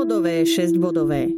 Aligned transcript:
3-bodové, 0.00 0.48
6-bodové. 0.48 1.28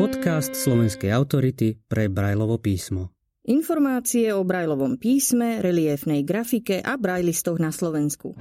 Podcast 0.00 0.56
slovenskej 0.56 1.12
autority 1.12 1.76
pre 1.84 2.08
Brajlovo 2.08 2.56
písmo. 2.56 3.12
Informácie 3.44 4.32
o 4.32 4.40
Brajlovom 4.48 4.96
písme, 4.96 5.60
reliefnej 5.60 6.24
grafike 6.24 6.80
a 6.80 6.96
brajlistoch 6.96 7.60
na 7.60 7.68
Slovensku. 7.68 8.32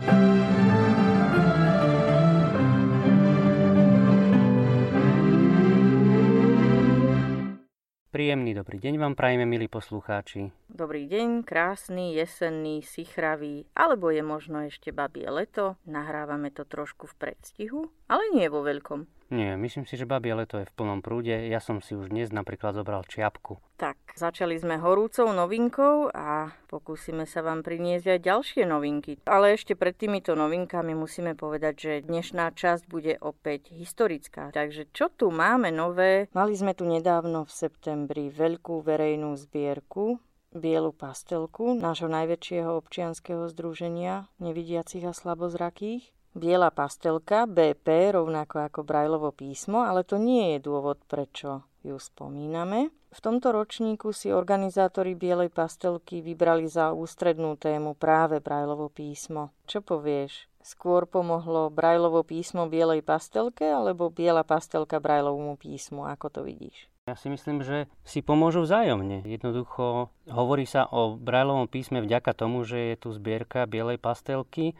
Príjemný 8.24 8.55
dobrý 8.55 8.80
deň 8.80 9.04
vám 9.04 9.20
prajeme, 9.20 9.44
milí 9.44 9.68
poslucháči. 9.68 10.47
Dobrý 10.71 11.11
deň, 11.11 11.43
krásny, 11.43 12.16
jesenný, 12.16 12.80
sichravý, 12.80 13.68
alebo 13.75 14.16
je 14.16 14.24
možno 14.24 14.64
ešte 14.64 14.96
babie 14.96 15.28
leto. 15.28 15.75
Nahrávame 15.84 16.47
to 16.47 16.64
trošku 16.64 17.04
v 17.04 17.20
predstihu, 17.20 17.92
ale 18.07 18.24
nie 18.32 18.47
vo 18.47 18.64
veľkom. 18.64 19.22
Nie, 19.29 19.55
myslím 19.55 19.87
si, 19.87 19.95
že 19.95 20.09
babie 20.09 20.36
leto 20.36 20.59
je 20.59 20.68
v 20.68 20.75
plnom 20.75 21.00
prúde. 21.00 21.32
Ja 21.47 21.63
som 21.63 21.79
si 21.79 21.95
už 21.95 22.11
dnes 22.11 22.33
napríklad 22.33 22.75
zobral 22.75 23.07
čiapku. 23.07 23.61
Tak, 23.79 23.96
začali 24.15 24.59
sme 24.59 24.79
horúcou 24.79 25.32
novinkou 25.32 26.11
a 26.11 26.51
pokúsime 26.68 27.23
sa 27.23 27.43
vám 27.43 27.63
priniesť 27.63 28.18
aj 28.18 28.19
ďalšie 28.19 28.63
novinky. 28.68 29.11
Ale 29.27 29.55
ešte 29.55 29.77
pred 29.77 29.96
týmito 29.96 30.36
novinkami 30.36 30.93
musíme 30.97 31.33
povedať, 31.37 31.73
že 31.75 31.93
dnešná 32.05 32.52
časť 32.53 32.83
bude 32.89 33.16
opäť 33.22 33.72
historická. 33.72 34.52
Takže 34.52 34.91
čo 34.91 35.08
tu 35.13 35.31
máme 35.31 35.71
nové? 35.71 36.27
Mali 36.35 36.53
sme 36.58 36.75
tu 36.75 36.83
nedávno 36.83 37.47
v 37.47 37.52
septembri 37.52 38.27
veľkú 38.33 38.83
verejnú 38.83 39.35
zbierku 39.39 40.19
bielu 40.53 40.94
pastelku 40.94 41.73
nášho 41.73 42.05
najväčšieho 42.08 42.77
občianského 42.77 43.49
združenia 43.49 44.30
nevidiacich 44.37 45.02
a 45.09 45.13
slabozrakých. 45.13 46.13
Biela 46.34 46.73
pastelka, 46.73 47.45
BP, 47.45 48.17
rovnako 48.17 48.66
ako 48.66 48.81
Brajlovo 48.81 49.30
písmo, 49.30 49.86
ale 49.86 50.02
to 50.02 50.17
nie 50.17 50.58
je 50.58 50.66
dôvod, 50.66 50.98
prečo 51.06 51.62
ju 51.86 51.94
spomíname. 52.02 52.89
V 53.14 53.20
tomto 53.22 53.53
ročníku 53.53 54.09
si 54.09 54.34
organizátori 54.34 55.14
Bielej 55.14 55.54
pastelky 55.54 56.26
vybrali 56.26 56.66
za 56.66 56.89
ústrednú 56.89 57.54
tému 57.54 57.94
práve 57.94 58.42
Brajlovo 58.42 58.89
písmo. 58.89 59.54
Čo 59.70 59.86
povieš? 59.86 60.50
Skôr 60.66 61.06
pomohlo 61.06 61.70
Brajlovo 61.70 62.26
písmo 62.26 62.66
Bielej 62.66 63.06
pastelke 63.06 63.70
alebo 63.70 64.09
Biela 64.09 64.42
pastelka 64.42 64.98
Brajlovomu 64.98 65.54
písmu? 65.54 66.09
Ako 66.09 66.34
to 66.34 66.42
vidíš? 66.42 66.89
Ja 67.06 67.14
si 67.14 67.30
myslím, 67.30 67.61
že 67.61 67.86
si 68.02 68.26
pomôžu 68.26 68.66
vzájomne. 68.66 69.22
Jednoducho 69.28 70.09
hovorí 70.26 70.66
sa 70.66 70.89
o 70.89 71.14
Brajlovom 71.14 71.70
písme 71.70 72.02
vďaka 72.02 72.34
tomu, 72.34 72.66
že 72.66 72.95
je 72.95 73.06
tu 73.06 73.14
zbierka 73.14 73.70
Bielej 73.70 74.02
pastelky 74.02 74.73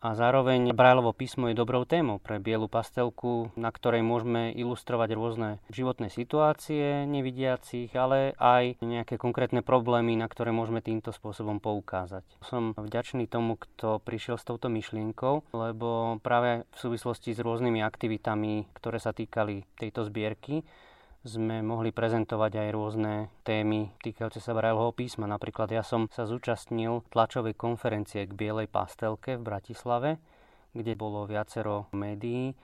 a 0.00 0.16
zároveň 0.16 0.72
Brajlovo 0.72 1.12
písmo 1.12 1.52
je 1.52 1.60
dobrou 1.60 1.84
témou 1.84 2.16
pre 2.16 2.40
bielu 2.40 2.64
pastelku, 2.72 3.52
na 3.52 3.68
ktorej 3.68 4.00
môžeme 4.00 4.48
ilustrovať 4.56 5.08
rôzne 5.12 5.48
životné 5.68 6.08
situácie 6.08 7.04
nevidiacich, 7.04 7.92
ale 7.92 8.32
aj 8.40 8.80
nejaké 8.80 9.20
konkrétne 9.20 9.60
problémy, 9.60 10.16
na 10.16 10.24
ktoré 10.24 10.56
môžeme 10.56 10.80
týmto 10.80 11.12
spôsobom 11.12 11.60
poukázať. 11.60 12.24
Som 12.48 12.72
vďačný 12.72 13.28
tomu, 13.28 13.60
kto 13.60 14.00
prišiel 14.00 14.40
s 14.40 14.48
touto 14.48 14.72
myšlienkou, 14.72 15.52
lebo 15.52 16.16
práve 16.24 16.64
v 16.72 16.76
súvislosti 16.80 17.36
s 17.36 17.44
rôznymi 17.44 17.84
aktivitami, 17.84 18.72
ktoré 18.72 18.96
sa 18.96 19.12
týkali 19.12 19.68
tejto 19.76 20.08
zbierky, 20.08 20.64
sme 21.20 21.60
mohli 21.60 21.92
prezentovať 21.92 22.52
aj 22.56 22.68
rôzne 22.72 23.14
témy 23.44 23.92
týkajúce 24.00 24.40
sa 24.40 24.56
Brailleho 24.56 24.88
písma. 24.96 25.28
Napríklad 25.28 25.68
ja 25.68 25.84
som 25.84 26.08
sa 26.08 26.24
zúčastnil 26.24 27.04
tlačovej 27.12 27.52
konferencie 27.60 28.24
k 28.24 28.32
Bielej 28.32 28.72
pastelke 28.72 29.36
v 29.36 29.44
Bratislave, 29.44 30.10
kde 30.72 30.96
bolo 30.96 31.28
viacero 31.28 31.92
médií, 31.92 32.56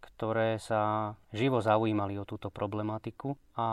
ktoré 0.00 0.56
sa 0.56 1.12
živo 1.36 1.60
zaujímali 1.60 2.16
o 2.16 2.24
túto 2.24 2.48
problematiku 2.48 3.36
a 3.60 3.66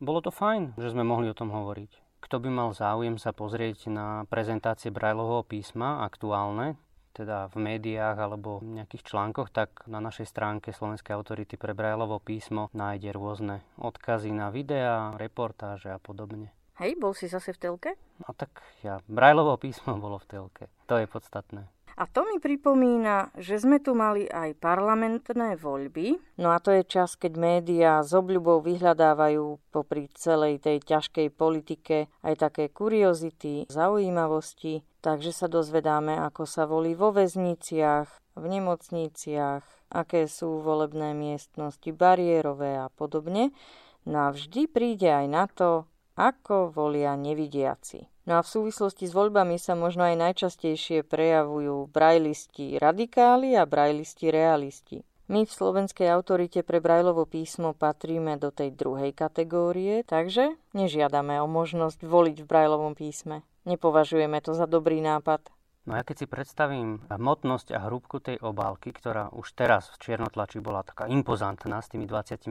bolo 0.00 0.20
to 0.24 0.32
fajn, 0.32 0.78
že 0.80 0.94
sme 0.94 1.04
mohli 1.04 1.28
o 1.28 1.36
tom 1.36 1.52
hovoriť. 1.52 2.22
Kto 2.24 2.40
by 2.40 2.48
mal 2.50 2.70
záujem 2.72 3.20
sa 3.20 3.36
pozrieť 3.36 3.92
na 3.92 4.24
prezentácie 4.32 4.88
Brailleho 4.88 5.44
písma 5.44 6.02
aktuálne, 6.08 6.80
teda 7.12 7.50
v 7.52 7.56
médiách 7.58 8.18
alebo 8.18 8.58
v 8.60 8.80
nejakých 8.82 9.06
článkoch, 9.08 9.48
tak 9.52 9.86
na 9.86 9.98
našej 9.98 10.28
stránke 10.28 10.74
Slovenskej 10.74 11.16
autority 11.16 11.56
pre 11.56 11.72
Brajlovo 11.72 12.20
písmo 12.20 12.68
nájde 12.76 13.10
rôzne 13.14 13.64
odkazy 13.80 14.30
na 14.32 14.52
videá, 14.52 15.16
reportáže 15.16 15.92
a 15.92 15.98
podobne. 15.98 16.52
Hej, 16.78 16.94
bol 16.94 17.10
si 17.10 17.26
zase 17.26 17.50
v 17.50 17.58
telke? 17.58 17.90
No 18.22 18.30
tak 18.38 18.62
ja, 18.86 19.02
Brajlovo 19.10 19.58
písmo 19.58 19.98
bolo 19.98 20.22
v 20.22 20.26
telke. 20.30 20.64
To 20.86 20.94
je 20.94 21.10
podstatné. 21.10 21.66
A 21.98 22.06
to 22.06 22.22
mi 22.22 22.38
pripomína, 22.38 23.34
že 23.34 23.58
sme 23.58 23.82
tu 23.82 23.90
mali 23.90 24.30
aj 24.30 24.54
parlamentné 24.62 25.58
voľby. 25.58 26.38
No 26.38 26.54
a 26.54 26.62
to 26.62 26.70
je 26.70 26.86
čas, 26.86 27.18
keď 27.18 27.32
médiá 27.34 27.98
s 28.06 28.14
obľubou 28.14 28.62
vyhľadávajú 28.62 29.74
popri 29.74 30.06
celej 30.14 30.62
tej 30.62 30.78
ťažkej 30.78 31.34
politike 31.34 32.06
aj 32.22 32.34
také 32.38 32.70
kuriozity, 32.70 33.66
zaujímavosti. 33.66 34.86
Takže 35.08 35.32
sa 35.32 35.48
dozvedáme, 35.48 36.20
ako 36.20 36.44
sa 36.44 36.68
volí 36.68 36.92
vo 36.92 37.16
väzniciach, 37.16 38.36
v 38.36 38.44
nemocniciach, 38.44 39.64
aké 39.88 40.28
sú 40.28 40.60
volebné 40.60 41.16
miestnosti 41.16 41.88
bariérové 41.96 42.76
a 42.76 42.92
podobne. 42.92 43.56
No 44.04 44.28
a 44.28 44.36
vždy 44.36 44.68
príde 44.68 45.08
aj 45.08 45.26
na 45.32 45.48
to, 45.48 45.88
ako 46.12 46.68
volia 46.68 47.16
nevidiaci. 47.16 48.04
No 48.28 48.36
a 48.36 48.44
v 48.44 48.52
súvislosti 48.52 49.08
s 49.08 49.16
voľbami 49.16 49.56
sa 49.56 49.72
možno 49.72 50.04
aj 50.04 50.20
najčastejšie 50.28 51.08
prejavujú 51.08 51.88
brajlisti 51.88 52.76
radikáli 52.76 53.56
a 53.56 53.64
brajlisti 53.64 54.28
realisti. 54.28 55.08
My 55.32 55.48
v 55.48 55.52
slovenskej 55.56 56.12
autorite 56.12 56.60
pre 56.60 56.84
Brajlovo 56.84 57.24
písmo 57.24 57.72
patríme 57.72 58.36
do 58.36 58.52
tej 58.52 58.76
druhej 58.76 59.16
kategórie, 59.16 60.04
takže 60.04 60.56
nežiadame 60.76 61.40
o 61.40 61.48
možnosť 61.48 62.04
voliť 62.04 62.44
v 62.44 62.48
Brajlovom 62.48 62.92
písme. 62.92 63.40
Nepovažujeme 63.68 64.40
to 64.40 64.56
za 64.56 64.64
dobrý 64.64 65.04
nápad. 65.04 65.44
No 65.88 65.96
ja 65.96 66.04
keď 66.04 66.16
si 66.20 66.26
predstavím 66.28 67.00
hmotnosť 67.08 67.72
a 67.72 67.88
hrúbku 67.88 68.20
tej 68.20 68.40
obálky, 68.40 68.92
ktorá 68.92 69.32
už 69.32 69.56
teraz 69.56 69.88
v 69.92 70.00
čiernotlači 70.04 70.60
bola 70.60 70.84
taká 70.84 71.08
impozantná 71.08 71.80
s 71.80 71.88
tými 71.88 72.04
25 72.04 72.48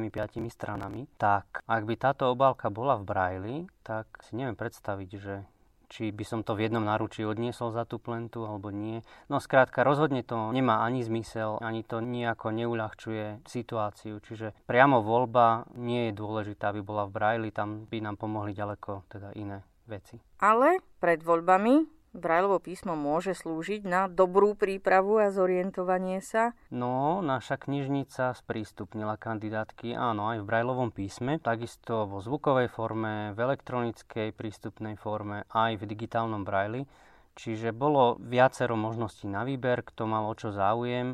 stranami, 0.50 1.06
tak 1.22 1.62
ak 1.70 1.86
by 1.86 1.96
táto 2.02 2.34
obálka 2.34 2.74
bola 2.74 2.98
v 2.98 3.06
Brajli, 3.06 3.58
tak 3.86 4.10
si 4.26 4.38
neviem 4.38 4.58
predstaviť, 4.58 5.10
že 5.22 5.46
či 5.86 6.10
by 6.10 6.26
som 6.26 6.42
to 6.42 6.58
v 6.58 6.66
jednom 6.66 6.82
náručí 6.82 7.24
odniesol 7.24 7.70
za 7.74 7.86
tú 7.86 8.02
plentu 8.02 8.44
alebo 8.46 8.74
nie. 8.74 9.06
No 9.30 9.38
skrátka, 9.38 9.86
rozhodne 9.86 10.26
to 10.26 10.50
nemá 10.50 10.82
ani 10.82 11.06
zmysel, 11.06 11.62
ani 11.62 11.86
to 11.86 12.02
nejako 12.02 12.50
neuľahčuje 12.54 13.46
situáciu. 13.46 14.18
Čiže 14.18 14.54
priamo 14.66 15.06
voľba 15.06 15.70
nie 15.78 16.10
je 16.10 16.18
dôležitá, 16.18 16.74
aby 16.74 16.82
bola 16.82 17.06
v 17.06 17.14
Braille, 17.14 17.54
tam 17.54 17.86
by 17.86 18.02
nám 18.02 18.18
pomohli 18.18 18.58
ďaleko 18.58 19.06
teda 19.14 19.38
iné 19.38 19.62
veci. 19.88 20.20
Ale 20.44 20.84
pred 21.00 21.24
voľbami 21.24 21.98
Brajlovo 22.18 22.58
písmo 22.58 22.98
môže 22.98 23.38
slúžiť 23.38 23.86
na 23.86 24.10
dobrú 24.10 24.58
prípravu 24.58 25.22
a 25.22 25.30
zorientovanie 25.30 26.18
sa? 26.24 26.58
No, 26.74 27.22
naša 27.22 27.62
knižnica 27.62 28.34
sprístupnila 28.34 29.22
kandidátky, 29.22 29.94
áno, 29.94 30.34
aj 30.34 30.42
v 30.42 30.48
Brajlovom 30.50 30.90
písme, 30.90 31.38
takisto 31.38 32.10
vo 32.10 32.18
zvukovej 32.18 32.74
forme, 32.74 33.38
v 33.38 33.40
elektronickej 33.44 34.34
prístupnej 34.34 34.98
forme, 34.98 35.46
aj 35.54 35.78
v 35.78 35.84
digitálnom 35.86 36.42
Brajli. 36.42 36.90
Čiže 37.38 37.70
bolo 37.70 38.18
viacero 38.18 38.74
možností 38.74 39.30
na 39.30 39.46
výber, 39.46 39.86
kto 39.86 40.10
mal 40.10 40.26
o 40.26 40.34
čo 40.34 40.50
záujem. 40.50 41.14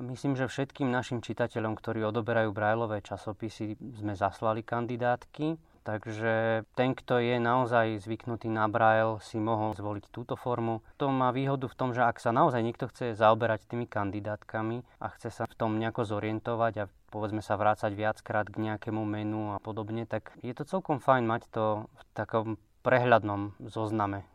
Myslím, 0.00 0.40
že 0.40 0.48
všetkým 0.48 0.88
našim 0.88 1.20
čitateľom, 1.20 1.76
ktorí 1.76 2.00
odoberajú 2.08 2.48
Brajlové 2.56 3.04
časopisy, 3.04 3.76
sme 3.76 4.16
zaslali 4.16 4.64
kandidátky. 4.64 5.60
Takže 5.80 6.62
ten, 6.76 6.92
kto 6.92 7.24
je 7.24 7.40
naozaj 7.40 8.04
zvyknutý 8.04 8.52
na 8.52 8.68
Braille, 8.68 9.16
si 9.24 9.40
mohol 9.40 9.72
zvoliť 9.72 10.12
túto 10.12 10.36
formu. 10.36 10.84
To 11.00 11.08
má 11.08 11.32
výhodu 11.32 11.64
v 11.66 11.78
tom, 11.78 11.96
že 11.96 12.04
ak 12.04 12.20
sa 12.20 12.36
naozaj 12.36 12.60
niekto 12.60 12.84
chce 12.92 13.16
zaoberať 13.16 13.64
tými 13.64 13.88
kandidátkami 13.88 14.84
a 15.00 15.06
chce 15.16 15.32
sa 15.32 15.44
v 15.48 15.56
tom 15.56 15.80
nejako 15.80 16.04
zorientovať 16.04 16.72
a 16.84 16.90
povedzme 17.08 17.40
sa 17.40 17.56
vrácať 17.56 17.96
viackrát 17.96 18.44
k 18.52 18.60
nejakému 18.60 19.02
menu 19.08 19.56
a 19.56 19.58
podobne, 19.58 20.04
tak 20.04 20.36
je 20.44 20.52
to 20.52 20.68
celkom 20.68 21.00
fajn 21.00 21.24
mať 21.24 21.42
to 21.48 21.64
v 21.88 22.02
takom 22.12 22.48
prehľadnom 22.84 23.56
zozname. 23.64 24.28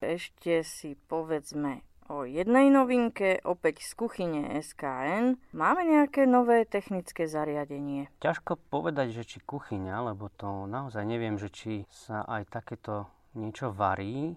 Ešte 0.00 0.62
si 0.66 0.94
povedzme 1.08 1.89
o 2.10 2.26
jednej 2.26 2.74
novinke, 2.74 3.38
opäť 3.46 3.86
z 3.86 3.92
kuchyne 3.94 4.42
SKN. 4.58 5.38
Máme 5.54 5.86
nejaké 5.86 6.26
nové 6.26 6.66
technické 6.66 7.30
zariadenie? 7.30 8.10
Ťažko 8.18 8.58
povedať, 8.66 9.14
že 9.14 9.22
či 9.22 9.38
kuchyňa, 9.38 10.10
lebo 10.10 10.26
to 10.34 10.66
naozaj 10.66 11.06
neviem, 11.06 11.38
že 11.38 11.54
či 11.54 11.86
sa 11.86 12.26
aj 12.26 12.50
takéto 12.50 13.06
niečo 13.38 13.70
varí, 13.70 14.34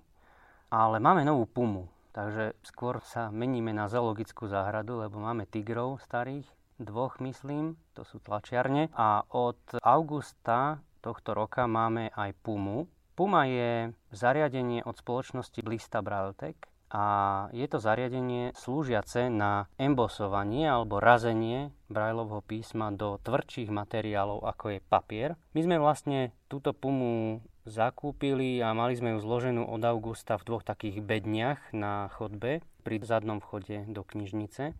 ale 0.70 1.02
máme 1.02 1.25
novú 1.25 1.50
pumu. 1.50 1.90
Takže 2.14 2.54
skôr 2.62 3.02
sa 3.02 3.34
meníme 3.34 3.74
na 3.74 3.90
zoologickú 3.90 4.46
záhradu, 4.46 5.02
lebo 5.02 5.18
máme 5.18 5.50
tigrov 5.50 5.98
starých, 6.06 6.46
dvoch 6.78 7.18
myslím, 7.18 7.74
to 7.98 8.06
sú 8.06 8.22
tlačiarne. 8.22 8.94
A 8.94 9.25
od 9.34 9.58
augusta 9.81 10.78
tohto 11.02 11.34
roka 11.34 11.66
máme 11.66 12.14
aj 12.14 12.38
Pumu. 12.46 12.86
Puma 13.18 13.50
je 13.50 13.90
zariadenie 14.14 14.86
od 14.86 14.94
spoločnosti 14.94 15.58
Blista 15.66 16.06
Brailtech 16.06 16.58
a 16.94 17.06
je 17.50 17.66
to 17.66 17.81
zariadenie 17.81 18.54
slúžiace 18.54 19.34
na 19.34 19.66
embosovanie 19.81 20.69
alebo 20.69 21.01
razenie 21.01 21.74
Brailovho 21.90 22.45
písma 22.45 22.94
do 22.94 23.18
tvrdších 23.25 23.74
materiálov 23.74 24.45
ako 24.45 24.78
je 24.78 24.80
papier. 24.86 25.30
My 25.57 25.66
sme 25.66 25.81
vlastne 25.81 26.38
túto 26.45 26.69
Pumu 26.69 27.42
zakúpili 27.66 28.62
a 28.62 28.78
mali 28.78 28.94
sme 28.94 29.18
ju 29.18 29.19
zloženú 29.25 29.66
od 29.66 29.81
augusta 29.81 30.38
v 30.38 30.45
dvoch 30.45 30.62
takých 30.62 31.01
bedniach 31.01 31.74
na 31.74 32.13
chodbe 32.13 32.62
pri 32.86 33.01
zadnom 33.01 33.42
vchode 33.42 33.89
do 33.89 34.06
knižnice. 34.06 34.78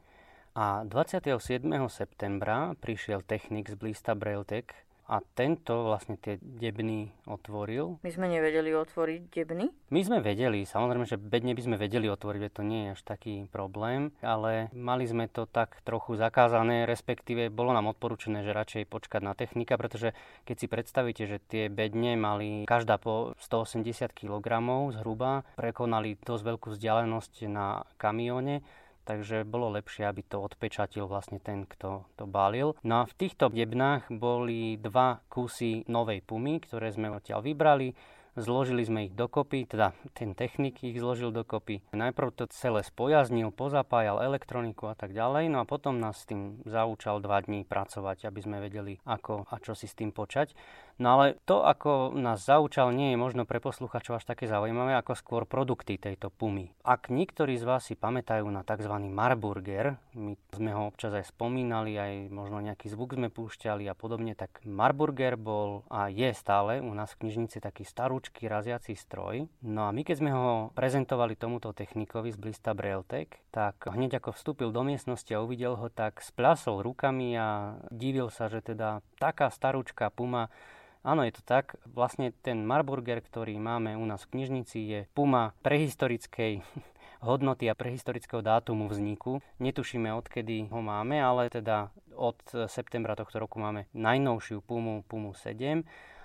A 0.54 0.86
27. 0.86 1.66
septembra 1.90 2.78
prišiel 2.78 3.26
technik 3.26 3.74
z 3.74 3.76
Blista 3.80 4.14
Brailtech 4.14 4.70
a 5.08 5.20
tento 5.36 5.84
vlastne 5.84 6.16
tie 6.16 6.40
debny 6.40 7.12
otvoril. 7.28 8.00
My 8.04 8.12
sme 8.12 8.32
nevedeli 8.32 8.72
otvoriť 8.72 9.22
debny? 9.28 9.66
My 9.92 10.02
sme 10.02 10.24
vedeli, 10.24 10.64
samozrejme, 10.64 11.04
že 11.04 11.20
bedne 11.20 11.52
by 11.52 11.62
sme 11.64 11.76
vedeli 11.76 12.08
otvoriť, 12.08 12.42
to 12.50 12.64
nie 12.64 12.82
je 12.88 12.94
až 12.96 13.02
taký 13.04 13.52
problém, 13.52 14.16
ale 14.24 14.72
mali 14.72 15.04
sme 15.04 15.28
to 15.28 15.44
tak 15.44 15.84
trochu 15.84 16.16
zakázané, 16.16 16.88
respektíve 16.88 17.52
bolo 17.52 17.76
nám 17.76 17.92
odporúčené, 17.92 18.48
že 18.48 18.56
radšej 18.56 18.88
počkať 18.88 19.22
na 19.22 19.36
technika, 19.36 19.76
pretože 19.76 20.16
keď 20.48 20.56
si 20.56 20.68
predstavíte, 20.72 21.24
že 21.28 21.38
tie 21.44 21.64
bedne 21.68 22.16
mali 22.16 22.64
každá 22.64 22.96
po 22.96 23.36
180 23.44 24.16
kg 24.16 24.48
zhruba, 24.96 25.44
prekonali 25.60 26.16
dosť 26.24 26.44
veľkú 26.48 26.68
vzdialenosť 26.74 27.34
na 27.52 27.84
kamióne, 28.00 28.64
takže 29.04 29.44
bolo 29.44 29.72
lepšie, 29.76 30.08
aby 30.08 30.24
to 30.24 30.42
odpečatil 30.42 31.06
vlastne 31.06 31.38
ten, 31.38 31.68
kto 31.68 32.08
to 32.16 32.24
balil. 32.28 32.76
No 32.82 33.04
a 33.04 33.10
v 33.10 33.18
týchto 33.20 33.52
debnách 33.52 34.10
boli 34.10 34.80
dva 34.80 35.22
kusy 35.28 35.86
novej 35.92 36.24
pumy, 36.24 36.64
ktoré 36.64 36.90
sme 36.92 37.12
odtiaľ 37.14 37.44
vybrali. 37.44 37.94
Zložili 38.34 38.82
sme 38.82 39.06
ich 39.06 39.14
dokopy, 39.14 39.70
teda 39.70 39.94
ten 40.18 40.34
technik 40.34 40.82
ich 40.82 40.98
zložil 40.98 41.30
dokopy. 41.30 41.86
Najprv 41.94 42.34
to 42.34 42.50
celé 42.50 42.82
spojaznil, 42.82 43.54
pozapájal 43.54 44.26
elektroniku 44.26 44.90
a 44.90 44.98
tak 44.98 45.14
ďalej, 45.14 45.54
no 45.54 45.62
a 45.62 45.70
potom 45.70 46.02
nás 46.02 46.18
s 46.18 46.34
tým 46.34 46.58
zaučal 46.66 47.22
dva 47.22 47.46
dní 47.46 47.62
pracovať, 47.62 48.26
aby 48.26 48.40
sme 48.42 48.58
vedeli, 48.58 48.98
ako 49.06 49.46
a 49.54 49.62
čo 49.62 49.78
si 49.78 49.86
s 49.86 49.94
tým 49.94 50.10
počať. 50.10 50.58
No 51.02 51.18
ale 51.18 51.42
to, 51.50 51.66
ako 51.66 52.14
nás 52.14 52.46
zaučal, 52.46 52.94
nie 52.94 53.14
je 53.14 53.18
možno 53.18 53.50
pre 53.50 53.58
posluchačov 53.58 54.22
až 54.22 54.26
také 54.30 54.46
zaujímavé, 54.46 54.94
ako 54.94 55.18
skôr 55.18 55.44
produkty 55.50 55.98
tejto 55.98 56.30
pumy. 56.30 56.70
Ak 56.86 57.10
niektorí 57.10 57.58
z 57.58 57.66
vás 57.66 57.90
si 57.90 57.98
pamätajú 57.98 58.46
na 58.46 58.62
tzv. 58.62 58.94
Marburger, 59.10 59.98
my 60.14 60.38
sme 60.54 60.72
ho 60.72 60.86
občas 60.86 61.10
aj 61.18 61.34
spomínali, 61.34 61.98
aj 61.98 62.14
možno 62.30 62.62
nejaký 62.62 62.94
zvuk 62.94 63.18
sme 63.18 63.34
púšťali 63.34 63.90
a 63.90 63.98
podobne, 63.98 64.38
tak 64.38 64.62
Marburger 64.64 65.34
bol 65.34 65.82
a 65.90 66.14
je 66.14 66.30
stále 66.38 66.78
u 66.78 66.94
nás 66.94 67.10
v 67.18 67.26
knižnici 67.26 67.58
taký 67.58 67.82
starúčky 67.82 68.46
raziaci 68.46 68.94
stroj. 68.94 69.50
No 69.66 69.90
a 69.90 69.92
my 69.92 70.06
keď 70.06 70.16
sme 70.22 70.32
ho 70.32 70.70
prezentovali 70.78 71.34
tomuto 71.34 71.74
technikovi 71.74 72.30
z 72.30 72.38
Blista 72.38 72.78
Brailtech, 72.78 73.34
tak 73.50 73.82
hneď 73.90 74.22
ako 74.22 74.38
vstúpil 74.38 74.70
do 74.70 74.86
miestnosti 74.86 75.30
a 75.34 75.42
uvidel 75.42 75.74
ho, 75.74 75.90
tak 75.90 76.22
splasol 76.22 76.86
rukami 76.86 77.34
a 77.34 77.82
divil 77.90 78.30
sa, 78.30 78.46
že 78.46 78.62
teda 78.62 79.02
taká 79.18 79.50
starúčka 79.50 80.14
puma 80.14 80.54
Áno, 81.04 81.28
je 81.28 81.36
to 81.36 81.44
tak. 81.44 81.76
Vlastne 81.84 82.32
ten 82.32 82.64
Marburger, 82.64 83.20
ktorý 83.20 83.60
máme 83.60 84.00
u 84.00 84.08
nás 84.08 84.24
v 84.24 84.40
knižnici, 84.40 84.80
je 84.88 85.00
puma 85.12 85.52
prehistorickej 85.60 86.64
hodnoty 87.28 87.68
a 87.68 87.76
prehistorického 87.76 88.40
dátumu 88.40 88.88
vzniku. 88.88 89.44
Netušíme, 89.60 90.16
odkedy 90.16 90.72
ho 90.72 90.80
máme, 90.80 91.20
ale 91.20 91.52
teda 91.52 91.92
od 92.16 92.40
septembra 92.72 93.20
tohto 93.20 93.44
roku 93.44 93.60
máme 93.60 93.92
najnovšiu 93.92 94.64
pumu, 94.64 95.04
pumu 95.04 95.36
7. 95.36 95.84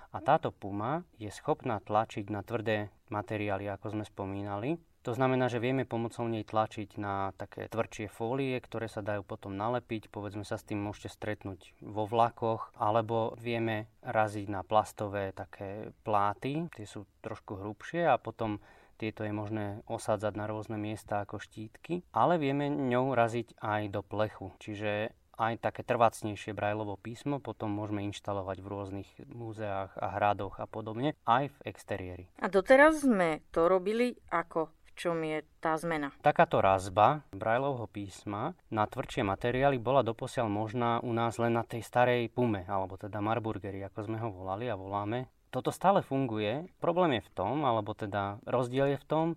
A 0.09 0.17
táto 0.23 0.49
puma 0.55 1.03
je 1.19 1.29
schopná 1.29 1.83
tlačiť 1.83 2.31
na 2.31 2.39
tvrdé 2.41 2.87
materiály, 3.11 3.67
ako 3.67 3.99
sme 3.99 4.03
spomínali. 4.07 4.79
To 5.07 5.15
znamená, 5.15 5.47
že 5.47 5.63
vieme 5.63 5.87
pomocou 5.87 6.27
nej 6.27 6.43
tlačiť 6.43 6.99
na 6.99 7.31
také 7.39 7.71
tvrdšie 7.71 8.11
fólie, 8.11 8.59
ktoré 8.59 8.91
sa 8.91 8.99
dajú 8.99 9.23
potom 9.23 9.55
nalepiť. 9.55 10.11
Povedzme 10.11 10.43
sa 10.43 10.59
s 10.59 10.67
tým 10.67 10.83
môžete 10.83 11.15
stretnúť 11.15 11.71
vo 11.79 12.03
vlakoch, 12.03 12.75
alebo 12.75 13.31
vieme 13.39 13.87
raziť 14.03 14.45
na 14.51 14.61
plastové 14.67 15.31
také 15.31 15.95
pláty, 16.03 16.67
tie 16.75 16.83
sú 16.83 17.07
trošku 17.23 17.63
hrubšie 17.63 18.11
a 18.11 18.19
potom 18.19 18.59
tieto 18.99 19.23
je 19.23 19.31
možné 19.31 19.79
osádzať 19.87 20.33
na 20.35 20.45
rôzne 20.51 20.75
miesta 20.75 21.23
ako 21.23 21.39
štítky, 21.39 22.03
ale 22.11 22.35
vieme 22.35 22.67
ňou 22.67 23.15
raziť 23.15 23.55
aj 23.63 23.81
do 23.95 24.03
plechu. 24.03 24.51
Čiže 24.59 25.15
aj 25.39 25.63
také 25.63 25.87
trvácnejšie 25.87 26.51
brajlovo 26.51 26.99
písmo 26.99 27.39
potom 27.39 27.71
môžeme 27.71 28.03
inštalovať 28.11 28.59
v 28.59 28.67
rôznych 28.67 29.09
múzeách 29.31 29.95
a 29.95 30.19
hradoch 30.19 30.59
a 30.59 30.67
podobne, 30.67 31.15
aj 31.23 31.47
v 31.47 31.57
exteriéri. 31.71 32.25
A 32.43 32.51
doteraz 32.51 33.07
sme 33.07 33.39
to 33.55 33.71
robili 33.71 34.19
ako? 34.35 34.67
Čom 34.99 35.15
je 35.23 35.39
tá 35.63 35.79
zmena? 35.79 36.11
Takáto 36.19 36.59
razba 36.59 37.23
Brajlovho 37.31 37.87
písma 37.87 38.51
na 38.67 38.83
tvrdšie 38.83 39.23
materiály 39.23 39.79
bola 39.79 40.03
doposiaľ 40.03 40.51
možná 40.51 40.99
u 40.99 41.15
nás 41.15 41.39
len 41.39 41.55
na 41.55 41.63
tej 41.63 41.79
starej 41.87 42.27
pume, 42.27 42.67
alebo 42.67 42.99
teda 42.99 43.23
Marburgeri, 43.23 43.79
ako 43.87 44.11
sme 44.11 44.19
ho 44.19 44.27
volali 44.27 44.67
a 44.67 44.75
voláme. 44.75 45.31
Toto 45.47 45.71
stále 45.71 46.03
funguje. 46.03 46.67
Problém 46.83 47.17
je 47.17 47.25
v 47.25 47.31
tom, 47.31 47.63
alebo 47.63 47.95
teda 47.95 48.43
rozdiel 48.43 48.93
je 48.93 48.99
v 48.99 49.07
tom, 49.07 49.27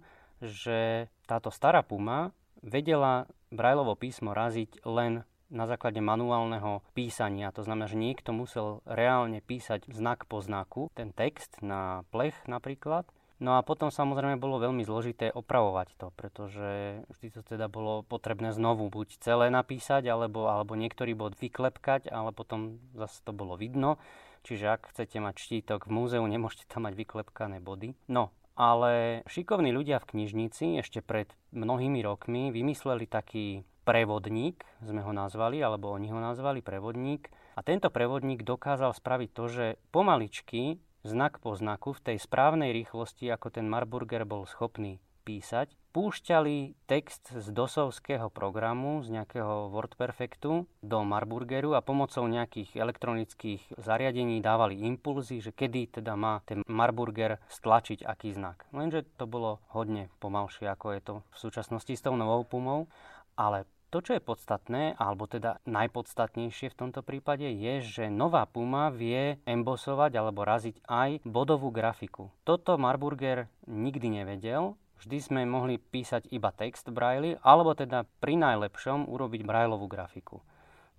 že 0.42 1.06
táto 1.30 1.54
stará 1.54 1.86
puma 1.86 2.34
vedela 2.58 3.30
Brajlovo 3.54 3.94
písmo 3.94 4.34
raziť 4.34 4.82
len 4.82 5.22
na 5.52 5.68
základe 5.68 6.00
manuálneho 6.00 6.80
písania. 6.96 7.52
To 7.52 7.62
znamená, 7.62 7.86
že 7.86 8.00
niekto 8.00 8.32
musel 8.32 8.80
reálne 8.88 9.44
písať 9.44 9.84
znak 9.92 10.24
po 10.24 10.40
znaku, 10.40 10.88
ten 10.96 11.12
text 11.12 11.60
na 11.60 12.08
plech 12.08 12.34
napríklad, 12.48 13.04
No 13.42 13.58
a 13.58 13.66
potom 13.66 13.90
samozrejme 13.90 14.38
bolo 14.38 14.62
veľmi 14.62 14.86
zložité 14.86 15.34
opravovať 15.34 15.98
to, 15.98 16.14
pretože 16.14 17.02
vždy 17.10 17.28
to 17.34 17.42
teda 17.42 17.66
bolo 17.66 18.06
potrebné 18.06 18.54
znovu 18.54 18.86
buď 18.86 19.18
celé 19.18 19.50
napísať, 19.50 20.06
alebo, 20.06 20.46
alebo 20.46 20.78
niektorý 20.78 21.18
bod 21.18 21.34
vyklepkať, 21.34 22.06
ale 22.06 22.30
potom 22.30 22.78
zase 22.94 23.18
to 23.26 23.34
bolo 23.34 23.58
vidno. 23.58 23.98
Čiže 24.46 24.66
ak 24.70 24.94
chcete 24.94 25.18
mať 25.18 25.34
štítok 25.42 25.90
v 25.90 25.94
múzeu, 25.94 26.22
nemôžete 26.22 26.70
tam 26.70 26.86
mať 26.86 26.94
vyklepkané 26.94 27.58
body. 27.58 27.98
No, 28.06 28.30
ale 28.54 29.26
šikovní 29.26 29.74
ľudia 29.74 29.98
v 29.98 30.14
knižnici 30.14 30.78
ešte 30.78 31.02
pred 31.02 31.26
mnohými 31.50 31.98
rokmi 32.06 32.54
vymysleli 32.54 33.10
taký 33.10 33.66
prevodník, 33.82 34.62
sme 34.86 35.02
ho 35.02 35.10
nazvali, 35.10 35.58
alebo 35.58 35.90
oni 35.90 36.14
ho 36.14 36.22
nazvali 36.22 36.62
prevodník. 36.62 37.26
A 37.58 37.66
tento 37.66 37.90
prevodník 37.90 38.46
dokázal 38.46 38.94
spraviť 38.94 39.30
to, 39.34 39.44
že 39.50 39.66
pomaličky 39.90 40.78
znak 41.02 41.38
po 41.42 41.54
znaku 41.54 41.94
v 41.94 42.04
tej 42.12 42.16
správnej 42.22 42.70
rýchlosti, 42.70 43.30
ako 43.30 43.50
ten 43.50 43.66
Marburger 43.66 44.22
bol 44.26 44.46
schopný 44.46 45.02
písať, 45.22 45.70
púšťali 45.94 46.88
text 46.90 47.30
z 47.30 47.46
dosovského 47.54 48.32
programu, 48.32 49.04
z 49.06 49.12
nejakého 49.20 49.70
WordPerfectu 49.70 50.66
do 50.82 50.98
Marburgeru 51.04 51.78
a 51.78 51.84
pomocou 51.84 52.26
nejakých 52.26 52.74
elektronických 52.74 53.78
zariadení 53.78 54.42
dávali 54.42 54.82
impulzy, 54.82 55.38
že 55.38 55.54
kedy 55.54 56.02
teda 56.02 56.18
má 56.18 56.42
ten 56.42 56.66
Marburger 56.66 57.38
stlačiť 57.52 58.02
aký 58.02 58.34
znak. 58.34 58.66
Lenže 58.74 59.06
to 59.14 59.28
bolo 59.30 59.62
hodne 59.70 60.10
pomalšie, 60.18 60.66
ako 60.66 60.86
je 60.96 61.00
to 61.04 61.14
v 61.22 61.36
súčasnosti 61.36 61.92
s 61.92 62.02
tou 62.02 62.16
novou 62.16 62.42
Pumou, 62.42 62.90
ale 63.36 63.68
to, 63.92 64.00
čo 64.00 64.16
je 64.16 64.24
podstatné, 64.24 64.96
alebo 64.96 65.28
teda 65.28 65.60
najpodstatnejšie 65.68 66.72
v 66.72 66.78
tomto 66.80 67.04
prípade, 67.04 67.44
je, 67.44 67.84
že 67.84 68.04
nová 68.08 68.48
Puma 68.48 68.88
vie 68.88 69.36
embosovať 69.44 70.16
alebo 70.16 70.48
raziť 70.48 70.88
aj 70.88 71.20
bodovú 71.28 71.68
grafiku. 71.68 72.32
Toto 72.48 72.80
Marburger 72.80 73.52
nikdy 73.68 74.24
nevedel, 74.24 74.80
vždy 75.04 75.18
sme 75.20 75.40
mohli 75.44 75.76
písať 75.76 76.32
iba 76.32 76.48
text 76.56 76.88
Braille, 76.88 77.36
alebo 77.44 77.76
teda 77.76 78.08
pri 78.24 78.40
najlepšom 78.40 79.12
urobiť 79.12 79.44
Braillovú 79.44 79.84
grafiku. 79.92 80.40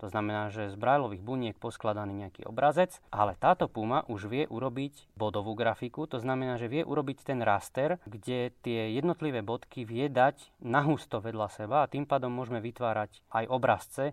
To 0.02 0.10
znamená, 0.10 0.50
že 0.50 0.72
z 0.72 0.76
brajlových 0.76 1.22
buniek 1.22 1.56
poskladaný 1.56 2.26
nejaký 2.26 2.44
obrazec, 2.44 2.98
ale 3.14 3.38
táto 3.38 3.70
Puma 3.70 4.02
už 4.10 4.26
vie 4.26 4.44
urobiť 4.50 5.14
bodovú 5.14 5.54
grafiku, 5.54 6.10
to 6.10 6.18
znamená, 6.18 6.58
že 6.58 6.66
vie 6.66 6.82
urobiť 6.82 7.22
ten 7.22 7.40
raster, 7.40 8.02
kde 8.04 8.50
tie 8.66 8.90
jednotlivé 8.92 9.40
bodky 9.40 9.86
vie 9.86 10.10
dať 10.10 10.50
nahusto 10.60 11.22
vedľa 11.22 11.48
seba 11.48 11.86
a 11.86 11.90
tým 11.90 12.04
pádom 12.04 12.34
môžeme 12.34 12.58
vytvárať 12.58 13.22
aj 13.30 13.44
obrazce, 13.46 14.04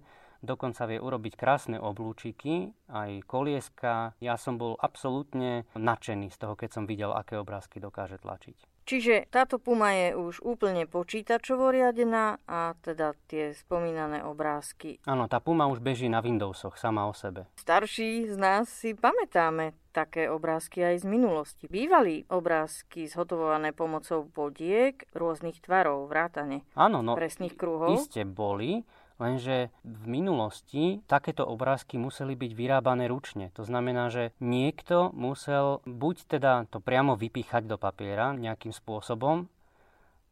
dokonca 0.41 0.89
vie 0.89 0.97
urobiť 0.97 1.33
krásne 1.37 1.77
oblúčiky, 1.77 2.73
aj 2.89 3.25
kolieska. 3.29 4.17
Ja 4.17 4.35
som 4.35 4.57
bol 4.57 4.75
absolútne 4.81 5.69
nadšený 5.77 6.33
z 6.33 6.37
toho, 6.41 6.57
keď 6.57 6.69
som 6.81 6.83
videl, 6.89 7.13
aké 7.13 7.37
obrázky 7.37 7.77
dokáže 7.77 8.17
tlačiť. 8.17 8.80
Čiže 8.91 9.31
táto 9.31 9.55
Puma 9.55 9.95
je 9.95 10.19
už 10.19 10.43
úplne 10.43 10.83
počítačovo 10.83 11.71
riadená 11.71 12.43
a 12.43 12.75
teda 12.83 13.15
tie 13.31 13.55
spomínané 13.55 14.19
obrázky. 14.27 14.99
Áno, 15.07 15.31
tá 15.31 15.39
Puma 15.39 15.63
už 15.71 15.79
beží 15.79 16.11
na 16.11 16.19
Windowsoch 16.19 16.75
sama 16.75 17.07
o 17.07 17.15
sebe. 17.15 17.47
Starší 17.55 18.27
z 18.27 18.35
nás 18.35 18.67
si 18.67 18.91
pamätáme 18.91 19.79
také 19.95 20.27
obrázky 20.27 20.83
aj 20.83 21.03
z 21.03 21.05
minulosti. 21.07 21.65
Bývali 21.71 22.27
obrázky 22.27 23.07
zhotovované 23.07 23.71
pomocou 23.71 24.27
bodiek 24.27 25.07
rôznych 25.15 25.63
tvarov, 25.63 26.11
vrátane 26.11 26.67
Áno, 26.75 26.99
no, 26.99 27.15
presných 27.15 27.55
kruhov. 27.55 27.95
Iste 27.95 28.27
boli, 28.27 28.83
Lenže 29.21 29.69
v 29.85 30.03
minulosti 30.09 31.05
takéto 31.05 31.45
obrázky 31.45 32.01
museli 32.01 32.33
byť 32.33 32.51
vyrábané 32.57 33.05
ručne. 33.05 33.53
To 33.53 33.61
znamená, 33.61 34.09
že 34.09 34.33
niekto 34.41 35.13
musel 35.13 35.85
buď 35.85 36.25
teda 36.25 36.65
to 36.73 36.81
priamo 36.81 37.13
vypíchať 37.13 37.69
do 37.69 37.77
papiera 37.77 38.33
nejakým 38.33 38.73
spôsobom, 38.73 39.45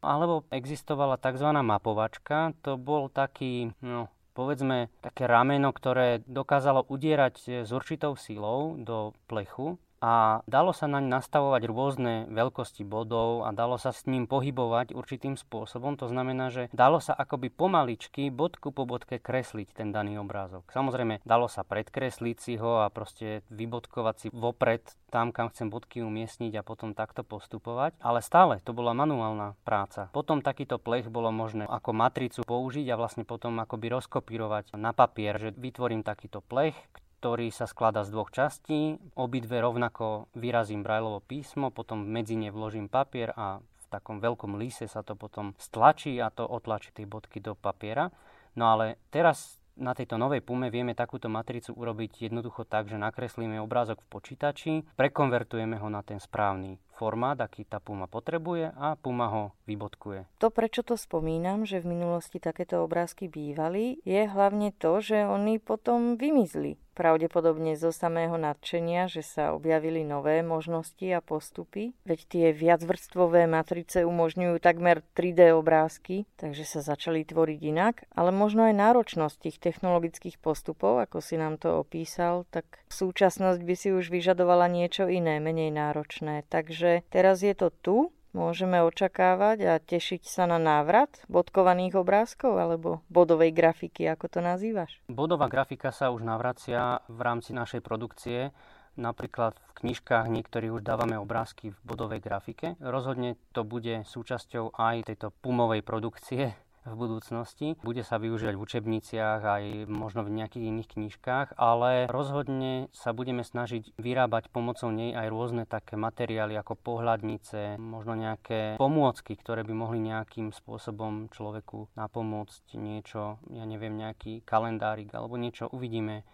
alebo 0.01 0.41
existovala 0.49 1.21
tzv. 1.21 1.53
mapovačka. 1.53 2.57
To 2.65 2.81
bol 2.81 3.13
taký, 3.13 3.77
no, 3.85 4.09
povedzme, 4.33 4.89
také 5.05 5.29
rameno, 5.29 5.69
ktoré 5.69 6.25
dokázalo 6.25 6.89
udierať 6.89 7.61
s 7.61 7.69
určitou 7.69 8.17
silou 8.17 8.73
do 8.73 9.13
plechu 9.29 9.77
a 9.99 10.39
dalo 10.47 10.71
sa 10.71 10.87
naň 10.87 11.11
nastavovať 11.11 11.61
rôzne 11.67 12.13
veľkosti 12.31 12.87
bodov 12.87 13.43
a 13.43 13.51
dalo 13.51 13.75
sa 13.75 13.91
s 13.91 14.07
ním 14.07 14.25
pohybovať 14.25 14.95
určitým 14.95 15.35
spôsobom. 15.35 15.99
To 15.99 16.07
znamená, 16.07 16.51
že 16.51 16.71
dalo 16.71 17.03
sa 17.03 17.11
akoby 17.11 17.51
pomaličky 17.51 18.31
bodku 18.31 18.71
po 18.71 18.87
bodke 18.87 19.19
kresliť 19.19 19.75
ten 19.75 19.91
daný 19.91 20.19
obrázok. 20.19 20.71
Samozrejme, 20.71 21.19
dalo 21.27 21.51
sa 21.51 21.67
predkresliť 21.67 22.37
si 22.39 22.53
ho 22.55 22.83
a 22.83 22.87
proste 22.87 23.43
vybodkovať 23.51 24.15
si 24.15 24.27
vopred 24.31 24.83
tam, 25.11 25.35
kam 25.35 25.51
chcem 25.51 25.67
bodky 25.67 25.99
umiestniť 25.99 26.55
a 26.55 26.65
potom 26.65 26.95
takto 26.95 27.27
postupovať. 27.27 27.99
Ale 27.99 28.23
stále 28.23 28.63
to 28.63 28.71
bola 28.71 28.95
manuálna 28.95 29.59
práca. 29.67 30.07
Potom 30.15 30.39
takýto 30.39 30.79
plech 30.79 31.11
bolo 31.11 31.33
možné 31.33 31.67
ako 31.67 31.91
matricu 31.91 32.41
použiť 32.47 32.87
a 32.93 32.99
vlastne 32.99 33.27
potom 33.27 33.59
akoby 33.59 33.91
rozkopírovať 33.91 34.79
na 34.79 34.95
papier, 34.95 35.35
že 35.35 35.49
vytvorím 35.51 36.05
takýto 36.05 36.39
plech, 36.39 36.77
ktorý 37.19 37.51
sa 37.51 37.67
skladá 37.67 38.07
z 38.07 38.15
dvoch 38.15 38.31
častí. 38.31 38.95
Obidve 39.19 39.59
rovnako 39.59 40.31
vyrazím 40.39 40.87
Braillovo 40.87 41.19
písmo, 41.19 41.67
potom 41.67 41.99
medzi 42.07 42.39
ne 42.39 42.47
vložím 42.47 42.87
papier 42.87 43.35
a 43.35 43.59
v 43.59 43.85
takom 43.91 44.23
veľkom 44.23 44.55
lise 44.55 44.87
sa 44.87 45.03
to 45.03 45.19
potom 45.19 45.51
stlačí 45.59 46.15
a 46.23 46.31
to 46.31 46.47
otlačí 46.47 46.95
tie 46.95 47.03
bodky 47.03 47.43
do 47.43 47.59
papiera. 47.59 48.07
No 48.55 48.71
ale 48.71 49.03
teraz 49.11 49.59
na 49.75 49.91
tejto 49.91 50.15
novej 50.15 50.39
Pume 50.43 50.71
vieme 50.71 50.95
takúto 50.95 51.27
matricu 51.27 51.75
urobiť 51.75 52.31
jednoducho 52.31 52.63
tak, 52.63 52.87
že 52.87 52.95
nakreslíme 52.95 53.59
obrázok 53.59 53.99
v 54.03 54.11
počítači, 54.11 54.71
prekonvertujeme 54.95 55.75
ho 55.75 55.87
na 55.91 55.99
ten 56.03 56.23
správny 56.23 56.79
formát, 56.99 57.39
aký 57.39 57.63
tá 57.63 57.79
Puma 57.79 58.11
potrebuje 58.11 58.75
a 58.75 58.99
Puma 58.99 59.31
ho 59.31 59.43
vybodkuje. 59.63 60.27
To, 60.43 60.51
prečo 60.51 60.83
to 60.83 60.99
spomínam, 60.99 61.63
že 61.63 61.79
v 61.79 61.95
minulosti 61.95 62.43
takéto 62.43 62.83
obrázky 62.83 63.31
bývali, 63.31 64.03
je 64.03 64.27
hlavne 64.27 64.75
to, 64.75 64.99
že 64.99 65.23
oni 65.23 65.63
potom 65.63 66.19
vymizli 66.19 66.75
pravdepodobne 66.99 67.79
zo 67.79 67.95
samého 67.95 68.35
nadšenia, 68.35 69.07
že 69.07 69.23
sa 69.23 69.55
objavili 69.55 70.03
nové 70.03 70.43
možnosti 70.43 71.07
a 71.15 71.23
postupy. 71.23 71.95
Veď 72.03 72.19
tie 72.27 72.45
viacvrstvové 72.51 73.47
matrice 73.47 74.03
umožňujú 74.03 74.59
takmer 74.59 74.99
3D 75.15 75.55
obrázky, 75.55 76.27
takže 76.35 76.67
sa 76.67 76.83
začali 76.83 77.23
tvoriť 77.23 77.59
inak, 77.63 78.03
ale 78.11 78.35
možno 78.35 78.67
aj 78.67 78.75
náročnosť 78.75 79.35
tých 79.39 79.57
technologických 79.63 80.43
postupov, 80.43 80.99
ako 80.99 81.23
si 81.23 81.39
nám 81.39 81.55
to 81.55 81.79
opísal, 81.79 82.43
tak 82.51 82.83
súčasnosť 82.91 83.63
by 83.63 83.75
si 83.79 83.95
už 83.95 84.11
vyžadovala 84.11 84.67
niečo 84.67 85.07
iné, 85.07 85.39
menej 85.39 85.71
náročné. 85.71 86.43
Takže 86.51 86.88
teraz 87.13 87.41
je 87.45 87.53
to 87.55 87.69
tu, 87.69 87.97
Môžeme 88.29 88.77
očakávať 88.85 89.57
a 89.65 89.73
tešiť 89.81 90.21
sa 90.21 90.45
na 90.45 90.61
návrat 90.61 91.09
bodkovaných 91.33 91.97
obrázkov 91.97 92.61
alebo 92.61 93.01
bodovej 93.09 93.49
grafiky, 93.49 94.05
ako 94.05 94.29
to 94.29 94.39
nazývaš? 94.45 95.01
Bodová 95.09 95.49
grafika 95.49 95.89
sa 95.89 96.13
už 96.13 96.21
navracia 96.21 97.01
v 97.09 97.19
rámci 97.25 97.57
našej 97.57 97.81
produkcie. 97.81 98.53
Napríklad 99.01 99.57
v 99.57 99.71
knižkách 99.81 100.29
niektorí 100.29 100.69
už 100.69 100.85
dávame 100.85 101.17
obrázky 101.17 101.73
v 101.73 101.79
bodovej 101.81 102.21
grafike. 102.21 102.77
Rozhodne 102.77 103.33
to 103.49 103.65
bude 103.65 104.05
súčasťou 104.05 104.77
aj 104.77 105.09
tejto 105.09 105.33
pumovej 105.41 105.81
produkcie, 105.81 106.53
v 106.91 106.99
budúcnosti. 106.99 107.67
Bude 107.85 108.01
sa 108.01 108.17
využívať 108.17 108.55
v 108.57 108.63
učebniciach 108.65 109.41
aj 109.41 109.63
možno 109.85 110.25
v 110.25 110.33
nejakých 110.41 110.67
iných 110.69 110.89
knižkách, 110.89 111.47
ale 111.55 112.09
rozhodne 112.09 112.89
sa 112.91 113.13
budeme 113.13 113.45
snažiť 113.45 113.95
vyrábať 113.95 114.49
pomocou 114.49 114.89
nej 114.89 115.13
aj 115.13 115.27
rôzne 115.29 115.63
také 115.69 115.95
materiály 115.95 116.57
ako 116.57 116.73
pohľadnice, 116.75 117.77
možno 117.77 118.17
nejaké 118.17 118.75
pomôcky, 118.81 119.37
ktoré 119.37 119.61
by 119.63 119.73
mohli 119.73 120.01
nejakým 120.01 120.51
spôsobom 120.51 121.29
človeku 121.29 121.93
napomôcť 121.93 122.75
niečo, 122.75 123.37
ja 123.53 123.63
neviem, 123.63 123.95
nejaký 123.95 124.41
kalendárik 124.43 125.13
alebo 125.13 125.37
niečo 125.37 125.69
uvidíme. 125.69 126.25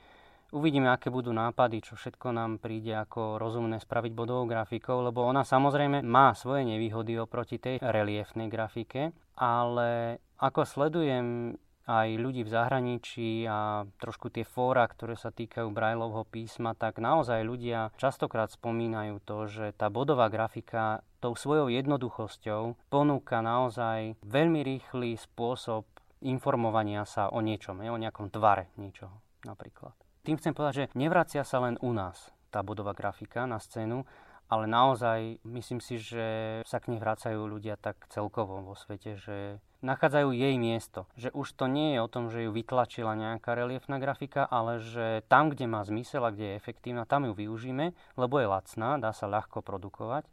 Uvidíme, 0.55 0.87
aké 0.87 1.11
budú 1.11 1.35
nápady, 1.35 1.83
čo 1.83 1.99
všetko 1.99 2.31
nám 2.31 2.63
príde 2.63 2.95
ako 2.95 3.41
rozumné 3.41 3.81
spraviť 3.81 4.11
bodovou 4.15 4.47
grafikou, 4.47 5.03
lebo 5.03 5.25
ona 5.27 5.43
samozrejme 5.43 5.99
má 5.99 6.31
svoje 6.31 6.63
nevýhody 6.63 7.19
oproti 7.19 7.59
tej 7.59 7.81
reliefnej 7.81 8.47
grafike, 8.47 9.11
ale 9.35 10.23
ako 10.39 10.67
sledujem 10.67 11.55
aj 11.85 12.17
ľudí 12.17 12.41
v 12.41 12.49
zahraničí 12.49 13.45
a 13.45 13.85
trošku 14.01 14.33
tie 14.33 14.41
fóra, 14.41 14.89
ktoré 14.89 15.13
sa 15.13 15.29
týkajú 15.29 15.69
Brajlovho 15.69 16.25
písma, 16.25 16.73
tak 16.73 16.97
naozaj 16.97 17.45
ľudia 17.45 17.93
častokrát 18.01 18.49
spomínajú 18.49 19.21
to, 19.21 19.45
že 19.45 19.65
tá 19.77 19.93
bodová 19.93 20.33
grafika 20.33 21.05
tou 21.21 21.37
svojou 21.37 21.69
jednoduchosťou 21.69 22.89
ponúka 22.89 23.45
naozaj 23.45 24.17
veľmi 24.25 24.65
rýchly 24.65 25.13
spôsob 25.13 25.85
informovania 26.25 27.05
sa 27.05 27.29
o 27.29 27.37
niečom, 27.37 27.77
o 27.85 27.97
nejakom 28.01 28.33
tvare 28.33 28.73
niečoho 28.81 29.21
napríklad. 29.45 29.93
Tým 30.25 30.41
chcem 30.41 30.57
povedať, 30.57 30.73
že 30.73 30.85
nevracia 30.97 31.45
sa 31.45 31.61
len 31.61 31.77
u 31.85 31.93
nás 31.93 32.33
tá 32.49 32.65
bodová 32.65 32.97
grafika 32.97 33.45
na 33.45 33.61
scénu, 33.61 34.09
ale 34.49 34.65
naozaj 34.69 35.41
myslím 35.41 35.81
si, 35.81 35.97
že 35.97 36.59
sa 36.65 36.77
k 36.77 36.93
nej 36.93 36.99
vracajú 37.01 37.45
ľudia 37.49 37.77
tak 37.81 38.05
celkovo 38.13 38.61
vo 38.61 38.75
svete, 38.77 39.17
že 39.17 39.57
nachádzajú 39.85 40.33
jej 40.33 40.55
miesto. 40.57 41.05
Že 41.17 41.29
už 41.33 41.47
to 41.53 41.65
nie 41.69 41.97
je 41.97 41.99
o 42.01 42.11
tom, 42.11 42.33
že 42.33 42.45
ju 42.45 42.51
vytlačila 42.53 43.13
nejaká 43.13 43.53
reliefná 43.53 44.01
grafika, 44.01 44.45
ale 44.45 44.81
že 44.81 45.21
tam, 45.29 45.53
kde 45.53 45.69
má 45.69 45.85
zmysel 45.85 46.25
a 46.25 46.33
kde 46.33 46.53
je 46.53 46.57
efektívna, 46.57 47.05
tam 47.05 47.29
ju 47.29 47.33
využíme, 47.37 47.93
lebo 48.17 48.41
je 48.41 48.49
lacná, 48.49 48.97
dá 48.97 49.13
sa 49.13 49.29
ľahko 49.29 49.61
produkovať 49.61 50.25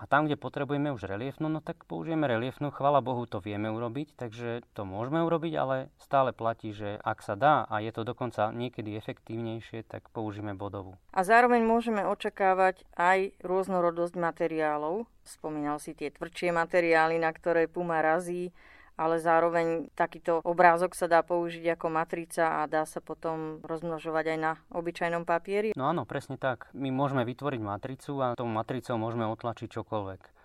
a 0.00 0.08
tam, 0.08 0.24
kde 0.24 0.40
potrebujeme 0.40 0.88
už 0.96 1.04
reliefnú, 1.04 1.52
no 1.52 1.60
tak 1.60 1.84
použijeme 1.84 2.24
reliefnú. 2.24 2.72
Chvala 2.72 3.04
Bohu, 3.04 3.28
to 3.28 3.36
vieme 3.36 3.68
urobiť, 3.68 4.16
takže 4.16 4.64
to 4.72 4.88
môžeme 4.88 5.20
urobiť, 5.20 5.52
ale 5.60 5.76
stále 6.00 6.32
platí, 6.32 6.72
že 6.72 6.96
ak 7.04 7.20
sa 7.20 7.36
dá 7.36 7.68
a 7.68 7.84
je 7.84 7.92
to 7.92 8.08
dokonca 8.08 8.48
niekedy 8.56 8.96
efektívnejšie, 8.96 9.84
tak 9.84 10.08
použijeme 10.16 10.56
bodovú. 10.56 10.96
A 11.12 11.20
zároveň 11.20 11.68
môžeme 11.68 12.08
očakávať 12.08 12.88
aj 12.96 13.36
rôznorodosť 13.44 14.16
materiálov. 14.16 15.04
Spomínal 15.20 15.76
si 15.76 15.92
tie 15.92 16.08
tvrdšie 16.08 16.56
materiály, 16.56 17.20
na 17.20 17.28
ktoré 17.28 17.68
Puma 17.68 18.00
razí 18.00 18.56
ale 19.00 19.16
zároveň 19.16 19.88
takýto 19.96 20.44
obrázok 20.44 20.92
sa 20.92 21.08
dá 21.08 21.24
použiť 21.24 21.72
ako 21.72 21.86
matrica 21.88 22.60
a 22.60 22.68
dá 22.68 22.84
sa 22.84 23.00
potom 23.00 23.64
rozmnožovať 23.64 24.36
aj 24.36 24.38
na 24.38 24.52
obyčajnom 24.76 25.24
papieri. 25.24 25.72
No 25.72 25.88
áno, 25.88 26.04
presne 26.04 26.36
tak. 26.36 26.68
My 26.76 26.92
môžeme 26.92 27.24
vytvoriť 27.24 27.60
matricu 27.64 28.20
a 28.20 28.36
tou 28.36 28.44
matricou 28.44 29.00
môžeme 29.00 29.24
otlačiť 29.24 29.72
čokoľvek. 29.72 30.39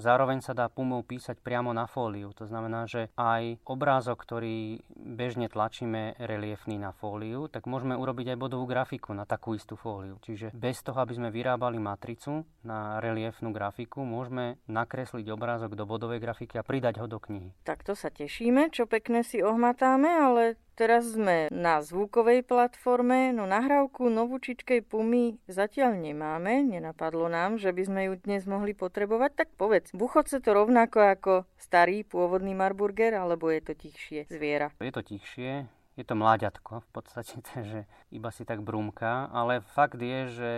Zároveň 0.00 0.40
sa 0.40 0.56
dá 0.56 0.72
pumou 0.72 1.04
písať 1.04 1.44
priamo 1.44 1.76
na 1.76 1.84
fóliu. 1.84 2.32
To 2.40 2.48
znamená, 2.48 2.88
že 2.88 3.12
aj 3.20 3.60
obrázok, 3.68 4.16
ktorý 4.24 4.80
bežne 4.96 5.52
tlačíme 5.52 6.16
reliefný 6.16 6.80
na 6.80 6.96
fóliu, 6.96 7.52
tak 7.52 7.68
môžeme 7.68 7.92
urobiť 7.92 8.32
aj 8.32 8.40
bodovú 8.40 8.64
grafiku 8.64 9.12
na 9.12 9.28
takú 9.28 9.52
istú 9.52 9.76
fóliu. 9.76 10.16
Čiže 10.24 10.56
bez 10.56 10.80
toho, 10.80 10.96
aby 11.04 11.20
sme 11.20 11.28
vyrábali 11.28 11.76
matricu 11.76 12.48
na 12.64 12.96
reliefnú 13.04 13.52
grafiku, 13.52 14.00
môžeme 14.08 14.56
nakresliť 14.64 15.28
obrázok 15.28 15.76
do 15.76 15.84
bodovej 15.84 16.24
grafiky 16.24 16.56
a 16.56 16.64
pridať 16.64 17.04
ho 17.04 17.06
do 17.06 17.20
knihy. 17.20 17.52
Tak 17.68 17.84
to 17.84 17.92
sa 17.92 18.08
tešíme, 18.08 18.72
čo 18.72 18.88
pekne 18.88 19.20
si 19.20 19.44
ohmatáme, 19.44 20.08
ale 20.08 20.56
Teraz 20.80 21.12
sme 21.12 21.52
na 21.52 21.84
zvukovej 21.84 22.40
platforme, 22.40 23.36
no 23.36 23.44
nahrávku 23.44 24.08
novúčičkej 24.08 24.80
Pumy 24.88 25.36
zatiaľ 25.44 25.92
nemáme, 26.00 26.64
nenapadlo 26.64 27.28
nám, 27.28 27.60
že 27.60 27.68
by 27.68 27.82
sme 27.84 28.00
ju 28.08 28.12
dnes 28.16 28.48
mohli 28.48 28.72
potrebovať, 28.72 29.44
tak 29.44 29.48
povedz, 29.60 29.92
buchoce 29.92 30.40
to 30.40 30.56
rovnako 30.56 31.04
ako 31.04 31.32
starý 31.60 32.00
pôvodný 32.00 32.56
Marburger, 32.56 33.12
alebo 33.12 33.52
je 33.52 33.60
to 33.60 33.76
tichšie 33.76 34.24
zviera? 34.32 34.72
Je 34.80 34.88
to 34.88 35.04
tichšie, 35.04 35.68
je 36.00 36.04
to 36.08 36.16
mláďatko 36.16 36.80
v 36.80 36.88
podstate, 36.96 37.44
takže 37.52 37.84
iba 38.08 38.32
si 38.32 38.48
tak 38.48 38.64
brúmka, 38.64 39.28
ale 39.36 39.60
fakt 39.76 40.00
je, 40.00 40.32
že 40.32 40.52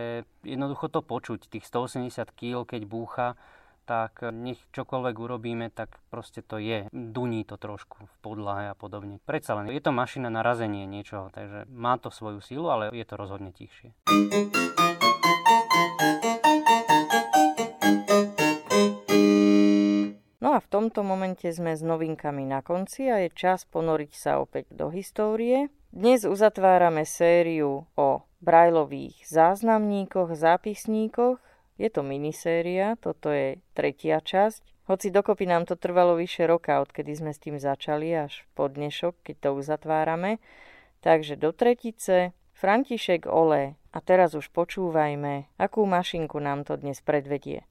jednoducho 0.47 0.87
to 0.87 1.03
počuť, 1.03 1.51
tých 1.51 1.67
180 1.67 2.31
kg, 2.39 2.63
keď 2.63 2.87
búcha, 2.87 3.35
tak 3.83 4.23
nech 4.31 4.59
čokoľvek 4.71 5.15
urobíme, 5.19 5.67
tak 5.75 5.99
proste 6.09 6.41
to 6.43 6.59
je. 6.63 6.87
Duní 6.93 7.43
to 7.45 7.59
trošku 7.59 8.07
v 8.07 8.15
podlahe 8.23 8.71
a 8.71 8.75
podobne. 8.79 9.19
Predsa 9.27 9.59
len 9.59 9.71
je 9.71 9.83
to 9.83 9.91
mašina 9.91 10.31
na 10.31 10.47
razenie 10.47 10.87
niečoho, 10.87 11.35
takže 11.35 11.67
má 11.71 11.99
to 11.99 12.15
svoju 12.15 12.41
sílu, 12.41 12.71
ale 12.71 12.95
je 12.95 13.05
to 13.07 13.15
rozhodne 13.19 13.51
tichšie. 13.51 13.95
No 20.43 20.59
a 20.59 20.59
v 20.59 20.69
tomto 20.69 21.07
momente 21.07 21.47
sme 21.55 21.79
s 21.79 21.87
novinkami 21.87 22.45
na 22.45 22.61
konci 22.67 23.07
a 23.09 23.23
je 23.23 23.31
čas 23.31 23.63
ponoriť 23.67 24.13
sa 24.13 24.43
opäť 24.43 24.69
do 24.75 24.91
histórie. 24.91 25.71
Dnes 25.93 26.25
uzatvárame 26.27 27.07
sériu 27.07 27.87
o 27.95 28.09
brajlových 28.43 29.23
záznamníkoch, 29.29 30.35
zápisníkoch, 30.35 31.39
je 31.81 31.89
to 31.89 32.05
miniséria, 32.05 32.95
toto 33.01 33.33
je 33.33 33.61
tretia 33.73 34.21
časť. 34.21 34.91
Hoci 34.91 35.15
dokopy 35.15 35.47
nám 35.47 35.65
to 35.65 35.79
trvalo 35.79 36.19
vyše 36.19 36.45
roka, 36.45 36.83
odkedy 36.83 37.15
sme 37.15 37.31
s 37.31 37.39
tým 37.39 37.57
začali, 37.57 38.13
až 38.13 38.45
po 38.53 38.67
dnešok, 38.67 39.25
keď 39.25 39.37
to 39.39 39.51
uzatvárame. 39.57 40.43
Takže 41.01 41.39
do 41.39 41.55
tretice, 41.55 42.35
František 42.53 43.27
Ole. 43.27 43.75
A 43.93 43.99
teraz 44.01 44.33
už 44.33 44.49
počúvajme, 44.55 45.51
akú 45.61 45.85
mašinku 45.85 46.41
nám 46.41 46.65
to 46.65 46.81
dnes 46.81 47.03
predvedie. 47.05 47.67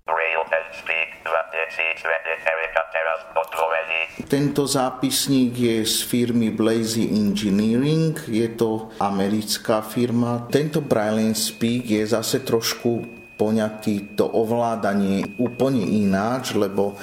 Tento 4.31 4.63
zápisník 4.63 5.51
je 5.51 5.77
z 5.83 5.97
firmy 6.07 6.55
Blazy 6.55 7.03
Engineering, 7.11 8.15
je 8.31 8.47
to 8.55 8.87
americká 9.03 9.83
firma. 9.83 10.47
Tento 10.47 10.79
Braille 10.79 11.35
Speak 11.35 11.91
je 11.91 12.07
zase 12.07 12.39
trošku 12.39 13.20
poňatý 13.41 14.13
to 14.13 14.29
ovládanie 14.29 15.41
úplne 15.41 15.81
ináč, 15.81 16.53
lebo 16.53 16.93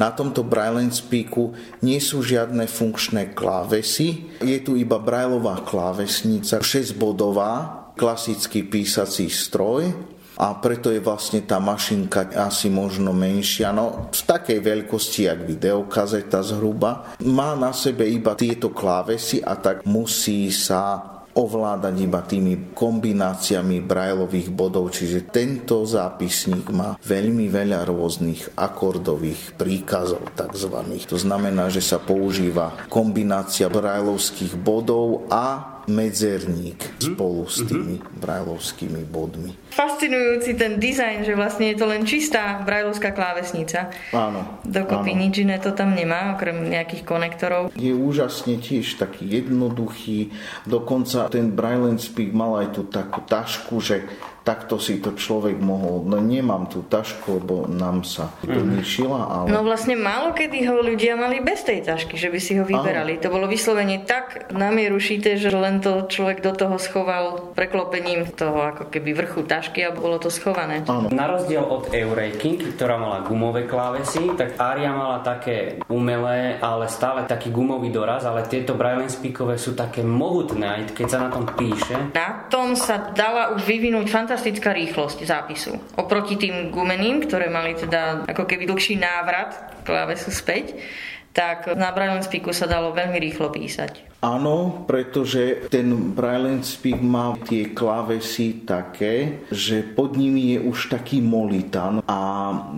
na 0.00 0.08
tomto 0.08 0.40
Braille 0.40 0.88
Speaku 0.88 1.52
nie 1.84 2.00
sú 2.00 2.24
žiadne 2.24 2.64
funkčné 2.64 3.36
klávesy. 3.36 4.40
Je 4.40 4.56
tu 4.64 4.80
iba 4.80 4.96
Brailleová 4.96 5.60
klávesnica, 5.60 6.64
6-bodová, 6.64 7.52
klasický 7.92 8.64
písací 8.64 9.28
stroj 9.28 9.92
a 10.40 10.56
preto 10.56 10.88
je 10.88 11.04
vlastne 11.04 11.44
tá 11.44 11.60
mašinka 11.60 12.32
asi 12.40 12.72
možno 12.72 13.12
menšia, 13.12 13.68
no 13.68 14.08
v 14.08 14.22
takej 14.24 14.64
veľkosti, 14.64 15.28
jak 15.28 15.44
videokazeta 15.44 16.40
zhruba. 16.40 17.20
Má 17.20 17.52
na 17.52 17.76
sebe 17.76 18.08
iba 18.08 18.32
tieto 18.32 18.72
klávesy 18.72 19.44
a 19.44 19.60
tak 19.60 19.84
musí 19.84 20.48
sa 20.48 21.11
ovládať 21.32 21.94
iba 22.04 22.20
tými 22.20 22.76
kombináciami 22.76 23.80
brajlových 23.80 24.52
bodov, 24.52 24.92
čiže 24.92 25.32
tento 25.32 25.84
zápisník 25.88 26.68
má 26.68 27.00
veľmi 27.00 27.48
veľa 27.48 27.88
rôznych 27.88 28.56
akordových 28.56 29.56
príkazov 29.56 30.28
takzvaných. 30.36 31.08
To 31.08 31.16
znamená, 31.16 31.72
že 31.72 31.80
sa 31.80 31.96
používa 31.96 32.86
kombinácia 32.92 33.72
brajlovských 33.72 34.56
bodov 34.60 35.24
a 35.32 35.81
medzerník 35.88 36.78
spolu 36.98 37.46
s 37.48 37.64
tými 37.66 37.98
brajlovskými 38.22 39.02
bodmi. 39.08 39.54
Fascinujúci 39.72 40.54
ten 40.54 40.76
dizajn, 40.76 41.24
že 41.24 41.34
vlastne 41.34 41.72
je 41.72 41.76
to 41.80 41.86
len 41.88 42.04
čistá 42.04 42.60
brajlovská 42.62 43.16
klávesnica. 43.16 43.88
Áno. 44.12 44.60
Dokopy 44.62 45.16
áno. 45.16 45.20
nič 45.24 45.34
iné 45.42 45.56
to 45.58 45.72
tam 45.72 45.96
nemá, 45.96 46.36
okrem 46.36 46.68
nejakých 46.68 47.02
konektorov. 47.02 47.62
Je 47.74 47.90
úžasne 47.96 48.60
tiež 48.60 49.00
taký 49.00 49.24
jednoduchý. 49.26 50.30
Dokonca 50.68 51.32
ten 51.32 51.56
Braille 51.56 51.96
Speak 51.98 52.36
mal 52.36 52.62
aj 52.62 52.68
tú 52.76 52.82
takú 52.86 53.24
tašku, 53.24 53.80
že 53.80 54.04
takto 54.42 54.78
si 54.82 54.98
to 54.98 55.14
človek 55.14 55.58
mohol, 55.62 56.02
no 56.02 56.18
nemám 56.18 56.66
tú 56.66 56.82
tašku, 56.82 57.42
lebo 57.42 57.70
nám 57.70 58.02
sa 58.02 58.30
to 58.42 58.62
mhm. 58.62 58.82
ale... 59.14 59.46
No 59.48 59.62
vlastne 59.62 59.94
málo 59.94 60.34
kedy 60.34 60.66
ho 60.66 60.82
ľudia 60.82 61.14
mali 61.14 61.38
bez 61.38 61.62
tej 61.62 61.86
tašky, 61.86 62.18
že 62.18 62.28
by 62.28 62.38
si 62.42 62.58
ho 62.58 62.66
vyberali. 62.66 63.18
Aha. 63.18 63.22
To 63.22 63.28
bolo 63.30 63.46
vyslovene 63.46 64.02
tak 64.02 64.50
šité, 64.98 65.38
že 65.38 65.54
len 65.54 65.78
to 65.78 66.10
človek 66.10 66.42
do 66.42 66.52
toho 66.54 66.76
schoval 66.78 67.54
preklopením 67.54 68.26
toho 68.34 68.74
ako 68.74 68.90
keby 68.90 69.14
vrchu 69.14 69.46
tašky 69.46 69.86
a 69.86 69.94
bolo 69.94 70.18
to 70.18 70.28
schované. 70.30 70.82
Áno. 70.90 71.10
Na 71.14 71.30
rozdiel 71.30 71.62
od 71.62 71.94
Eureky, 71.94 72.74
ktorá 72.74 72.98
mala 72.98 73.22
gumové 73.22 73.66
klávesy, 73.70 74.34
tak 74.34 74.58
Aria 74.58 74.90
mala 74.90 75.22
také 75.22 75.82
umelé, 75.86 76.58
ale 76.58 76.90
stále 76.90 77.22
taký 77.30 77.54
gumový 77.54 77.94
doraz, 77.94 78.26
ale 78.26 78.46
tieto 78.50 78.74
Braille 78.74 79.06
Speakové 79.06 79.54
sú 79.58 79.78
také 79.78 80.02
mohutné, 80.02 80.66
aj 80.66 80.82
keď 80.98 81.06
sa 81.06 81.18
na 81.22 81.28
tom 81.30 81.46
píše. 81.46 81.94
Na 82.10 82.46
tom 82.50 82.74
sa 82.74 83.12
dala 83.12 83.54
už 83.54 83.62
vyvinúť 83.62 84.06
fantastická 84.08 84.31
fantastická 84.32 84.72
rýchlosť 84.72 85.28
zápisu. 85.28 85.76
Oproti 86.00 86.40
tým 86.40 86.72
gumeným, 86.72 87.28
ktoré 87.28 87.52
mali 87.52 87.76
teda 87.76 88.24
ako 88.24 88.48
keby 88.48 88.64
dlhší 88.64 88.96
návrat 88.96 89.76
klávesu 89.84 90.32
späť, 90.32 90.72
tak 91.36 91.68
na 91.76 91.92
Braille 91.92 92.24
Speaku 92.24 92.56
sa 92.56 92.64
dalo 92.64 92.96
veľmi 92.96 93.20
rýchlo 93.20 93.52
písať. 93.52 94.08
Áno, 94.24 94.88
pretože 94.88 95.68
ten 95.68 96.16
Braille 96.16 96.64
Speak 96.64 96.96
má 97.04 97.36
tie 97.44 97.76
klávesy 97.76 98.64
také, 98.64 99.44
že 99.52 99.84
pod 99.84 100.16
nimi 100.16 100.56
je 100.56 100.64
už 100.64 100.96
taký 100.96 101.20
molitan 101.20 102.00
a 102.08 102.20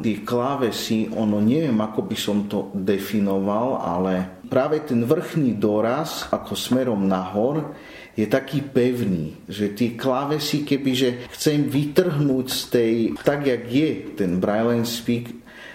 tie 0.03 0.27
klávesy, 0.27 1.07
ono 1.15 1.39
neviem, 1.39 1.79
ako 1.79 2.01
by 2.03 2.17
som 2.19 2.51
to 2.51 2.75
definoval, 2.75 3.79
ale 3.79 4.34
práve 4.47 4.85
ten 4.85 5.03
vrchný 5.05 5.57
doraz, 5.57 6.29
ako 6.31 6.57
smerom 6.57 7.05
nahor, 7.05 7.75
je 8.15 8.27
taký 8.31 8.63
pevný, 8.63 9.35
že 9.51 9.75
tie 9.75 9.99
klávesy, 9.99 10.63
kebyže 10.63 11.31
chcem 11.35 11.67
vytrhnúť 11.67 12.47
z 12.47 12.61
tej, 12.71 12.93
tak 13.27 13.43
jak 13.43 13.67
je 13.67 13.89
ten 14.15 14.39
Braille 14.39 14.87
Speak, 14.87 15.35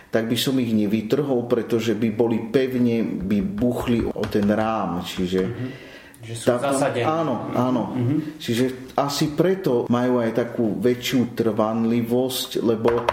tak 0.10 0.26
by 0.26 0.38
som 0.40 0.58
ich 0.58 0.74
nevytrhol, 0.74 1.46
pretože 1.46 1.94
by 1.94 2.10
boli 2.10 2.50
pevne, 2.50 3.06
by 3.06 3.40
buchli 3.46 4.02
o 4.08 4.24
ten 4.26 4.50
rám, 4.50 5.06
čiže... 5.06 5.42
Mm-hmm. 5.46 5.72
Že 6.20 6.36
sú 6.36 6.48
tá, 6.52 6.60
zasadené. 6.60 7.08
Áno, 7.08 7.48
áno. 7.56 7.96
Mm-hmm. 7.96 8.20
Čiže 8.44 8.89
asi 9.00 9.32
preto 9.32 9.88
majú 9.88 10.20
aj 10.20 10.32
takú 10.36 10.76
väčšiu 10.76 11.32
trvanlivosť, 11.32 12.60
lebo 12.60 13.08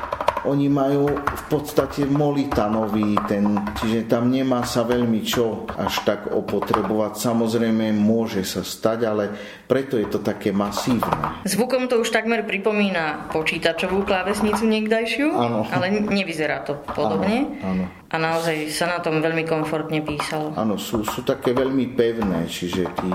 oni 0.47 0.71
majú 0.71 1.11
v 1.11 1.45
podstate 1.51 2.07
molitanový 2.07 3.19
ten, 3.27 3.59
čiže 3.83 4.07
tam 4.07 4.31
nemá 4.31 4.63
sa 4.63 4.87
veľmi 4.87 5.27
čo 5.27 5.67
až 5.75 6.07
tak 6.07 6.31
opotrebovať. 6.31 7.19
Samozrejme 7.19 7.91
môže 7.91 8.47
sa 8.47 8.63
stať, 8.63 8.99
ale 9.11 9.25
preto 9.67 9.99
je 9.99 10.07
to 10.07 10.23
také 10.23 10.55
masívne. 10.55 11.43
Zvukom 11.43 11.91
to 11.91 11.99
už 11.99 12.15
takmer 12.15 12.47
pripomína 12.47 13.27
počítačovú 13.35 14.07
klávesnicu 14.07 14.63
niekdajšiu, 14.71 15.29
ano. 15.35 15.67
ale 15.67 15.91
nevyzerá 15.91 16.63
to 16.63 16.79
podobne. 16.95 17.59
Áno, 17.67 17.85
A 18.07 18.17
naozaj 18.17 18.71
sa 18.71 18.87
na 18.87 18.99
tom 19.03 19.19
veľmi 19.19 19.43
komfortne 19.43 19.99
písalo. 20.07 20.55
Áno, 20.55 20.79
sú, 20.79 21.03
sú 21.03 21.27
také 21.27 21.51
veľmi 21.51 21.91
pevné, 21.99 22.47
čiže 22.47 22.87
tí 22.95 23.11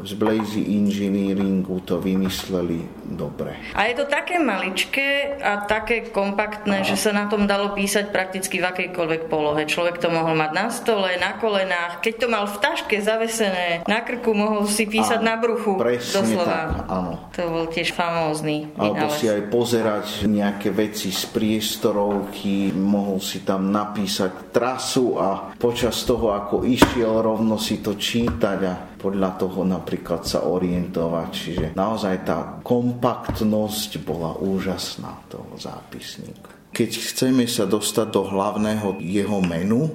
z 0.00 0.16
Blazy 0.16 0.64
Engineeringu 0.80 1.84
to 1.84 1.99
vymysleli 2.00 2.82
dobre. 3.04 3.54
A 3.76 3.86
je 3.86 3.94
to 4.00 4.06
také 4.08 4.40
maličké 4.40 5.36
a 5.38 5.62
také 5.68 6.08
kompaktné, 6.08 6.82
Aha. 6.82 6.88
že 6.88 6.96
sa 6.96 7.12
na 7.12 7.28
tom 7.28 7.44
dalo 7.44 7.76
písať 7.76 8.08
prakticky 8.08 8.58
v 8.58 8.68
akejkoľvek 8.68 9.22
polohe. 9.28 9.68
Človek 9.68 10.00
to 10.00 10.08
mohol 10.08 10.32
mať 10.32 10.50
na 10.56 10.66
stole, 10.72 11.14
na 11.20 11.36
kolenách. 11.36 12.00
Keď 12.00 12.14
to 12.16 12.26
mal 12.32 12.44
v 12.48 12.58
taške 12.58 12.96
zavesené 12.98 13.84
na 13.84 14.00
krku, 14.00 14.32
mohol 14.32 14.64
si 14.64 14.88
písať 14.88 15.20
a, 15.20 15.26
na 15.26 15.34
bruchu. 15.36 15.76
Presne 15.76 16.24
doslova. 16.24 16.48
tak, 16.48 16.68
áno. 16.88 17.12
To 17.36 17.42
bol 17.46 17.66
tiež 17.70 17.92
famózny 17.92 18.72
Alebo 18.74 19.12
si 19.12 19.28
aj 19.28 19.42
pozerať 19.52 20.06
nejaké 20.24 20.72
veci 20.72 21.12
z 21.12 21.28
priestorovky, 21.28 22.72
mohol 22.72 23.20
si 23.20 23.44
tam 23.44 23.68
napísať 23.68 24.54
trasu 24.54 25.20
a 25.20 25.52
počas 25.60 26.02
toho, 26.08 26.32
ako 26.32 26.64
išiel, 26.64 27.20
rovno 27.20 27.60
si 27.60 27.84
to 27.84 27.94
čítať 27.98 28.58
a 28.64 28.89
podľa 29.00 29.40
toho 29.40 29.64
napríklad 29.64 30.28
sa 30.28 30.44
orientovať. 30.44 31.28
Čiže 31.32 31.66
naozaj 31.72 32.16
tá 32.28 32.60
kompaktnosť 32.60 34.04
bola 34.04 34.36
úžasná 34.36 35.24
toho 35.32 35.56
zápisníka. 35.56 36.52
Keď 36.70 36.90
chceme 36.92 37.48
sa 37.48 37.64
dostať 37.66 38.08
do 38.14 38.22
hlavného 38.28 39.00
jeho 39.02 39.40
menu 39.42 39.90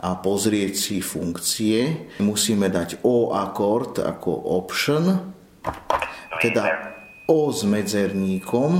a 0.00 0.16
pozrieť 0.16 0.72
si 0.72 0.96
funkcie, 1.04 2.08
musíme 2.22 2.72
dať 2.72 3.04
O 3.04 3.34
akord 3.34 4.00
ako 4.00 4.30
option, 4.56 5.34
teda 6.40 6.94
O 7.28 7.52
s 7.52 7.66
medzerníkom 7.68 8.70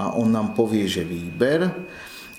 a 0.00 0.12
on 0.16 0.28
nám 0.32 0.52
povie, 0.56 0.84
že 0.88 1.04
výber. 1.04 1.68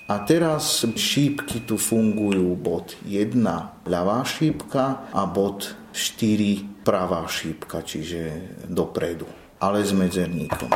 A 0.08 0.24
teraz 0.24 0.88
šípky 0.88 1.68
tu 1.68 1.76
fungujú 1.76 2.56
bod 2.56 2.96
1 3.04 3.44
ľavá 3.84 4.24
šípka 4.24 5.12
a 5.12 5.28
bod 5.28 5.68
4 5.98 6.86
pravá 6.86 7.26
šípka, 7.26 7.82
čiže 7.82 8.54
dopredu, 8.70 9.26
ale 9.58 9.82
s 9.82 9.90
medzerníkom. 9.90 10.70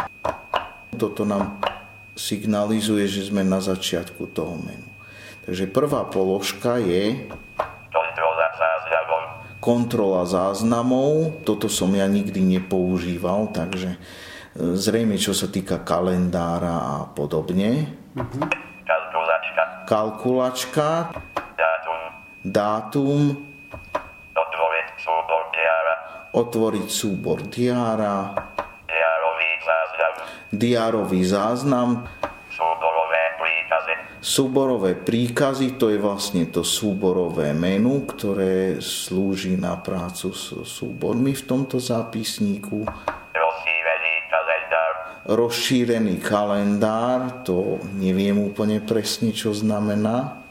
Toto 0.97 1.21
nám 1.21 1.61
signalizuje, 2.17 3.05
že 3.05 3.29
sme 3.29 3.45
na 3.45 3.61
začiatku 3.61 4.33
toho 4.33 4.57
menu. 4.57 4.89
Takže 5.45 5.69
prvá 5.69 6.09
položka 6.09 6.81
je 6.81 7.29
kontrola 9.61 10.25
záznamov. 10.25 11.45
Toto 11.45 11.69
som 11.69 11.93
ja 11.93 12.09
nikdy 12.09 12.41
nepoužíval, 12.57 13.53
takže 13.53 13.95
e, 13.95 13.97
zrejme 14.73 15.21
čo 15.21 15.37
sa 15.37 15.45
týka 15.45 15.85
kalendára 15.85 16.81
a 16.81 16.95
podobne. 17.13 17.85
Kalkulačka. 18.89 19.63
Kalkulačka. 19.85 20.89
Dátum. 21.53 21.99
Dátum. 22.41 23.50
Otvoriť 26.31 26.87
súbor 26.87 27.43
diára. 27.51 28.31
Diárový 28.87 29.51
záznam. 29.67 30.13
Diárový 30.47 31.21
záznam. 31.27 31.89
Súborové 32.47 33.23
príkazy. 33.35 33.93
Súborové 34.23 34.91
príkazy, 34.95 35.75
to 35.75 35.91
je 35.91 35.99
vlastne 35.99 36.47
to 36.47 36.63
súborové 36.63 37.51
menu, 37.51 38.07
ktoré 38.07 38.79
slúži 38.79 39.59
na 39.59 39.75
prácu 39.75 40.31
s 40.31 40.55
súbormi 40.63 41.35
v 41.35 41.43
tomto 41.43 41.83
zápisníku. 41.83 42.87
Rozšírený 43.35 44.13
kalendár. 44.31 44.93
Rozšírený 45.27 46.15
kalendár, 46.23 47.43
to 47.43 47.83
neviem 47.99 48.39
úplne 48.39 48.79
presne, 48.79 49.35
čo 49.35 49.51
znamená. 49.51 50.47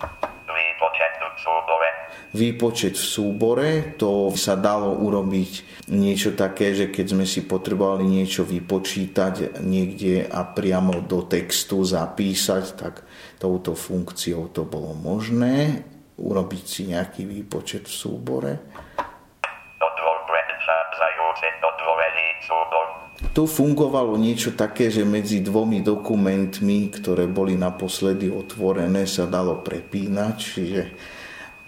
Výpočet 2.31 2.95
v 2.95 3.07
súbore, 3.07 3.69
to 3.99 4.31
sa 4.39 4.55
dalo 4.55 4.95
urobiť 5.03 5.87
niečo 5.91 6.39
také, 6.39 6.71
že 6.75 6.87
keď 6.95 7.07
sme 7.11 7.27
si 7.27 7.43
potrebovali 7.43 8.07
niečo 8.07 8.47
vypočítať 8.47 9.59
niekde 9.59 10.31
a 10.31 10.47
priamo 10.47 11.03
do 11.03 11.27
textu 11.27 11.83
zapísať, 11.83 12.65
tak 12.79 13.03
touto 13.43 13.75
funkciou 13.75 14.55
to 14.55 14.63
bolo 14.63 14.95
možné 14.95 15.83
urobiť 16.21 16.65
si 16.69 16.83
nejaký 16.93 17.25
výpočet 17.25 17.89
v 17.89 17.95
súbore. 17.97 18.53
Tu 23.31 23.47
fungovalo 23.47 24.19
niečo 24.19 24.59
také, 24.59 24.91
že 24.91 25.07
medzi 25.07 25.39
dvomi 25.39 25.85
dokumentmi, 25.87 26.91
ktoré 26.91 27.31
boli 27.31 27.55
naposledy 27.55 28.27
otvorené, 28.27 29.07
sa 29.07 29.29
dalo 29.29 29.63
prepínať, 29.63 30.35
čiže 30.35 30.83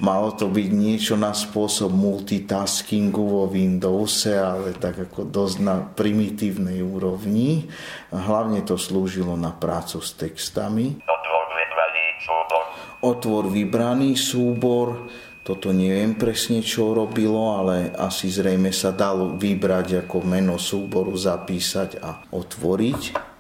Malo 0.00 0.33
to 0.33 0.48
byť 0.48 0.68
niečo 0.72 1.14
na 1.20 1.37
spôsob 1.37 1.92
multitaskingu 1.92 3.22
vo 3.22 3.44
Windowse, 3.50 4.38
ale 4.40 4.72
tak 4.72 5.11
ako 5.11 5.28
dosť 5.28 5.57
na 5.61 5.85
primitívnej 5.85 6.81
úrovni. 6.81 7.68
Hlavne 8.09 8.64
to 8.64 8.81
slúžilo 8.81 9.37
na 9.37 9.52
prácu 9.52 10.00
s 10.00 10.16
textami. 10.16 11.02
Otvor 13.02 13.50
vybraný 13.50 14.14
súbor. 14.14 15.11
Toto 15.42 15.74
neviem 15.74 16.14
presne, 16.14 16.62
čo 16.62 16.94
robilo, 16.94 17.59
ale 17.59 17.90
asi 17.98 18.31
zrejme 18.31 18.70
sa 18.70 18.94
dalo 18.94 19.35
vybrať 19.35 20.07
ako 20.07 20.22
meno 20.22 20.55
súboru, 20.55 21.11
zapísať 21.18 21.98
a 21.98 22.31
otvoriť 22.31 23.32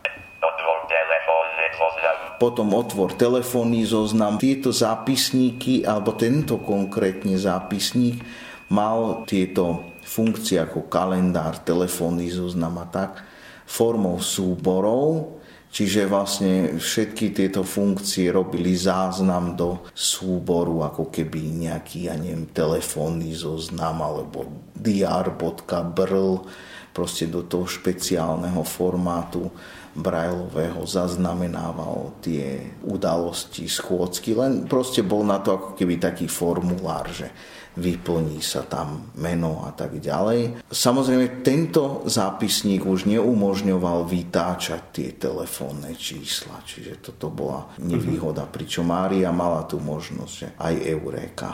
potom 2.42 2.74
otvor 2.74 3.14
telefónny 3.14 3.86
zoznam. 3.86 4.34
Tieto 4.34 4.74
zápisníky, 4.74 5.86
alebo 5.86 6.18
tento 6.18 6.58
konkrétne 6.58 7.38
zápisník 7.38 8.18
mal 8.66 9.22
tieto 9.30 9.94
funkcie 10.02 10.58
ako 10.58 10.90
kalendár, 10.90 11.62
telefónny 11.62 12.26
zoznam 12.34 12.82
a 12.82 12.86
tak, 12.90 13.22
formou 13.62 14.18
súborov, 14.18 15.38
Čiže 15.72 16.04
vlastne 16.04 16.76
všetky 16.76 17.32
tieto 17.32 17.64
funkcie 17.64 18.28
robili 18.28 18.76
záznam 18.76 19.56
do 19.56 19.88
súboru, 19.96 20.84
ako 20.84 21.08
keby 21.08 21.64
nejaký, 21.64 22.12
ja 22.12 22.14
neviem, 22.20 22.44
telefónny 22.52 23.32
zoznam 23.32 24.04
alebo 24.04 24.52
dr.brl, 24.76 26.44
proste 26.92 27.24
do 27.24 27.48
toho 27.48 27.64
špeciálneho 27.64 28.60
formátu 28.68 29.48
Brajlového 29.92 30.88
zaznamenával 30.88 32.16
tie 32.24 32.72
udalosti, 32.88 33.68
schôdzky, 33.68 34.32
len 34.32 34.64
proste 34.64 35.04
bol 35.04 35.20
na 35.20 35.36
to 35.44 35.52
ako 35.52 35.68
keby 35.76 36.00
taký 36.00 36.32
formulár, 36.32 37.12
že 37.12 37.28
vyplní 37.76 38.40
sa 38.44 38.64
tam 38.68 39.12
meno 39.16 39.64
a 39.64 39.72
tak 39.72 39.96
ďalej. 39.96 40.64
Samozrejme, 40.68 41.44
tento 41.44 42.04
zápisník 42.04 42.84
už 42.84 43.08
neumožňoval 43.08 44.04
vytáčať 44.08 44.82
tie 44.92 45.08
telefónne 45.16 45.96
čísla, 45.96 46.60
čiže 46.64 47.00
toto 47.00 47.32
bola 47.32 47.72
nevýhoda, 47.80 48.48
pričom 48.48 48.92
Mária 48.92 49.32
mala 49.32 49.64
tú 49.64 49.80
možnosť, 49.80 50.32
že 50.32 50.48
aj 50.56 50.74
Eureka. 50.88 51.48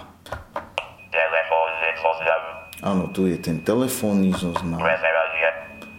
Áno, 2.78 3.10
tu 3.10 3.26
je 3.26 3.34
ten 3.42 3.66
telefónny 3.66 4.30
zoznam. 4.38 4.78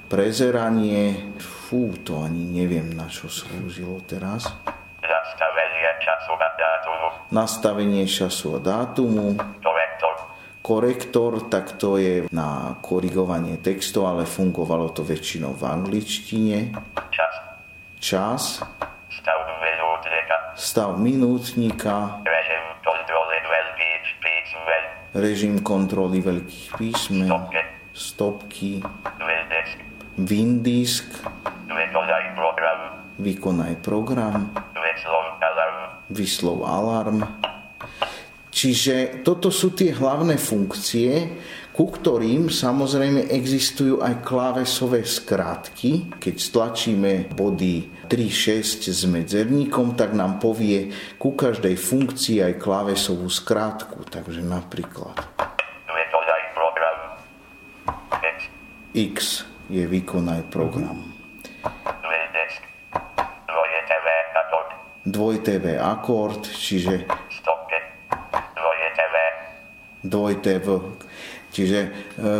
Prezeranie 0.07 1.35
Fú, 1.69 1.93
to 2.01 2.25
ani 2.25 2.49
neviem, 2.49 2.97
na 2.97 3.05
čo 3.05 3.29
slúžilo 3.29 4.01
teraz. 4.09 4.49
Nastavenie 5.05 5.91
času 6.01 6.33
a 6.33 6.49
dátumu. 6.57 7.07
Nastavenie 7.29 8.05
času 8.09 8.57
a 8.57 8.59
dátumu. 8.59 9.37
Korektor. 9.61 10.15
Korektor, 10.65 11.31
tak 11.45 11.77
to 11.77 12.01
je 12.01 12.25
na 12.33 12.73
korigovanie 12.81 13.61
textov, 13.61 14.09
ale 14.09 14.25
fungovalo 14.25 14.89
to 14.97 15.05
väčšinou 15.05 15.53
v 15.53 15.63
angličtine. 15.69 16.73
Čas. 17.13 17.33
Čas. 18.01 18.43
Stav 19.13 19.39
minútnika. 19.61 20.35
Stav 20.57 20.97
minútnika. 20.97 21.95
Režim 22.25 22.65
kontroly 22.81 23.37
veľkých 23.45 24.05
písmen. 24.17 24.83
Režim 25.13 25.55
kontroly 25.61 26.17
veľkých 26.25 26.67
písmen. 26.81 27.29
Stopky. 27.29 27.61
Stopky. 27.93 28.71
Windisk. 30.17 31.05
Program. 31.13 31.38
Vykonaj 33.19 33.83
program. 33.83 34.55
Vyslov 36.07 36.63
alarm. 36.63 37.19
Čiže 38.49 39.21
toto 39.21 39.53
sú 39.53 39.75
tie 39.77 39.93
hlavné 39.93 40.39
funkcie, 40.39 41.37
ku 41.69 41.87
ktorým 41.87 42.49
samozrejme 42.49 43.29
existujú 43.29 44.01
aj 44.01 44.25
klávesové 44.25 45.05
skratky. 45.05 46.15
Keď 46.17 46.35
stlačíme 46.35 47.11
body 47.35 48.07
3.6 48.09 48.89
s 48.89 49.03
medzerníkom, 49.05 49.93
tak 49.93 50.17
nám 50.17 50.41
povie 50.41 50.89
ku 51.21 51.37
každej 51.37 51.77
funkcii 51.77 52.41
aj 52.41 52.53
klávesovú 52.57 53.27
skratku. 53.29 54.07
Takže 54.07 54.41
napríklad 54.43 55.19
X 58.89 59.45
je 59.69 59.85
vykonaj 59.85 60.49
program. 60.49 61.18
Dvoj 65.09 65.41
TV 65.41 65.73
akord, 65.81 66.45
čiže 66.45 67.09
dvoj 70.05 70.33
TV. 70.45 70.65
Čiže 71.49 71.79
e, 71.81 71.89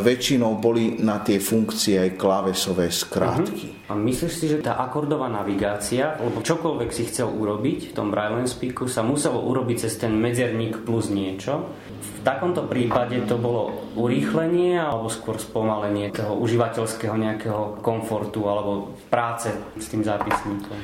väčšinou 0.06 0.62
boli 0.62 1.02
na 1.02 1.18
tie 1.26 1.42
funkcie 1.42 1.98
aj 1.98 2.12
klávesové 2.14 2.94
skrátky. 2.94 3.66
Uh-huh. 3.74 3.90
A 3.90 3.98
myslíš 3.98 4.34
si, 4.34 4.46
že 4.46 4.62
tá 4.62 4.78
akordová 4.78 5.26
navigácia, 5.26 6.14
lebo 6.22 6.46
čokoľvek 6.46 6.90
si 6.94 7.10
chcel 7.10 7.26
urobiť 7.26 7.90
v 7.90 7.96
tom 7.98 8.14
Braille 8.14 8.46
Speaku, 8.46 8.86
sa 8.86 9.02
muselo 9.02 9.42
urobiť 9.50 9.90
cez 9.90 9.98
ten 9.98 10.14
medzerník 10.14 10.86
plus 10.86 11.10
niečo? 11.10 11.74
V 12.00 12.22
takomto 12.22 12.70
prípade 12.70 13.18
to 13.26 13.42
bolo 13.42 13.90
urýchlenie 13.98 14.78
alebo 14.78 15.10
skôr 15.10 15.42
spomalenie 15.42 16.14
toho 16.14 16.38
užívateľského 16.38 17.18
nejakého 17.18 17.82
komfortu 17.82 18.46
alebo 18.46 18.94
práce 19.10 19.50
s 19.80 19.86
tým 19.90 20.06
zápisníkom? 20.06 20.78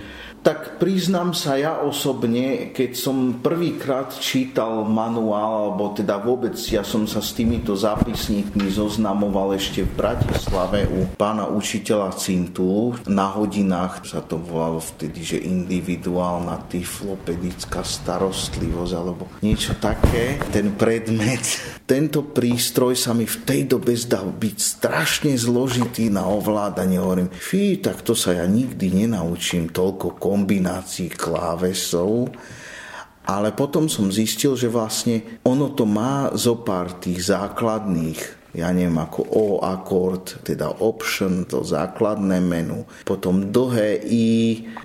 Tak 0.46 0.78
priznám 0.78 1.34
sa 1.34 1.58
ja 1.58 1.82
osobne, 1.82 2.70
keď 2.70 2.92
som 2.94 3.42
prvýkrát 3.42 4.14
čítal 4.14 4.86
manuál, 4.86 5.74
alebo 5.74 5.90
teda 5.90 6.22
vôbec 6.22 6.54
ja 6.70 6.86
som 6.86 7.10
sa 7.10 7.18
s 7.18 7.34
týmito 7.34 7.74
zápisníkmi 7.74 8.15
zoznamoval 8.72 9.54
ešte 9.60 9.84
v 9.84 9.92
Bratislave 9.96 10.88
u 10.88 11.06
pána 11.20 11.52
učiteľa 11.52 12.16
Cintulu. 12.16 12.96
Na 13.12 13.30
hodinách 13.36 14.08
sa 14.08 14.24
to 14.24 14.40
volalo 14.40 14.80
vtedy, 14.80 15.22
že 15.22 15.38
individuálna 15.44 16.66
tyflopedická 16.72 17.84
starostlivosť 17.84 18.94
alebo 18.96 19.28
niečo 19.44 19.76
také. 19.78 20.40
Ten 20.50 20.74
predmet, 20.80 21.44
tento 21.92 22.24
prístroj 22.26 22.96
sa 22.96 23.12
mi 23.12 23.28
v 23.28 23.38
tej 23.44 23.62
dobe 23.68 23.94
zdal 23.94 24.32
byť 24.32 24.58
strašne 24.58 25.34
zložitý 25.36 26.08
na 26.08 26.26
ovládanie. 26.26 26.98
Hovorím, 26.98 27.30
fí, 27.30 27.78
tak 27.84 28.02
to 28.02 28.16
sa 28.16 28.34
ja 28.34 28.48
nikdy 28.48 29.06
nenaučím 29.06 29.70
toľko 29.70 30.18
kombinácií 30.18 31.12
klávesov, 31.12 32.32
ale 33.26 33.52
potom 33.52 33.90
som 33.90 34.14
zistil, 34.14 34.54
že 34.54 34.70
vlastne 34.70 35.42
ono 35.42 35.74
to 35.74 35.90
má 35.90 36.30
zo 36.38 36.62
pár 36.62 36.98
tých 37.02 37.30
základných 37.34 38.46
ja 38.56 38.72
neviem, 38.72 38.96
ako 38.96 39.22
O 39.36 39.48
akord, 39.60 40.40
teda 40.48 40.80
option, 40.80 41.44
to 41.44 41.68
základné 41.68 42.40
menu. 42.40 42.88
Potom 43.04 43.52
dlhé 43.52 44.00
I, 44.08 44.28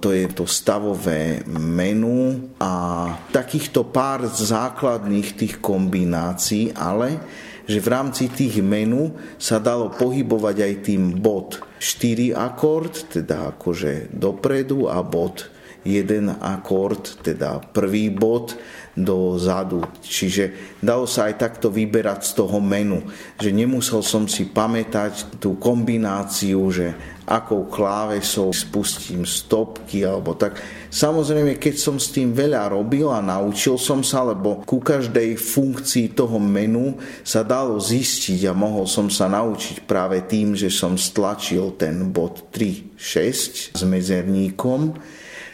to 0.02 0.10
je 0.10 0.26
to 0.26 0.42
stavové 0.42 1.46
menu 1.46 2.50
a 2.58 3.14
takýchto 3.30 3.86
pár 3.86 4.26
základných 4.26 5.38
tých 5.38 5.54
kombinácií, 5.62 6.74
ale 6.74 7.22
že 7.70 7.78
v 7.78 7.88
rámci 7.94 8.26
tých 8.26 8.58
menu 8.58 9.14
sa 9.38 9.62
dalo 9.62 9.94
pohybovať 9.94 10.56
aj 10.58 10.74
tým 10.82 11.02
bod 11.22 11.62
4 11.78 12.34
akord, 12.34 13.06
teda 13.14 13.54
akože 13.54 14.10
dopredu 14.10 14.90
a 14.90 14.98
bod 15.06 15.46
jeden 15.84 16.32
akord, 16.40 17.20
teda 17.24 17.60
prvý 17.72 18.12
bod 18.12 18.58
dozadu. 18.98 19.86
Čiže 20.02 20.76
dalo 20.82 21.06
sa 21.06 21.30
aj 21.30 21.34
takto 21.38 21.70
vyberať 21.70 22.20
z 22.26 22.32
toho 22.36 22.58
menu, 22.58 23.00
že 23.38 23.54
nemusel 23.54 24.02
som 24.02 24.26
si 24.26 24.50
pamätať 24.50 25.38
tú 25.38 25.56
kombináciu, 25.56 26.60
že 26.74 26.92
akou 27.30 27.70
klávesou 27.70 28.50
spustím 28.50 29.22
stopky 29.22 30.02
alebo 30.02 30.34
tak. 30.34 30.58
Samozrejme, 30.90 31.62
keď 31.62 31.74
som 31.78 32.02
s 32.02 32.10
tým 32.10 32.34
veľa 32.34 32.74
robil 32.74 33.06
a 33.06 33.22
naučil 33.22 33.78
som 33.78 34.02
sa, 34.02 34.26
lebo 34.26 34.66
ku 34.66 34.82
každej 34.82 35.38
funkcii 35.38 36.18
toho 36.18 36.42
menu 36.42 36.98
sa 37.22 37.46
dalo 37.46 37.78
zistiť 37.78 38.50
a 38.50 38.52
mohol 38.52 38.90
som 38.90 39.06
sa 39.06 39.30
naučiť 39.30 39.86
práve 39.86 40.26
tým, 40.26 40.58
že 40.58 40.66
som 40.66 40.98
stlačil 40.98 41.78
ten 41.78 42.10
bod 42.10 42.50
3.6 42.50 43.78
s 43.78 43.82
mezerníkom, 43.86 44.98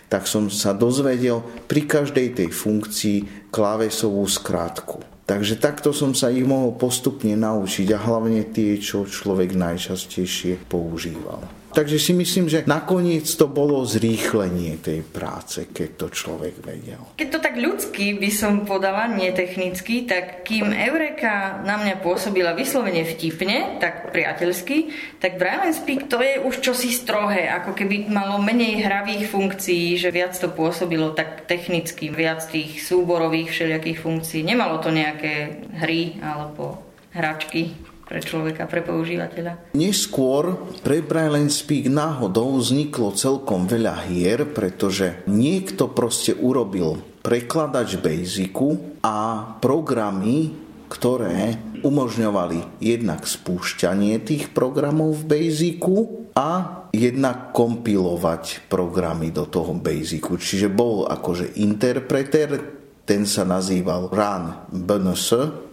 tak 0.06 0.30
som 0.30 0.46
sa 0.46 0.70
dozvedel 0.70 1.42
pri 1.66 1.86
každej 1.86 2.38
tej 2.38 2.48
funkcii 2.54 3.50
klávesovú 3.50 4.22
skrátku. 4.26 5.02
Takže 5.26 5.58
takto 5.58 5.90
som 5.90 6.14
sa 6.14 6.30
ich 6.30 6.46
mohol 6.46 6.78
postupne 6.78 7.34
naučiť 7.34 7.90
a 7.90 7.98
hlavne 7.98 8.46
tie, 8.46 8.78
čo 8.78 9.10
človek 9.10 9.58
najčastejšie 9.58 10.70
používal. 10.70 11.42
Takže 11.76 12.00
si 12.00 12.16
myslím, 12.16 12.48
že 12.48 12.64
nakoniec 12.64 13.28
to 13.36 13.52
bolo 13.52 13.84
zrýchlenie 13.84 14.80
tej 14.80 15.04
práce, 15.04 15.68
keď 15.68 15.88
to 16.00 16.06
človek 16.08 16.64
vedel. 16.64 17.12
Keď 17.20 17.28
to 17.28 17.36
tak 17.36 17.60
ľudsky 17.60 18.16
by 18.16 18.30
som 18.32 18.64
podala, 18.64 19.04
nie 19.12 19.28
technicky, 19.36 20.08
tak 20.08 20.48
kým 20.48 20.72
Eureka 20.72 21.60
na 21.68 21.76
mňa 21.76 22.00
pôsobila 22.00 22.56
vyslovene 22.56 23.04
vtipne, 23.04 23.76
tak 23.76 24.08
priateľsky, 24.08 24.88
tak 25.20 25.36
Braille 25.36 25.76
Speak 25.76 26.08
to 26.08 26.16
je 26.24 26.40
už 26.40 26.64
čosi 26.64 26.88
strohé, 26.88 27.52
ako 27.52 27.76
keby 27.76 28.08
malo 28.08 28.40
menej 28.40 28.80
hravých 28.80 29.28
funkcií, 29.28 30.00
že 30.00 30.08
viac 30.08 30.32
to 30.32 30.48
pôsobilo 30.48 31.12
tak 31.12 31.44
technicky, 31.44 32.08
viac 32.08 32.40
tých 32.48 32.80
súborových 32.80 33.52
všelijakých 33.52 34.00
funkcií. 34.00 34.40
Nemalo 34.40 34.80
to 34.80 34.88
nejaké 34.88 35.60
hry 35.76 36.24
alebo 36.24 36.80
hračky 37.12 37.76
pre 38.06 38.22
človeka, 38.22 38.70
pre 38.70 38.86
používateľa. 38.86 39.74
Neskôr 39.74 40.54
pre 40.86 41.02
Braille 41.02 41.50
Speak 41.50 41.90
náhodou 41.90 42.62
vzniklo 42.62 43.10
celkom 43.18 43.66
veľa 43.66 44.06
hier, 44.06 44.46
pretože 44.46 45.26
niekto 45.26 45.90
proste 45.90 46.38
urobil 46.38 47.02
prekladač 47.26 47.98
Basicu 47.98 49.02
a 49.02 49.42
programy, 49.58 50.54
ktoré 50.86 51.58
umožňovali 51.82 52.78
jednak 52.78 53.26
spúšťanie 53.26 54.22
tých 54.22 54.54
programov 54.54 55.18
v 55.18 55.26
Basicu 55.26 56.30
a 56.38 56.82
jednak 56.94 57.50
kompilovať 57.50 58.70
programy 58.70 59.34
do 59.34 59.50
toho 59.50 59.74
Basicu. 59.74 60.38
Čiže 60.38 60.70
bol 60.70 61.10
akože 61.10 61.58
interpreter, 61.58 62.75
ten 63.06 63.22
sa 63.22 63.46
nazýval 63.46 64.10
RAN 64.10 64.66
BNS 64.74 65.28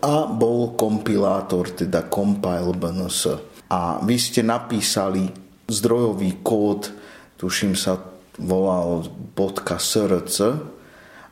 a 0.05 0.29
bol 0.29 0.77
kompilátor, 0.77 1.73
teda 1.73 2.05
Compile 2.07 2.77
BNS. 2.77 3.21
A 3.73 3.97
vy 4.05 4.15
ste 4.21 4.45
napísali 4.45 5.25
zdrojový 5.65 6.45
kód, 6.45 6.93
tuším 7.41 7.73
sa 7.73 7.97
volal 8.37 9.09
.src 9.33 10.37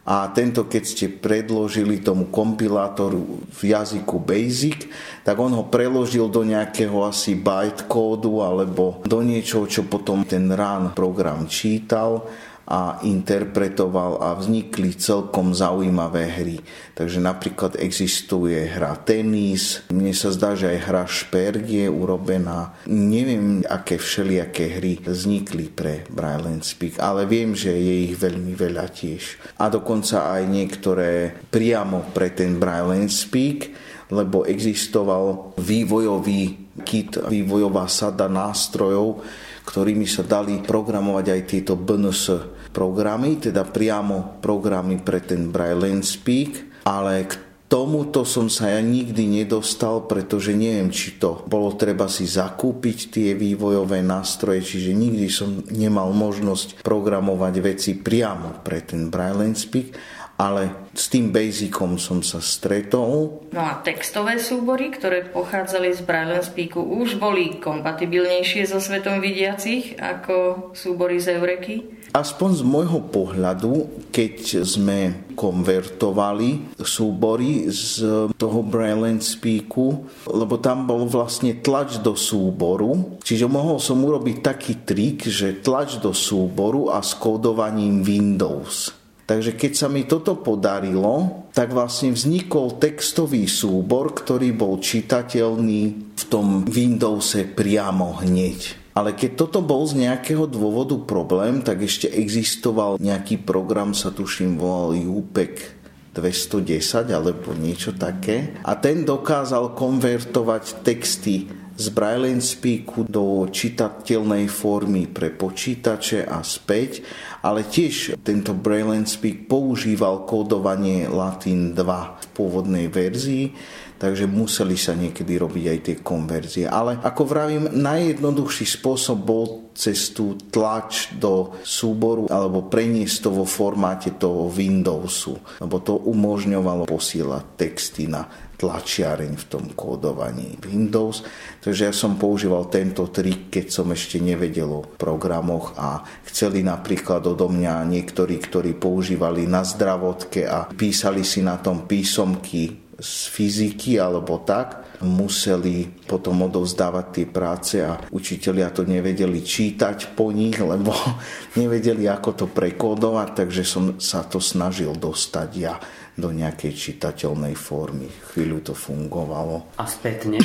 a 0.01 0.33
tento 0.33 0.65
keď 0.65 0.83
ste 0.83 1.05
predložili 1.13 2.01
tomu 2.01 2.33
kompilátoru 2.33 3.45
v 3.53 3.61
jazyku 3.69 4.17
BASIC, 4.17 4.89
tak 5.21 5.37
on 5.37 5.53
ho 5.53 5.69
preložil 5.69 6.25
do 6.25 6.41
nejakého 6.41 7.05
asi 7.05 7.37
bytecódu 7.37 8.41
alebo 8.41 9.05
do 9.05 9.21
niečoho, 9.21 9.69
čo 9.69 9.85
potom 9.85 10.25
ten 10.25 10.49
RAN 10.49 10.97
program 10.97 11.45
čítal 11.45 12.25
a 12.71 13.03
interpretoval 13.03 14.23
a 14.23 14.31
vznikli 14.39 14.95
celkom 14.95 15.51
zaujímavé 15.51 16.23
hry. 16.39 16.57
Takže 16.95 17.19
napríklad 17.19 17.75
existuje 17.75 18.55
hra 18.63 18.95
tenis, 19.03 19.83
mne 19.91 20.15
sa 20.15 20.31
zdá, 20.31 20.55
že 20.55 20.71
aj 20.71 20.79
hra 20.87 21.03
šperk 21.03 21.67
je 21.67 21.91
urobená. 21.91 22.71
Neviem, 22.87 23.67
aké 23.67 23.99
všelijaké 23.99 24.79
hry 24.79 25.03
vznikli 25.03 25.67
pre 25.67 26.07
Braille 26.07 26.63
Speak, 26.63 26.95
ale 27.03 27.27
viem, 27.27 27.51
že 27.51 27.75
je 27.75 28.07
ich 28.07 28.15
veľmi 28.15 28.55
veľa 28.55 28.87
tiež. 28.87 29.59
A 29.59 29.67
dokonca 29.67 30.31
aj 30.31 30.47
niektoré 30.47 31.35
priamo 31.51 32.07
pre 32.15 32.31
ten 32.31 32.55
Braille 32.55 33.11
Speak, 33.11 33.75
lebo 34.15 34.47
existoval 34.47 35.55
vývojový 35.59 36.71
kit, 36.87 37.19
vývojová 37.19 37.91
sada 37.91 38.31
nástrojov, 38.31 39.23
ktorými 39.67 40.07
sa 40.07 40.23
dali 40.23 40.59
programovať 40.63 41.25
aj 41.31 41.41
tieto 41.47 41.73
BNS 41.75 42.23
programy, 42.71 43.37
teda 43.37 43.67
priamo 43.67 44.39
programy 44.39 44.97
pre 45.03 45.19
ten 45.19 45.51
Braille 45.51 46.01
Speak, 46.01 46.83
ale 46.87 47.27
k 47.27 47.33
tomuto 47.71 48.27
som 48.27 48.51
sa 48.51 48.67
ja 48.75 48.81
nikdy 48.83 49.43
nedostal, 49.43 50.03
pretože 50.03 50.51
neviem, 50.51 50.91
či 50.91 51.15
to 51.15 51.47
bolo 51.47 51.71
treba 51.79 52.11
si 52.11 52.27
zakúpiť 52.27 52.97
tie 53.15 53.29
vývojové 53.31 54.03
nástroje, 54.03 54.59
čiže 54.59 54.91
nikdy 54.91 55.27
som 55.31 55.63
nemal 55.71 56.11
možnosť 56.11 56.83
programovať 56.83 57.53
veci 57.63 57.91
priamo 57.95 58.59
pre 58.59 58.83
ten 58.83 59.07
Braille 59.07 59.55
Speak, 59.55 59.95
ale 60.41 60.89
s 60.97 61.05
tým 61.05 61.29
basicom 61.29 62.01
som 62.01 62.25
sa 62.25 62.41
stretol. 62.41 63.45
No 63.53 63.61
a 63.61 63.77
textové 63.85 64.41
súbory, 64.41 64.89
ktoré 64.89 65.29
pochádzali 65.29 65.93
z 65.93 66.01
Braille 66.01 66.41
Speaku, 66.41 66.81
už 66.81 67.21
boli 67.21 67.61
kompatibilnejšie 67.61 68.65
so 68.65 68.81
svetom 68.81 69.21
vidiacich 69.21 70.01
ako 70.01 70.73
súbory 70.73 71.21
z 71.21 71.37
Eureky? 71.37 71.75
Aspoň 72.11 72.49
z 72.59 72.63
môjho 72.67 72.99
pohľadu, 73.07 74.03
keď 74.11 74.67
sme 74.67 75.31
konvertovali 75.31 76.75
súbory 76.83 77.71
z 77.71 78.03
toho 78.35 78.59
Braille 78.67 79.21
Speaku, 79.23 80.09
lebo 80.27 80.59
tam 80.59 80.89
bol 80.89 81.07
vlastne 81.07 81.63
tlač 81.63 82.03
do 82.03 82.17
súboru, 82.17 83.15
čiže 83.23 83.47
mohol 83.47 83.79
som 83.79 84.03
urobiť 84.03 84.43
taký 84.43 84.83
trik, 84.83 85.23
že 85.23 85.63
tlač 85.63 86.03
do 86.03 86.11
súboru 86.11 86.91
a 86.91 86.99
s 86.99 87.15
kódovaním 87.15 88.03
Windows. 88.03 89.00
Takže 89.31 89.55
keď 89.55 89.73
sa 89.79 89.87
mi 89.87 90.03
toto 90.03 90.35
podarilo, 90.43 91.47
tak 91.55 91.71
vlastne 91.71 92.11
vznikol 92.11 92.75
textový 92.83 93.47
súbor, 93.47 94.11
ktorý 94.11 94.51
bol 94.51 94.83
čitateľný 94.83 95.81
v 96.19 96.23
tom 96.27 96.67
Windowse 96.67 97.47
priamo 97.47 98.19
hneď. 98.19 98.91
Ale 98.91 99.15
keď 99.15 99.39
toto 99.39 99.63
bol 99.63 99.87
z 99.87 100.03
nejakého 100.03 100.51
dôvodu 100.51 100.99
problém, 101.07 101.63
tak 101.63 101.79
ešte 101.79 102.11
existoval 102.11 102.99
nejaký 102.99 103.39
program, 103.39 103.95
sa 103.95 104.11
tuším 104.11 104.59
volal 104.59 104.99
UPEC 104.99 105.79
210 106.11 107.07
alebo 107.15 107.55
niečo 107.55 107.95
také. 107.95 108.59
A 108.67 108.75
ten 108.75 109.07
dokázal 109.07 109.79
konvertovať 109.79 110.83
texty 110.83 111.47
z 111.81 111.87
Braille 111.95 112.37
Speaku 112.43 113.07
do 113.07 113.47
čitateľnej 113.49 114.45
formy 114.51 115.07
pre 115.07 115.31
počítače 115.33 116.27
a 116.27 116.43
späť, 116.43 117.01
ale 117.41 117.65
tiež 117.65 118.21
tento 118.21 118.53
Braille 118.53 119.05
Speak 119.09 119.49
používal 119.49 120.29
kódovanie 120.29 121.09
Latin 121.09 121.73
2 121.73 121.81
v 122.21 122.25
pôvodnej 122.37 122.85
verzii, 122.87 123.53
takže 124.01 124.25
museli 124.25 124.77
sa 124.77 124.97
niekedy 124.97 125.37
robiť 125.37 125.65
aj 125.69 125.79
tie 125.85 125.95
konverzie. 126.01 126.65
Ale 126.65 126.97
ako 127.01 127.21
vravím, 127.25 127.69
najjednoduchší 127.69 128.65
spôsob 128.65 129.17
bol 129.21 129.45
cez 129.77 130.13
tú 130.13 130.37
tlač 130.49 131.13
do 131.17 131.53
súboru 131.61 132.25
alebo 132.29 132.65
preniesť 132.65 133.25
to 133.25 133.29
vo 133.29 133.45
formáte 133.45 134.17
toho 134.17 134.49
Windowsu, 134.49 135.37
lebo 135.61 135.77
to 135.81 135.97
umožňovalo 135.97 136.89
posielať 136.89 137.43
texty 137.57 138.09
na 138.09 138.25
tlačiareň 138.61 139.33
v 139.33 139.45
tom 139.49 139.65
kódovaní 139.73 140.61
Windows. 140.61 141.25
Takže 141.65 141.89
ja 141.89 141.93
som 141.93 142.21
používal 142.21 142.69
tento 142.69 143.09
trik, 143.09 143.49
keď 143.49 143.65
som 143.73 143.89
ešte 143.89 144.21
nevedel 144.21 144.69
o 144.69 144.85
programoch 144.85 145.73
a 145.81 146.05
chceli 146.29 146.61
napríklad 146.61 147.25
odo 147.25 147.49
mňa 147.49 147.81
niektorí, 147.89 148.37
ktorí 148.37 148.77
používali 148.77 149.49
na 149.49 149.65
zdravotke 149.65 150.45
a 150.45 150.69
písali 150.69 151.25
si 151.25 151.41
na 151.41 151.57
tom 151.57 151.89
písomky 151.89 152.93
z 153.01 153.13
fyziky 153.33 153.97
alebo 153.97 154.45
tak, 154.45 155.01
museli 155.01 155.89
potom 156.05 156.45
odovzdávať 156.45 157.05
tie 157.09 157.25
práce 157.25 157.81
a 157.81 157.97
učitelia 158.13 158.69
to 158.69 158.85
nevedeli 158.85 159.41
čítať 159.41 160.13
po 160.13 160.29
nich, 160.29 160.61
lebo 160.61 160.93
nevedeli, 161.59 162.05
ako 162.05 162.29
to 162.37 162.45
prekódovať, 162.45 163.29
takže 163.33 163.63
som 163.65 163.97
sa 163.97 164.21
to 164.21 164.37
snažil 164.37 164.93
dostať 164.93 165.49
ja 165.57 165.81
do 166.21 166.29
nejakej 166.29 166.71
čitateľnej 166.77 167.57
formy. 167.57 168.05
Chvíľu 168.07 168.61
to 168.61 168.73
fungovalo. 168.77 169.73
A 169.81 169.89
spätne, 169.89 170.37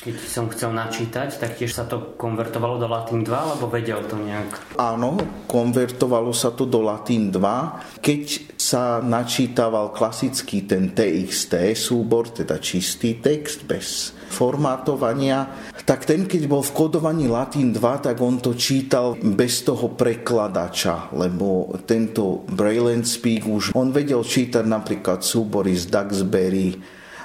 keď 0.00 0.16
som 0.24 0.48
chcel 0.48 0.72
načítať, 0.72 1.36
tak 1.36 1.60
tiež 1.60 1.76
sa 1.76 1.84
to 1.84 2.16
konvertovalo 2.16 2.80
do 2.80 2.88
Latin 2.88 3.20
2, 3.20 3.28
alebo 3.28 3.68
vedel 3.68 4.00
to 4.08 4.16
nejak? 4.16 4.80
Áno, 4.80 5.20
konvertovalo 5.44 6.32
sa 6.32 6.50
to 6.56 6.64
do 6.64 6.80
Latin 6.80 7.28
2. 7.28 8.00
Keď 8.00 8.56
sa 8.70 9.02
načítaval 9.02 9.90
klasický 9.90 10.62
ten 10.62 10.94
TXT 10.94 11.74
súbor, 11.74 12.30
teda 12.30 12.62
čistý 12.62 13.18
text 13.18 13.66
bez 13.66 14.14
formátovania, 14.30 15.50
tak 15.82 16.06
ten, 16.06 16.30
keď 16.30 16.46
bol 16.46 16.62
v 16.62 16.70
kodovaní 16.70 17.26
Latin 17.26 17.74
2, 17.74 18.06
tak 18.06 18.14
on 18.22 18.38
to 18.38 18.54
čítal 18.54 19.18
bez 19.18 19.66
toho 19.66 19.90
prekladača, 19.98 21.10
lebo 21.18 21.74
tento 21.82 22.46
Braille 22.46 23.02
Speak 23.02 23.42
už, 23.42 23.74
on 23.74 23.90
vedel 23.90 24.22
čítať 24.22 24.62
napríklad 24.62 25.26
súbory 25.26 25.74
z 25.74 25.90
Duxbury, 25.90 26.78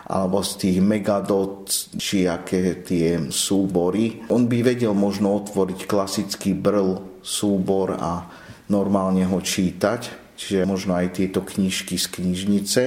alebo 0.05 0.41
z 0.41 0.51
tých 0.65 0.77
megadot, 0.81 1.65
či 1.97 2.29
aké 2.29 2.85
tie 2.85 3.17
súbory. 3.33 4.21
On 4.29 4.45
by 4.45 4.61
vedel 4.61 4.93
možno 4.93 5.33
otvoriť 5.41 5.89
klasický 5.89 6.53
brl 6.53 7.21
súbor 7.25 7.97
a 7.97 8.29
normálne 8.69 9.25
ho 9.25 9.41
čítať, 9.41 10.24
čiže 10.35 10.67
možno 10.67 10.99
aj 10.99 11.15
tieto 11.15 11.39
knižky 11.39 11.95
z 11.95 12.07
knižnice 12.19 12.81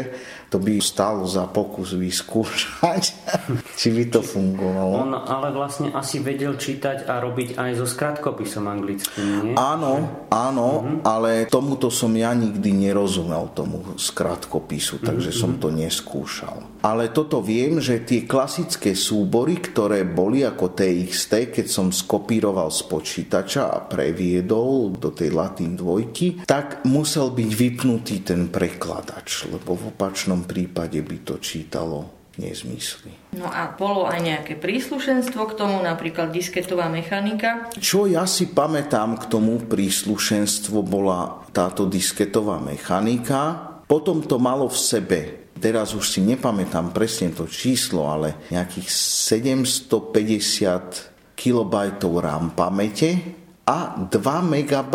to 0.48 0.56
by 0.56 0.80
stalo 0.80 1.28
za 1.28 1.44
pokus 1.48 1.92
vyskúšať, 1.92 3.02
či 3.80 3.88
by 3.92 4.04
to 4.08 4.20
fungovalo. 4.24 5.08
On 5.08 5.12
ale 5.16 5.52
vlastne 5.52 5.92
asi 5.92 6.20
vedel 6.20 6.56
čítať 6.56 7.08
a 7.08 7.20
robiť 7.20 7.56
aj 7.56 7.70
so 7.80 7.86
skratkopisom 7.88 8.64
anglickým, 8.68 9.52
nie? 9.52 9.54
Áno, 9.56 10.24
áno, 10.28 10.68
uh-huh. 10.84 10.98
ale 11.04 11.48
tomuto 11.48 11.88
som 11.88 12.12
ja 12.16 12.32
nikdy 12.36 12.72
nerozumel, 12.72 13.52
tomu 13.56 13.96
skratkopisu, 13.96 15.00
takže 15.00 15.32
uh-huh. 15.32 15.40
som 15.40 15.52
to 15.56 15.72
neskúšal. 15.72 16.67
Ale 16.78 17.10
toto 17.10 17.42
viem, 17.42 17.82
že 17.82 18.06
tie 18.06 18.22
klasické 18.22 18.94
súbory, 18.94 19.58
ktoré 19.58 20.06
boli 20.06 20.46
ako 20.46 20.78
TXT, 20.78 21.50
keď 21.50 21.66
som 21.66 21.90
skopíroval 21.90 22.70
z 22.70 22.86
počítača 22.86 23.62
a 23.66 23.82
previedol 23.82 24.94
do 24.94 25.10
tej 25.10 25.34
latín 25.34 25.74
dvojky, 25.74 26.46
tak 26.46 26.86
musel 26.86 27.34
byť 27.34 27.50
vypnutý 27.50 28.22
ten 28.22 28.46
prekladač, 28.46 29.50
lebo 29.50 29.74
v 29.74 29.90
opačnom 29.90 30.46
prípade 30.46 31.02
by 31.02 31.18
to 31.26 31.42
čítalo 31.42 32.18
nezmysly. 32.38 33.10
No 33.34 33.50
a 33.50 33.74
bolo 33.74 34.06
aj 34.06 34.22
nejaké 34.22 34.54
príslušenstvo 34.54 35.42
k 35.50 35.56
tomu, 35.58 35.82
napríklad 35.82 36.30
disketová 36.30 36.86
mechanika? 36.86 37.68
Čo 37.74 38.06
ja 38.06 38.24
si 38.24 38.54
pamätám 38.54 39.18
k 39.18 39.26
tomu 39.26 39.58
príslušenstvo 39.66 40.86
bola 40.86 41.42
táto 41.50 41.90
disketová 41.90 42.62
mechanika. 42.62 43.66
Potom 43.90 44.22
to 44.22 44.38
malo 44.38 44.70
v 44.70 44.78
sebe 44.78 45.20
teraz 45.58 45.92
už 45.92 46.08
si 46.08 46.24
nepamätám 46.24 46.94
presne 46.94 47.34
to 47.34 47.44
číslo, 47.44 48.08
ale 48.08 48.48
nejakých 48.48 48.88
750 48.88 51.36
kB 51.38 52.02
RAM 52.02 52.50
pamäte 52.56 53.20
a 53.68 54.00
2 54.00 54.16
MB 54.48 54.94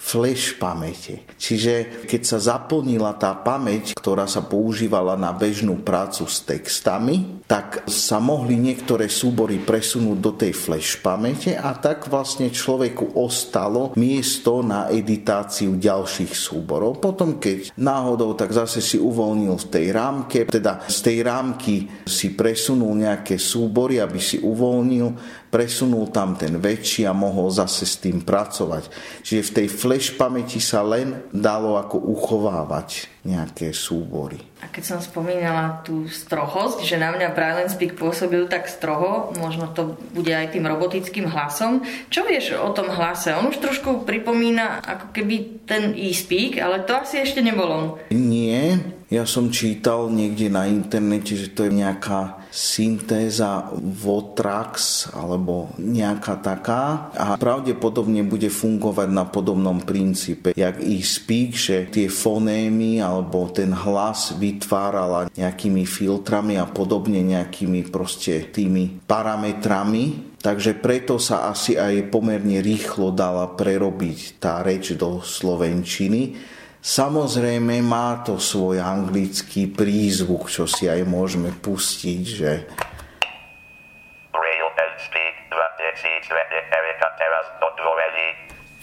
flash 0.00 0.56
pamäte. 0.56 1.28
Čiže 1.36 2.04
keď 2.08 2.22
sa 2.24 2.38
zaplnila 2.40 3.12
tá 3.20 3.36
pamäť, 3.36 3.92
ktorá 3.92 4.24
sa 4.24 4.40
používala 4.40 5.12
na 5.20 5.36
bežnú 5.36 5.84
prácu 5.84 6.24
s 6.24 6.40
textami, 6.40 7.44
tak 7.44 7.84
sa 7.84 8.16
mohli 8.16 8.56
niektoré 8.56 9.12
súbory 9.12 9.60
presunúť 9.60 10.18
do 10.18 10.32
tej 10.32 10.56
flash 10.56 10.96
pamäte 11.04 11.52
a 11.52 11.76
tak 11.76 12.08
vlastne 12.08 12.48
človeku 12.48 13.12
ostalo 13.20 13.92
miesto 14.00 14.64
na 14.64 14.88
editáciu 14.88 15.76
ďalších 15.76 16.32
súborov. 16.32 16.96
Potom 17.04 17.36
keď 17.36 17.76
náhodou, 17.76 18.32
tak 18.32 18.56
zase 18.56 18.80
si 18.80 18.96
uvoľnil 18.96 19.52
v 19.60 19.66
tej 19.68 19.86
rámke, 19.92 20.38
teda 20.48 20.88
z 20.88 20.98
tej 21.04 21.18
rámky 21.28 21.74
si 22.08 22.32
presunul 22.32 22.96
nejaké 22.96 23.36
súbory, 23.36 24.00
aby 24.00 24.16
si 24.16 24.40
uvoľnil 24.40 25.06
presunul 25.50 26.08
tam 26.14 26.38
ten 26.38 26.56
väčší 26.62 27.04
a 27.04 27.12
mohol 27.12 27.50
zase 27.50 27.82
s 27.82 27.98
tým 27.98 28.22
pracovať. 28.22 28.86
Čiže 29.26 29.42
v 29.50 29.54
tej 29.60 29.66
flash 29.66 30.08
pamäti 30.14 30.62
sa 30.62 30.86
len 30.86 31.26
dalo 31.34 31.74
ako 31.74 31.98
uchovávať 31.98 33.10
nejaké 33.20 33.76
súbory. 33.76 34.40
A 34.64 34.72
keď 34.72 34.96
som 34.96 34.98
spomínala 35.02 35.84
tú 35.84 36.08
strohosť, 36.08 36.80
že 36.86 36.96
na 36.96 37.12
mňa 37.12 37.36
Brian 37.36 37.68
Speak 37.68 37.98
pôsobil 38.00 38.48
tak 38.48 38.64
stroho, 38.64 39.34
možno 39.36 39.68
to 39.76 40.00
bude 40.16 40.32
aj 40.32 40.56
tým 40.56 40.64
robotickým 40.64 41.28
hlasom. 41.28 41.84
Čo 42.08 42.24
vieš 42.24 42.56
o 42.56 42.72
tom 42.72 42.88
hlase? 42.88 43.36
On 43.36 43.44
už 43.44 43.60
trošku 43.60 44.08
pripomína 44.08 44.80
ako 44.80 45.12
keby 45.12 45.66
ten 45.68 45.92
e-speak, 45.92 46.56
ale 46.64 46.80
to 46.88 46.96
asi 46.96 47.20
ešte 47.20 47.44
nebol 47.44 47.68
on. 47.68 47.86
Nie, 48.08 48.80
ja 49.12 49.28
som 49.28 49.52
čítal 49.52 50.08
niekde 50.08 50.48
na 50.48 50.64
internete, 50.64 51.36
že 51.36 51.52
to 51.52 51.68
je 51.68 51.76
nejaká 51.76 52.39
syntéza 52.50 53.70
Votrax 53.78 55.06
alebo 55.14 55.70
nejaká 55.78 56.42
taká. 56.42 57.14
A 57.14 57.38
pravdepodobne 57.38 58.26
bude 58.26 58.50
fungovať 58.50 59.08
na 59.10 59.24
podobnom 59.24 59.78
princípe, 59.80 60.52
jak 60.52 60.82
i 60.82 61.00
speak, 61.00 61.54
že 61.54 61.76
tie 61.88 62.10
fonémy 62.10 62.98
alebo 62.98 63.48
ten 63.50 63.70
hlas 63.70 64.34
vytvárala 64.36 65.30
nejakými 65.32 65.86
filtrami 65.86 66.58
a 66.58 66.66
podobne 66.66 67.22
nejakými 67.22 67.88
proste 67.88 68.50
tými 68.50 69.06
parametrami, 69.06 70.30
Takže 70.40 70.80
preto 70.80 71.20
sa 71.20 71.52
asi 71.52 71.76
aj 71.76 72.08
pomerne 72.08 72.64
rýchlo 72.64 73.12
dala 73.12 73.44
prerobiť 73.52 74.40
tá 74.40 74.64
reč 74.64 74.96
do 74.96 75.20
slovenčiny 75.20 76.32
Samozrejme 76.80 77.84
má 77.84 78.24
to 78.24 78.40
svoj 78.40 78.80
anglický 78.80 79.68
prízvuk, 79.68 80.48
čo 80.48 80.64
si 80.64 80.88
aj 80.88 81.04
môžeme 81.04 81.52
pustiť, 81.52 82.20
že 82.24 82.50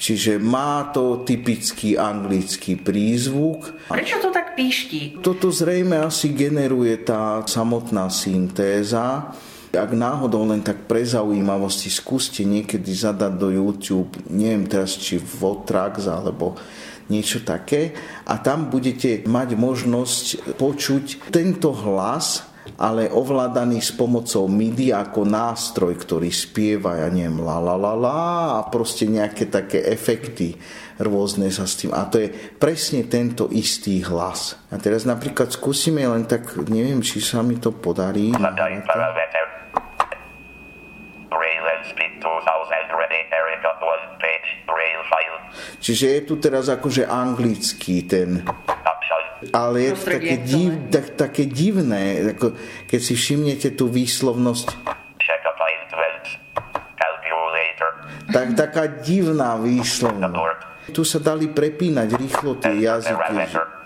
Čiže 0.07 0.39
má 0.39 0.87
to 0.95 1.25
typický 1.27 1.99
anglický 1.99 2.79
prízvuk. 2.79 3.91
Prečo 3.91 4.23
to 4.23 4.31
tak 4.31 4.55
píšti? 4.55 5.19
Toto 5.19 5.51
zrejme 5.51 5.99
asi 5.99 6.31
generuje 6.31 6.95
tá 7.03 7.43
samotná 7.43 8.07
syntéza. 8.07 9.35
Ak 9.75 9.91
náhodou 9.91 10.47
len 10.47 10.63
tak 10.63 10.87
pre 10.87 11.03
zaujímavosti 11.03 11.91
skúste 11.91 12.47
niekedy 12.47 12.87
zadať 12.87 13.33
do 13.35 13.51
YouTube, 13.51 14.15
neviem 14.31 14.63
teraz 14.63 14.95
či 14.95 15.19
Votrax 15.19 16.07
alebo 16.07 16.55
niečo 17.07 17.43
také 17.43 17.95
a 18.27 18.39
tam 18.39 18.67
budete 18.71 19.23
mať 19.27 19.49
možnosť 19.55 20.25
počuť 20.59 21.31
tento 21.31 21.71
hlas, 21.71 22.47
ale 22.75 23.07
ovládaný 23.07 23.79
s 23.79 23.95
pomocou 23.95 24.45
MIDI 24.51 24.91
ako 24.91 25.23
nástroj, 25.23 25.95
ktorý 25.97 26.29
spieva, 26.29 26.99
ja 26.99 27.07
neviem, 27.07 27.39
la 27.39 27.57
la 27.57 27.75
la 27.79 27.93
la 27.95 28.21
a 28.59 28.67
proste 28.67 29.07
nejaké 29.07 29.47
také 29.47 29.81
efekty 29.87 30.59
rôzne 30.99 31.47
sa 31.53 31.63
s 31.63 31.79
tým. 31.79 31.93
A 31.93 32.05
to 32.09 32.21
je 32.21 32.29
presne 32.57 33.05
tento 33.07 33.47
istý 33.53 34.03
hlas. 34.03 34.57
A 34.73 34.81
teraz 34.81 35.05
napríklad 35.07 35.53
skúsime 35.53 36.03
len 36.05 36.25
tak, 36.25 36.57
neviem, 36.67 36.99
či 36.99 37.21
sa 37.23 37.39
mi 37.45 37.57
to 37.57 37.71
podarí. 37.71 38.33
Čiže 45.77 46.05
je 46.17 46.21
tu 46.25 46.33
teraz 46.41 46.67
akože 46.67 47.05
anglický 47.07 48.03
ten 48.05 48.41
ale 49.53 49.85
je 49.85 49.93
to 49.93 50.17
také, 50.17 50.35
div, 50.41 50.71
tak, 50.89 51.13
také 51.13 51.45
divné, 51.45 52.33
ako 52.33 52.57
keď 52.89 52.99
si 53.05 53.13
všimnete 53.13 53.77
tú 53.77 53.85
výslovnosť 53.85 54.97
tak 58.37 58.53
taká 58.53 58.83
divná 59.01 59.57
výslovnosť. 59.57 60.93
Tu 60.93 61.01
sa 61.03 61.19
dali 61.19 61.51
prepínať 61.51 62.15
rýchlo 62.15 62.55
tie 62.61 62.85
jazyky. 62.85 63.76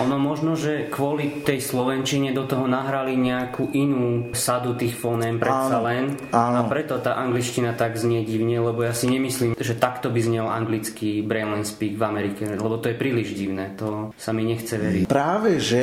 Ono 0.00 0.16
možno, 0.16 0.56
že 0.56 0.88
kvôli 0.88 1.42
tej 1.42 1.60
slovenčine 1.60 2.30
do 2.32 2.46
toho 2.46 2.64
nahrali 2.64 3.18
nejakú 3.18 3.74
inú 3.74 4.32
sadu 4.32 4.78
tých 4.78 4.94
foném 4.96 5.36
predsa 5.36 5.82
áno, 5.82 5.86
len 5.86 6.04
áno. 6.30 6.56
a 6.56 6.60
preto 6.70 7.02
tá 7.02 7.18
angličtina 7.18 7.74
tak 7.74 7.98
znie 7.98 8.22
divne, 8.22 8.62
lebo 8.62 8.86
ja 8.86 8.94
si 8.94 9.10
nemyslím, 9.10 9.58
že 9.58 9.74
takto 9.76 10.08
by 10.08 10.20
znel 10.22 10.46
anglický 10.46 11.20
Braille 11.26 11.66
Speak 11.66 11.98
v 11.98 12.04
Amerike, 12.06 12.46
lebo 12.46 12.78
to 12.78 12.88
je 12.88 12.96
príliš 12.96 13.34
divné, 13.34 13.74
to 13.74 14.14
sa 14.14 14.30
mi 14.30 14.46
nechce 14.46 14.78
veriť. 14.78 15.04
Práve, 15.10 15.58
že 15.58 15.82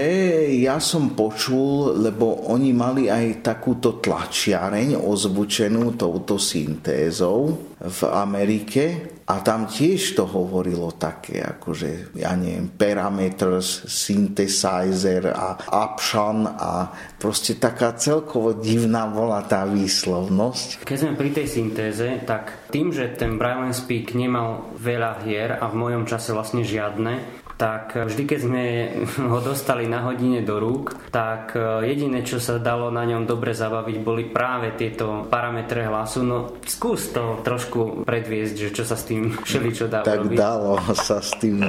ja 0.56 0.80
som 0.80 1.12
počul, 1.14 2.00
lebo 2.00 2.48
oni 2.48 2.72
mali 2.72 3.04
aj 3.12 3.44
takúto 3.44 4.00
tlačiareň 4.00 4.98
ozvučenú 4.98 6.00
touto 6.00 6.40
syntézou 6.40 7.58
v 7.78 8.02
Amerike 8.10 9.17
a 9.28 9.44
tam 9.44 9.68
tiež 9.68 10.16
to 10.16 10.24
hovorilo 10.24 10.96
také, 10.96 11.44
akože, 11.44 12.16
ja 12.16 12.32
neviem, 12.40 12.72
parameters, 12.72 13.84
synthesizer 13.84 15.36
a 15.36 15.60
option 15.68 16.48
a 16.48 16.88
proste 17.20 17.60
taká 17.60 17.92
celkovo 18.00 18.56
divná 18.56 19.04
bola 19.12 19.44
tá 19.44 19.68
výslovnosť. 19.68 20.88
Keď 20.88 20.98
sme 20.98 21.20
pri 21.20 21.30
tej 21.36 21.48
syntéze, 21.52 22.08
tak 22.24 22.72
tým, 22.72 22.96
že 22.96 23.20
ten 23.20 23.36
Braille 23.36 23.76
Speak 23.76 24.16
nemal 24.16 24.72
veľa 24.80 25.20
hier 25.28 25.60
a 25.60 25.68
v 25.68 25.76
mojom 25.76 26.08
čase 26.08 26.32
vlastne 26.32 26.64
žiadne, 26.64 27.44
tak 27.58 27.98
vždy, 27.98 28.24
keď 28.30 28.40
sme 28.40 28.64
ho 29.34 29.40
dostali 29.42 29.90
na 29.90 30.06
hodine 30.06 30.46
do 30.46 30.62
rúk, 30.62 30.94
tak 31.10 31.58
e, 31.58 31.90
jediné, 31.90 32.22
čo 32.22 32.38
sa 32.38 32.62
dalo 32.62 32.94
na 32.94 33.04
ňom 33.04 33.26
dobre 33.26 33.58
zabaviť, 33.58 33.98
boli 34.06 34.30
práve 34.30 34.78
tieto 34.78 35.26
parametre 35.26 35.90
hlasu. 35.90 36.22
No 36.22 36.62
skús 36.64 37.10
to 37.10 37.42
trošku 37.42 38.06
predviesť, 38.06 38.56
že 38.56 38.70
čo 38.72 38.84
sa 38.86 38.94
s 38.94 39.10
tým 39.10 39.34
všeličo 39.50 39.90
dá 39.90 40.06
tak 40.06 40.22
urobiť. 40.24 40.38
Dalo 40.38 40.78
sa 40.94 41.18
s 41.18 41.34
tým. 41.42 41.66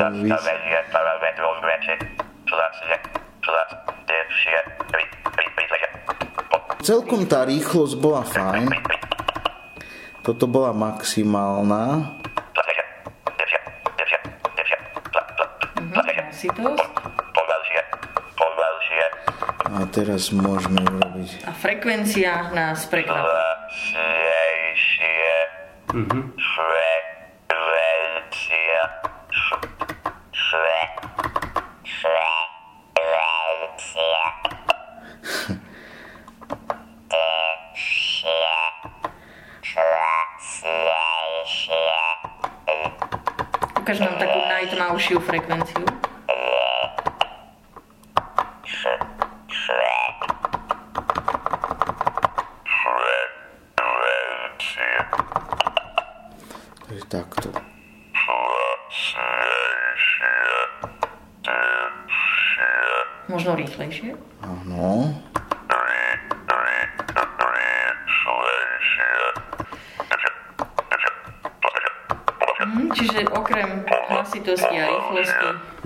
Celkom 6.89 7.29
tá 7.29 7.45
rýchlosť 7.45 7.95
bola 8.01 8.25
fajn. 8.25 8.73
Toto 10.25 10.49
bola 10.49 10.73
maximálna. 10.73 12.17
exitosť. 16.39 16.87
Pomalšie, 17.35 17.83
pomalšie. 18.39 19.11
A 19.75 19.83
teraz 19.91 20.31
môžeme 20.31 20.87
urobiť... 20.87 21.43
A 21.43 21.51
frekvencia 21.51 22.55
nás 22.55 22.87
prekvapí. 22.87 23.27
Lacnejšie. 23.27 23.99
Mhm. 25.99 26.39
Frekvencia. 26.39 27.03
Frekvencia. 29.35 30.07
Ukáž 43.83 43.99
nám 43.99 44.15
takú 44.23 44.39
najtmavšiu 44.39 45.19
frekvenciu. 45.19 45.98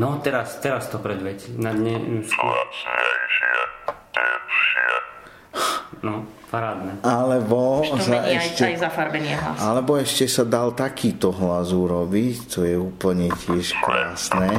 No 0.01 0.17
teraz, 0.25 0.57
teraz 0.61 0.89
to 0.89 0.97
predveď. 0.97 1.53
Na 1.61 1.77
dne. 1.77 2.25
No, 6.03 6.27
parádne. 6.51 6.99
Alebo, 7.07 7.85
Už 7.87 8.03
za 8.03 8.27
aj, 8.27 8.35
ešte, 8.35 8.63
aj 8.75 8.77
zafarbenie 8.83 9.39
hlas. 9.39 9.59
alebo 9.63 9.95
ešte 9.95 10.27
sa 10.27 10.43
dal 10.43 10.75
takýto 10.75 11.31
hlas 11.31 11.71
urobiť, 11.71 12.37
to 12.51 12.67
je 12.67 12.75
úplne 12.75 13.31
tiež 13.31 13.71
krásne. 13.79 14.51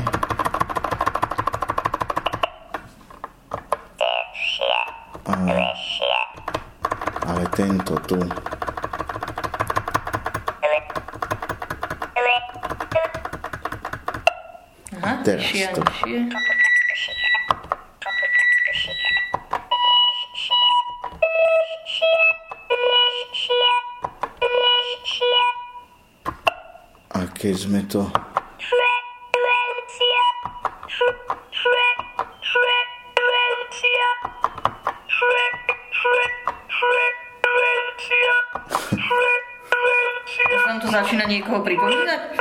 Ale, 5.24 5.56
ale 7.28 7.44
tento 7.52 7.96
tu. 8.06 8.20
Teraz 15.24 15.40
nižšie 15.48 15.64
a 15.64 15.72
to. 15.72 15.82
nižšie. 15.88 16.20
A 27.14 27.20
keď 27.32 27.56
sme 27.56 27.82
to... 27.88 28.04
Už 40.54 40.64
vám 40.70 40.80
to 40.84 40.88
začína 40.92 41.26
niekoho 41.26 41.64
pripomínať? 41.64 42.33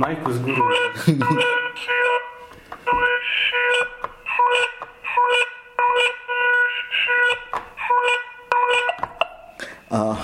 Majku 0.00 0.32
z 0.32 0.38
guru. 0.40 0.64
A 9.92 10.16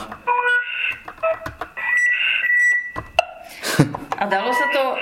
A 4.17 4.25
dalo 4.25 4.49
sa 4.57 4.67
to 4.73 4.97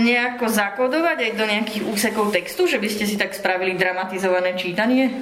nejako 0.00 0.48
zakodovať 0.48 1.18
aj 1.20 1.32
do 1.36 1.44
nejakých 1.44 1.82
úsekov 1.84 2.32
textu, 2.32 2.64
že 2.64 2.80
by 2.80 2.88
ste 2.88 3.04
si 3.04 3.20
tak 3.20 3.36
spravili 3.36 3.76
dramatizované 3.76 4.56
čítanie? 4.56 5.12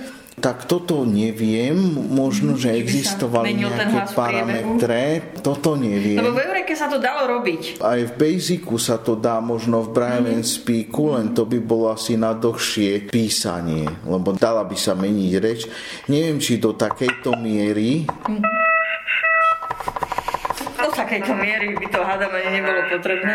tak 0.45 0.67
toto 0.69 1.09
neviem, 1.09 1.73
možno, 2.13 2.59
že 2.59 2.77
existovali 2.77 3.55
nejaké 3.55 4.13
parametre, 4.13 5.33
toto 5.41 5.73
neviem. 5.73 6.21
Lebo 6.21 6.37
v 6.37 6.43
Eureke 6.75 6.91
sa 6.91 6.91
to 6.91 6.99
dalo 6.99 7.23
robiť. 7.39 7.79
Aj 7.79 8.03
v 8.03 8.13
Basicu 8.19 8.75
sa 8.83 8.99
to 8.99 9.15
dá 9.15 9.39
možno 9.39 9.87
v 9.87 9.95
Braille 9.95 10.43
mm. 10.43 10.47
Speaku, 10.47 11.15
len 11.15 11.31
to 11.31 11.47
by 11.47 11.63
bolo 11.63 11.95
asi 11.95 12.19
na 12.19 12.35
dlhšie 12.35 13.07
písanie, 13.07 13.87
lebo 14.03 14.35
dala 14.35 14.67
by 14.67 14.75
sa 14.75 14.99
meniť 14.99 15.33
reč. 15.39 15.71
Neviem, 16.11 16.43
či 16.43 16.59
do 16.59 16.75
takejto 16.75 17.39
miery, 17.39 18.03
Do 20.75 20.91
takejto 20.91 21.31
miery 21.39 21.79
by 21.79 21.87
to 21.95 22.01
hádam 22.03 22.35
ani 22.35 22.59
nebolo 22.59 22.83
potrebné. 22.91 23.35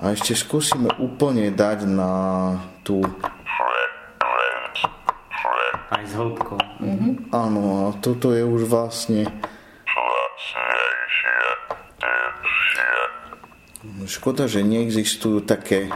A 0.00 0.16
ešte 0.16 0.32
skúsime 0.32 0.88
úplne 0.96 1.52
dať 1.52 1.84
na 1.84 2.12
tú, 2.80 3.04
Aj 5.90 6.04
s 6.06 6.12
hĺbkou. 6.16 6.56
áno, 7.34 7.62
a 7.92 7.98
toto 8.00 8.32
je 8.32 8.40
už 8.40 8.64
vlastne, 8.64 9.28
škoda, 14.08 14.48
že 14.48 14.64
neexistujú 14.64 15.44
také 15.44 15.92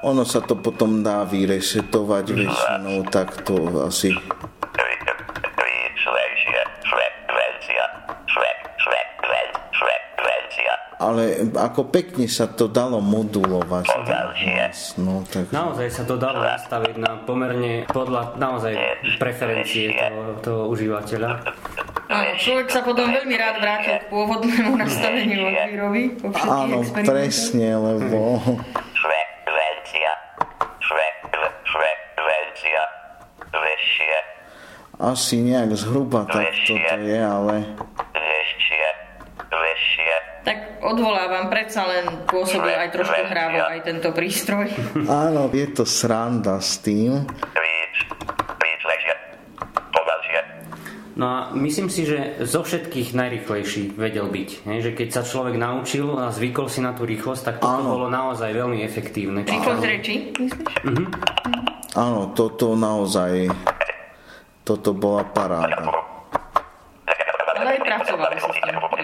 Ono 0.00 0.24
sa 0.24 0.40
to 0.40 0.56
potom 0.56 1.04
dá 1.04 1.28
vyresetovať 1.28 2.24
väčšinou, 2.32 3.04
tak 3.12 3.44
to 3.44 3.84
asi... 3.84 4.16
ako 11.60 11.92
pekne 11.92 12.24
sa 12.24 12.48
to 12.48 12.66
dalo 12.66 13.04
modulovať. 13.04 13.84
No, 14.96 15.20
tak... 15.28 15.52
Naozaj 15.52 15.88
sa 15.92 16.02
to 16.08 16.16
dalo 16.16 16.40
nastaviť 16.40 16.94
na 16.96 17.20
pomerne 17.28 17.84
podľa 17.92 18.40
naozaj 18.40 18.72
preferencie 19.20 19.92
toho, 19.92 20.22
toho 20.40 20.62
užívateľa. 20.72 21.30
Áno, 22.10 22.30
človek 22.40 22.66
sa 22.72 22.80
potom 22.82 23.06
veľmi 23.06 23.36
rád 23.38 23.62
vrátil 23.62 23.96
k 24.02 24.04
pôvodnému 24.10 24.72
nastaveniu 24.74 25.46
od 25.46 25.54
výroby 25.70 26.02
Áno, 26.42 26.82
presne, 27.06 27.68
lebo... 27.78 28.40
Asi 35.00 35.40
nejak 35.40 35.72
zhruba 35.80 36.28
tak 36.28 36.52
toto 36.68 37.00
je, 37.00 37.16
ale... 37.16 37.64
odvolávam, 40.90 41.46
predsa 41.48 41.86
len 41.86 42.26
pôsobil 42.26 42.74
aj 42.74 42.90
trošku 42.90 43.20
hrávo 43.30 43.62
aj 43.62 43.80
tento 43.86 44.10
prístroj. 44.10 44.66
Áno, 45.06 45.46
je 45.50 45.66
to 45.70 45.86
sranda 45.86 46.58
s 46.58 46.82
tým. 46.82 47.26
No 51.20 51.26
a 51.28 51.38
myslím 51.52 51.92
si, 51.92 52.08
že 52.08 52.48
zo 52.48 52.64
všetkých 52.64 53.12
najrychlejší 53.12 53.92
vedel 53.92 54.32
byť. 54.32 54.50
Hej? 54.64 54.78
Že 54.88 54.90
keď 54.96 55.08
sa 55.12 55.20
človek 55.20 55.60
naučil 55.60 56.16
a 56.16 56.32
zvykol 56.32 56.72
si 56.72 56.80
na 56.80 56.96
tú 56.96 57.04
rýchlosť, 57.04 57.42
tak 57.44 57.56
Áno. 57.60 57.92
bolo 57.92 58.08
naozaj 58.08 58.48
veľmi 58.48 58.80
efektívne. 58.80 59.44
Rýchlosť 59.44 59.84
reči, 59.84 60.32
myslíš? 60.32 60.64
Áno, 61.92 62.32
toto 62.32 62.72
naozaj... 62.72 63.52
Toto 64.64 64.96
bola 64.96 65.20
paráda. 65.28 65.92
Ale 67.60 67.68
aj 67.76 67.80
pracovali 67.84 68.36
sa 68.40 68.48
s 68.48 68.58
tým. 68.64 68.99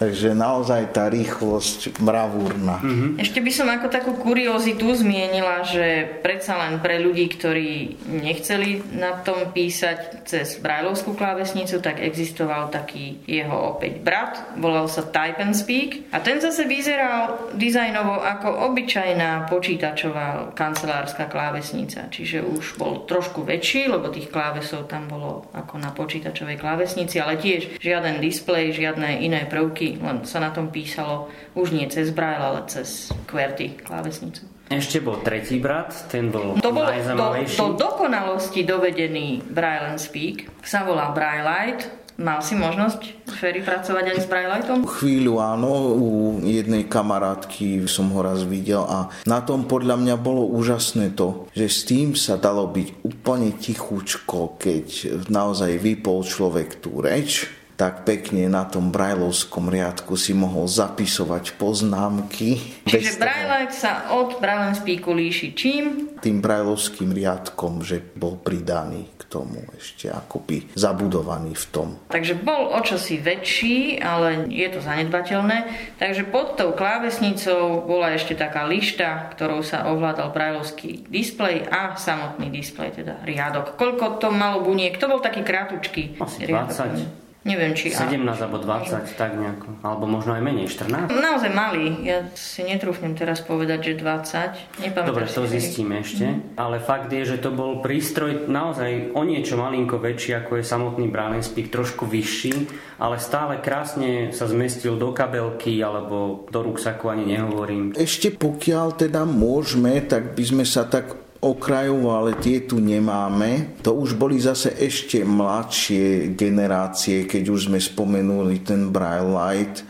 Takže 0.00 0.32
naozaj 0.32 0.96
tá 0.96 1.12
rýchlosť 1.12 2.00
mravúrna. 2.00 2.80
Ešte 3.20 3.44
by 3.44 3.52
som 3.52 3.68
ako 3.68 3.92
takú 3.92 4.16
kuriozitu 4.16 4.88
zmienila, 4.96 5.60
že 5.60 6.08
predsa 6.24 6.56
len 6.56 6.80
pre 6.80 6.96
ľudí, 7.04 7.28
ktorí 7.28 8.00
nechceli 8.08 8.80
na 8.96 9.20
tom 9.20 9.52
písať 9.52 10.24
cez 10.24 10.56
brajlovskú 10.56 11.12
klávesnicu, 11.12 11.84
tak 11.84 12.00
existoval 12.00 12.72
taký 12.72 13.20
jeho 13.28 13.76
opäť 13.76 14.00
brat, 14.00 14.56
volal 14.56 14.88
sa 14.88 15.04
Type 15.04 15.36
and 15.36 15.52
Speak. 15.52 16.08
A 16.16 16.24
ten 16.24 16.40
zase 16.40 16.64
vyzeral 16.64 17.52
dizajnovo 17.60 18.24
ako 18.24 18.72
obyčajná 18.72 19.52
počítačová 19.52 20.56
kancelárska 20.56 21.28
klávesnica, 21.28 22.08
čiže 22.08 22.40
už 22.40 22.80
bol 22.80 23.04
trošku 23.04 23.44
väčší, 23.44 23.92
lebo 23.92 24.08
tých 24.08 24.32
klávesov 24.32 24.88
tam 24.88 25.12
bolo 25.12 25.44
ako 25.52 25.76
na 25.76 25.92
počítačovej 25.92 26.56
klávesnici, 26.56 27.20
ale 27.20 27.36
tiež 27.36 27.76
žiaden 27.84 28.24
displej, 28.24 28.72
žiadne 28.72 29.20
iné 29.20 29.44
prvky, 29.44 29.89
len 29.98 30.22
sa 30.22 30.38
na 30.38 30.54
tom 30.54 30.70
písalo 30.70 31.26
už 31.58 31.74
nie 31.74 31.88
cez 31.90 32.14
Braille, 32.14 32.38
ale 32.38 32.60
cez 32.70 33.10
QWERTY 33.26 33.82
klávesnicu. 33.82 34.46
Ešte 34.70 35.02
bol 35.02 35.18
tretí 35.26 35.58
brat, 35.58 35.90
ten 36.06 36.30
bol 36.30 36.54
To 36.62 36.70
bol 36.70 36.86
do, 36.86 36.94
najzamalejší. 36.94 37.58
do 37.58 37.74
dokonalosti 37.74 38.62
dovedený 38.62 39.42
Braille 39.50 39.96
and 39.96 39.98
Speak. 39.98 40.46
Sa 40.62 40.86
volá 40.86 41.10
Braillite. 41.10 41.98
Mal 42.20 42.44
si 42.44 42.52
možnosť, 42.52 43.32
Ferry, 43.32 43.64
pracovať 43.64 44.12
aj 44.12 44.18
s 44.20 44.26
Brailletom? 44.28 44.84
Chvíľu 44.84 45.40
áno, 45.40 45.72
u 45.96 46.08
jednej 46.44 46.84
kamarátky 46.84 47.88
som 47.88 48.12
ho 48.12 48.20
raz 48.20 48.44
videl 48.44 48.84
a 48.84 49.08
na 49.24 49.40
tom 49.40 49.64
podľa 49.64 49.96
mňa 49.96 50.20
bolo 50.20 50.44
úžasné 50.52 51.16
to, 51.16 51.48
že 51.56 51.66
s 51.72 51.88
tým 51.88 52.12
sa 52.12 52.36
dalo 52.36 52.68
byť 52.68 53.08
úplne 53.08 53.56
tichučko, 53.56 54.60
keď 54.60 55.16
naozaj 55.32 55.80
vypol 55.80 56.20
človek 56.20 56.84
tú 56.84 57.00
reč, 57.00 57.48
tak 57.80 58.04
pekne 58.04 58.44
na 58.52 58.68
tom 58.68 58.92
brajlovskom 58.92 59.72
riadku 59.72 60.12
si 60.12 60.36
mohol 60.36 60.68
zapisovať 60.68 61.56
poznámky. 61.56 62.60
Čiže 62.84 63.16
Braille 63.16 63.72
sa 63.72 64.12
od 64.12 64.36
Braille 64.36 64.76
Speaku 64.76 65.16
líši 65.16 65.56
čím? 65.56 66.12
Tým 66.20 66.44
brajlovským 66.44 67.08
riadkom, 67.08 67.80
že 67.80 68.04
bol 68.04 68.36
pridaný 68.36 69.08
k 69.16 69.24
tomu 69.24 69.64
ešte 69.80 70.12
akoby 70.12 70.76
zabudovaný 70.76 71.56
v 71.56 71.66
tom. 71.72 71.88
Takže 72.12 72.36
bol 72.44 72.68
o 72.68 72.84
čosi 72.84 73.16
väčší, 73.16 73.96
ale 74.04 74.52
je 74.52 74.68
to 74.68 74.84
zanedbateľné. 74.84 75.72
Takže 75.96 76.28
pod 76.28 76.60
tou 76.60 76.76
klávesnicou 76.76 77.80
bola 77.88 78.12
ešte 78.12 78.36
taká 78.36 78.68
lišta, 78.68 79.32
ktorou 79.32 79.64
sa 79.64 79.88
ovládal 79.88 80.36
brajlovský 80.36 81.08
displej 81.08 81.64
a 81.72 81.96
samotný 81.96 82.52
displej, 82.52 83.00
teda 83.00 83.24
riadok. 83.24 83.80
Koľko 83.80 84.20
to 84.20 84.28
malo 84.28 84.60
buniek? 84.60 85.00
To 85.00 85.08
bol 85.08 85.24
taký 85.24 85.40
krátučký 85.40 86.20
Asi 86.20 86.44
riadok. 86.44 86.76
20. 87.16 87.29
Neviem, 87.40 87.72
či... 87.72 87.88
17 87.88 88.20
alebo 88.20 88.60
20, 88.60 89.16
tak 89.16 89.32
nejako. 89.32 89.80
Alebo 89.80 90.04
možno 90.04 90.36
aj 90.36 90.44
menej, 90.44 90.68
14. 90.68 91.08
Naozaj 91.08 91.48
malý. 91.56 91.96
Ja 92.04 92.28
si 92.36 92.60
netrúfnem 92.60 93.16
teraz 93.16 93.40
povedať, 93.40 93.92
že 93.92 93.92
20. 93.96 94.84
Nepamätám 94.84 95.08
Dobre, 95.08 95.24
si 95.24 95.40
to 95.40 95.48
vtedy. 95.48 95.56
zistíme 95.56 95.94
ešte. 96.04 96.26
Ale 96.60 96.84
fakt 96.84 97.08
je, 97.08 97.24
že 97.24 97.40
to 97.40 97.48
bol 97.48 97.80
prístroj 97.80 98.44
naozaj 98.44 99.16
o 99.16 99.24
niečo 99.24 99.56
malinko 99.56 99.96
väčší, 99.96 100.36
ako 100.36 100.60
je 100.60 100.64
samotný 100.68 101.08
Braille 101.08 101.40
Speak, 101.40 101.72
trošku 101.72 102.04
vyšší, 102.04 102.68
ale 103.00 103.16
stále 103.16 103.56
krásne 103.64 104.36
sa 104.36 104.44
zmestil 104.44 105.00
do 105.00 105.16
kabelky 105.16 105.80
alebo 105.80 106.44
do 106.52 106.60
ruksaku, 106.60 107.08
ani 107.08 107.24
nehovorím. 107.24 107.96
Ešte 107.96 108.36
pokiaľ 108.36 109.00
teda 109.00 109.24
môžeme, 109.24 109.96
tak 110.04 110.36
by 110.36 110.44
sme 110.44 110.64
sa 110.68 110.84
tak 110.84 111.29
okrajovo, 111.40 112.12
ale 112.12 112.36
tie 112.36 112.68
tu 112.68 112.78
nemáme. 112.78 113.80
To 113.80 113.96
už 113.96 114.14
boli 114.20 114.36
zase 114.36 114.76
ešte 114.76 115.24
mladšie 115.24 116.36
generácie, 116.36 117.24
keď 117.24 117.44
už 117.48 117.60
sme 117.72 117.80
spomenuli 117.80 118.60
ten 118.60 118.92
Braille 118.92 119.32
Light, 119.32 119.82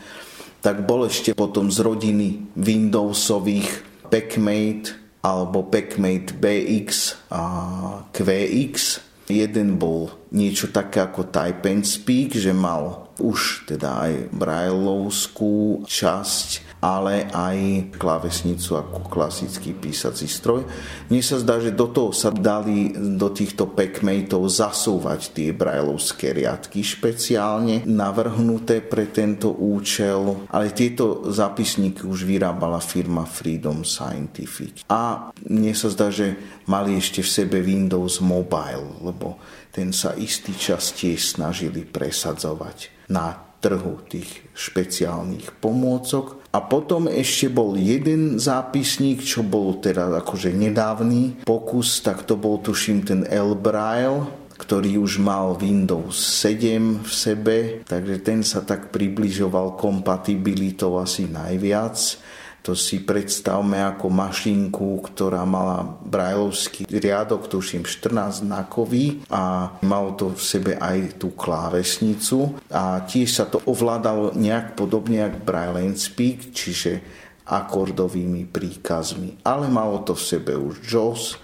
tak 0.63 0.87
bol 0.87 1.05
ešte 1.05 1.35
potom 1.35 1.67
z 1.67 1.83
rodiny 1.83 2.55
Windowsových 2.55 3.83
PacMate 4.07 4.95
alebo 5.21 5.67
PacMate 5.67 6.33
BX 6.39 6.89
a 7.29 7.43
QX. 8.15 8.75
Jeden 9.31 9.79
bol 9.79 10.11
niečo 10.35 10.71
také 10.71 11.03
ako 11.03 11.31
Type 11.31 11.67
and 11.67 11.87
Speak, 11.87 12.35
že 12.35 12.51
mal 12.51 13.11
už 13.19 13.69
teda 13.69 14.07
aj 14.07 14.13
Braillovskú 14.33 15.85
časť 15.87 16.70
ale 16.81 17.29
aj 17.29 17.93
klávesnicu 18.01 18.73
ako 18.73 19.05
klasický 19.05 19.77
písací 19.77 20.25
stroj. 20.25 20.65
Mne 21.13 21.21
sa 21.21 21.37
zdá, 21.37 21.61
že 21.61 21.77
do 21.77 21.87
toho 21.93 22.09
sa 22.09 22.33
dali 22.33 22.89
do 22.97 23.29
týchto 23.29 23.69
packmateov 23.69 24.49
zasúvať 24.49 25.37
tie 25.37 25.49
brajlovské 25.53 26.33
riadky 26.33 26.81
špeciálne 26.81 27.85
navrhnuté 27.85 28.81
pre 28.81 29.13
tento 29.13 29.53
účel, 29.53 30.49
ale 30.49 30.73
tieto 30.73 31.29
zápisníky 31.29 32.01
už 32.01 32.25
vyrábala 32.25 32.81
firma 32.81 33.29
Freedom 33.29 33.85
Scientific. 33.85 34.81
A 34.89 35.29
mne 35.45 35.77
sa 35.77 35.93
zdá, 35.93 36.09
že 36.09 36.33
mali 36.65 36.97
ešte 36.97 37.21
v 37.21 37.29
sebe 37.29 37.57
Windows 37.61 38.17
Mobile, 38.25 39.05
lebo 39.05 39.37
ten 39.69 39.93
sa 39.93 40.17
istý 40.17 40.57
čas 40.57 40.91
tiež 40.97 41.37
snažili 41.37 41.85
presadzovať 41.85 43.07
na 43.13 43.51
trhu 43.61 44.01
tých 44.09 44.49
špeciálnych 44.57 45.61
pomôcok. 45.61 46.40
A 46.51 46.59
potom 46.59 47.07
ešte 47.07 47.47
bol 47.47 47.79
jeden 47.79 48.35
zápisník, 48.35 49.23
čo 49.23 49.39
bol 49.39 49.79
teda 49.79 50.11
akože 50.19 50.51
nedávny 50.51 51.47
pokus, 51.47 52.03
tak 52.03 52.27
to 52.27 52.35
bol 52.35 52.59
tuším 52.59 53.07
ten 53.07 53.21
L 53.31 53.55
Braille, 53.55 54.27
ktorý 54.59 54.99
už 55.01 55.23
mal 55.23 55.55
Windows 55.55 56.13
7 56.43 57.07
v 57.07 57.11
sebe, 57.11 57.57
takže 57.87 58.15
ten 58.21 58.43
sa 58.43 58.61
tak 58.61 58.93
približoval 58.93 59.79
kompatibilitou 59.79 60.99
asi 60.99 61.25
najviac. 61.25 61.97
To 62.61 62.77
si 62.77 63.01
predstavme 63.01 63.81
ako 63.81 64.13
mašinku, 64.13 65.01
ktorá 65.09 65.41
mala 65.49 65.97
brajlovský 66.05 66.85
riadok, 66.85 67.49
tuším 67.49 67.89
14 67.89 68.45
znakový 68.45 69.25
a 69.33 69.73
malo 69.81 70.13
to 70.13 70.37
v 70.37 70.41
sebe 70.41 70.71
aj 70.77 71.17
tú 71.17 71.33
klávesnicu 71.33 72.53
a 72.69 73.01
tiež 73.01 73.29
sa 73.33 73.49
to 73.49 73.57
ovládalo 73.65 74.37
nejak 74.37 74.77
podobne 74.77 75.25
jak 75.25 75.41
Braille 75.41 75.89
and 75.89 75.97
Speak, 75.97 76.53
čiže 76.53 77.01
akordovými 77.49 78.45
príkazmi. 78.45 79.41
Ale 79.41 79.65
malo 79.65 80.05
to 80.05 80.13
v 80.13 80.21
sebe 80.21 80.53
už 80.53 80.85
JAWS, 80.85 81.41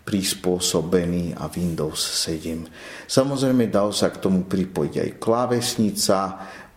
prispôsobený 0.00 1.38
a 1.38 1.46
Windows 1.46 1.98
7. 1.98 2.66
Samozrejme 3.06 3.70
dal 3.70 3.94
sa 3.94 4.10
k 4.10 4.18
tomu 4.18 4.42
pripojiť 4.48 4.94
aj 4.96 5.10
klávesnica, 5.22 6.16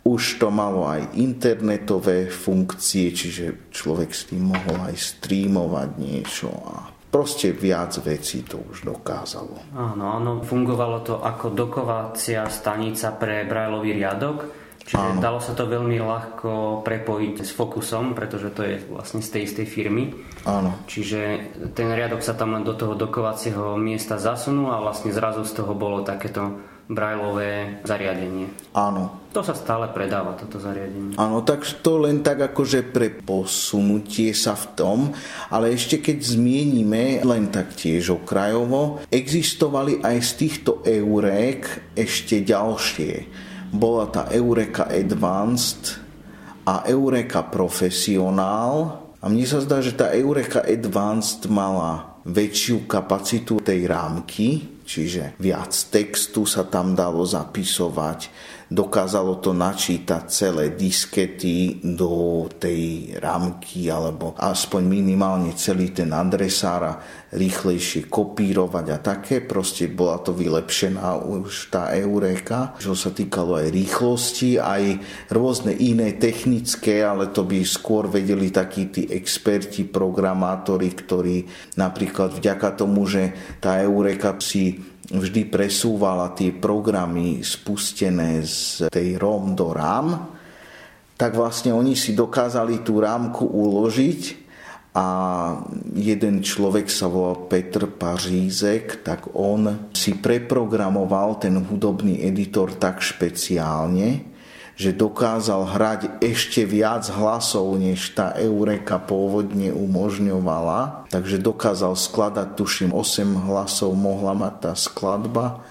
už 0.04 0.44
to 0.44 0.52
malo 0.52 0.84
aj 0.84 1.16
internetové 1.16 2.28
funkcie, 2.28 3.16
čiže 3.16 3.72
človek 3.72 4.12
s 4.12 4.28
tým 4.28 4.52
mohol 4.52 4.92
aj 4.92 4.96
streamovať 5.00 5.90
niečo 5.96 6.52
a 6.52 6.92
proste 7.08 7.56
viac 7.56 7.96
vecí 8.04 8.44
to 8.44 8.60
už 8.68 8.84
dokázalo. 8.84 9.56
Áno, 9.72 10.18
áno, 10.20 10.32
fungovalo 10.44 11.06
to 11.06 11.24
ako 11.24 11.56
dokovacia 11.56 12.44
stanica 12.52 13.16
pre 13.16 13.48
Braillový 13.48 13.94
riadok, 13.96 14.50
čiže 14.84 15.16
Áno. 15.16 15.22
dalo 15.24 15.40
sa 15.40 15.56
to 15.56 15.70
veľmi 15.70 16.02
ľahko 16.02 16.84
prepojiť 16.84 17.36
s 17.46 17.56
Focusom, 17.56 18.12
pretože 18.12 18.52
to 18.52 18.66
je 18.66 18.82
vlastne 18.92 19.24
z 19.24 19.30
tej 19.30 19.42
istej 19.48 19.68
firmy. 19.70 20.12
Áno, 20.44 20.76
Čiže 20.90 21.54
ten 21.72 21.88
riadok 21.94 22.20
sa 22.20 22.36
tam 22.36 22.60
len 22.60 22.68
do 22.68 22.76
toho 22.76 22.98
dokovacieho 22.98 23.80
miesta 23.80 24.20
zasunul 24.20 24.74
a 24.74 24.84
vlastne 24.84 25.16
zrazu 25.16 25.48
z 25.48 25.64
toho 25.64 25.72
bolo 25.78 26.04
takéto 26.04 26.60
brajlové 26.88 27.80
zariadenie. 27.88 28.52
áno. 28.76 29.24
To 29.34 29.42
sa 29.42 29.58
stále 29.58 29.90
predáva, 29.90 30.38
toto 30.38 30.62
zariadenie. 30.62 31.18
Áno, 31.18 31.42
tak 31.42 31.66
to 31.82 32.06
len 32.06 32.22
tak 32.22 32.54
akože 32.54 32.86
pre 32.94 33.10
posunutie 33.10 34.30
sa 34.30 34.54
v 34.54 34.66
tom, 34.78 35.00
ale 35.50 35.74
ešte 35.74 35.98
keď 35.98 36.22
zmienime, 36.22 37.26
len 37.26 37.50
tak 37.50 37.74
tiež 37.74 38.22
okrajovo, 38.22 39.02
existovali 39.10 40.06
aj 40.06 40.18
z 40.22 40.32
týchto 40.38 40.72
eurek 40.86 41.96
ešte 41.98 42.46
ďalšie. 42.46 43.14
Bola 43.74 44.06
tá 44.14 44.30
Eureka 44.30 44.86
Advanced 44.86 45.98
a 46.70 46.86
Eureka 46.86 47.42
Professional 47.50 49.02
a 49.18 49.26
mne 49.32 49.50
sa 49.50 49.66
zdá, 49.66 49.82
že 49.82 49.98
tá 49.98 50.14
Eureka 50.14 50.62
Advanced 50.62 51.50
mala 51.50 52.22
väčšiu 52.28 52.86
kapacitu 52.86 53.60
tej 53.66 53.90
rámky, 53.90 54.73
čiže 54.94 55.34
viac 55.42 55.74
textu 55.90 56.46
sa 56.46 56.70
tam 56.70 56.94
dalo 56.94 57.26
zapisovať, 57.26 58.20
dokázalo 58.74 59.38
to 59.38 59.54
načítať 59.54 60.24
celé 60.34 60.74
diskety 60.74 61.78
do 61.86 62.44
tej 62.58 63.14
rámky 63.22 63.94
alebo 63.94 64.34
aspoň 64.34 64.82
minimálne 64.90 65.54
celý 65.54 65.94
ten 65.94 66.10
adresár 66.10 66.82
a 66.82 66.94
rýchlejšie 67.38 68.10
kopírovať 68.10 68.86
a 68.90 68.98
také. 68.98 69.46
Proste 69.46 69.86
bola 69.94 70.18
to 70.26 70.34
vylepšená 70.34 71.22
už 71.22 71.70
tá 71.70 71.94
Eureka, 71.94 72.74
čo 72.82 72.98
sa 72.98 73.14
týkalo 73.14 73.62
aj 73.62 73.70
rýchlosti, 73.70 74.58
aj 74.58 74.84
rôzne 75.30 75.78
iné 75.78 76.18
technické, 76.18 77.06
ale 77.06 77.30
to 77.30 77.46
by 77.46 77.62
skôr 77.62 78.10
vedeli 78.10 78.50
takí 78.50 78.90
tí 78.90 79.06
experti, 79.06 79.86
programátori, 79.86 80.90
ktorí 80.90 81.46
napríklad 81.78 82.42
vďaka 82.42 82.74
tomu, 82.74 83.06
že 83.06 83.34
tá 83.62 83.78
Eureka 83.86 84.34
si 84.42 84.93
vždy 85.12 85.52
presúvala 85.52 86.32
tie 86.32 86.56
programy 86.56 87.44
spustené 87.44 88.40
z 88.48 88.88
tej 88.88 89.20
ROM 89.20 89.52
do 89.52 89.76
RAM, 89.76 90.08
tak 91.20 91.36
vlastne 91.36 91.76
oni 91.76 91.94
si 91.96 92.16
dokázali 92.16 92.82
tú 92.82 93.04
rámku 93.04 93.44
uložiť 93.44 94.44
a 94.94 95.08
jeden 95.98 96.46
človek 96.46 96.86
sa 96.86 97.10
volal 97.10 97.50
Petr 97.50 97.90
Pařízek, 97.90 99.02
tak 99.02 99.34
on 99.34 99.90
si 99.90 100.14
preprogramoval 100.22 101.42
ten 101.42 101.58
hudobný 101.58 102.22
editor 102.22 102.78
tak 102.78 103.02
špeciálne, 103.02 104.33
že 104.74 104.90
dokázal 104.90 105.70
hrať 105.70 106.02
ešte 106.18 106.66
viac 106.66 107.06
hlasov, 107.14 107.78
než 107.78 108.18
tá 108.18 108.34
Eureka 108.38 108.98
pôvodne 108.98 109.70
umožňovala. 109.70 111.06
takže 111.14 111.38
dokázal 111.38 111.94
skladať, 111.94 112.58
tuším, 112.58 112.90
8 112.90 113.46
hlasov 113.46 113.94
mohla 113.94 114.34
mať 114.34 114.54
tá 114.60 114.72
skladba 114.74 115.62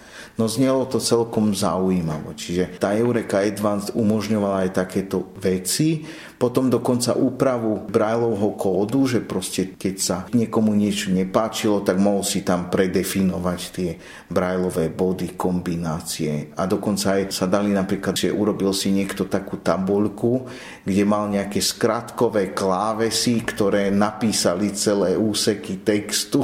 No 0.40 0.48
znelo 0.48 0.88
to 0.88 0.96
celkom 0.96 1.52
zaujímavo. 1.52 2.32
Čiže 2.32 2.80
tá 2.80 2.96
Eureka 2.96 3.44
Advanced 3.44 3.92
umožňovala 3.92 4.68
aj 4.68 4.70
takéto 4.84 5.28
veci. 5.36 6.04
Potom 6.40 6.66
dokonca 6.72 7.14
úpravu 7.14 7.86
Braillovho 7.86 8.58
kódu, 8.58 9.06
že 9.06 9.22
proste 9.22 9.78
keď 9.78 9.94
sa 10.00 10.16
niekomu 10.34 10.74
niečo 10.74 11.14
nepáčilo, 11.14 11.86
tak 11.86 12.02
mohol 12.02 12.26
si 12.26 12.42
tam 12.42 12.66
predefinovať 12.66 13.60
tie 13.70 13.90
Braillové 14.26 14.90
body, 14.90 15.38
kombinácie. 15.38 16.50
A 16.58 16.66
dokonca 16.66 17.20
aj 17.20 17.30
sa 17.30 17.46
dali 17.46 17.70
napríklad, 17.70 18.16
že 18.16 18.34
urobil 18.34 18.74
si 18.74 18.90
niekto 18.90 19.30
takú 19.30 19.60
tabuľku, 19.62 20.48
kde 20.82 21.02
mal 21.06 21.30
nejaké 21.30 21.62
skratkové 21.62 22.50
klávesy, 22.50 23.44
ktoré 23.46 23.94
napísali 23.94 24.74
celé 24.74 25.14
úseky 25.14 25.86
textu 25.86 26.42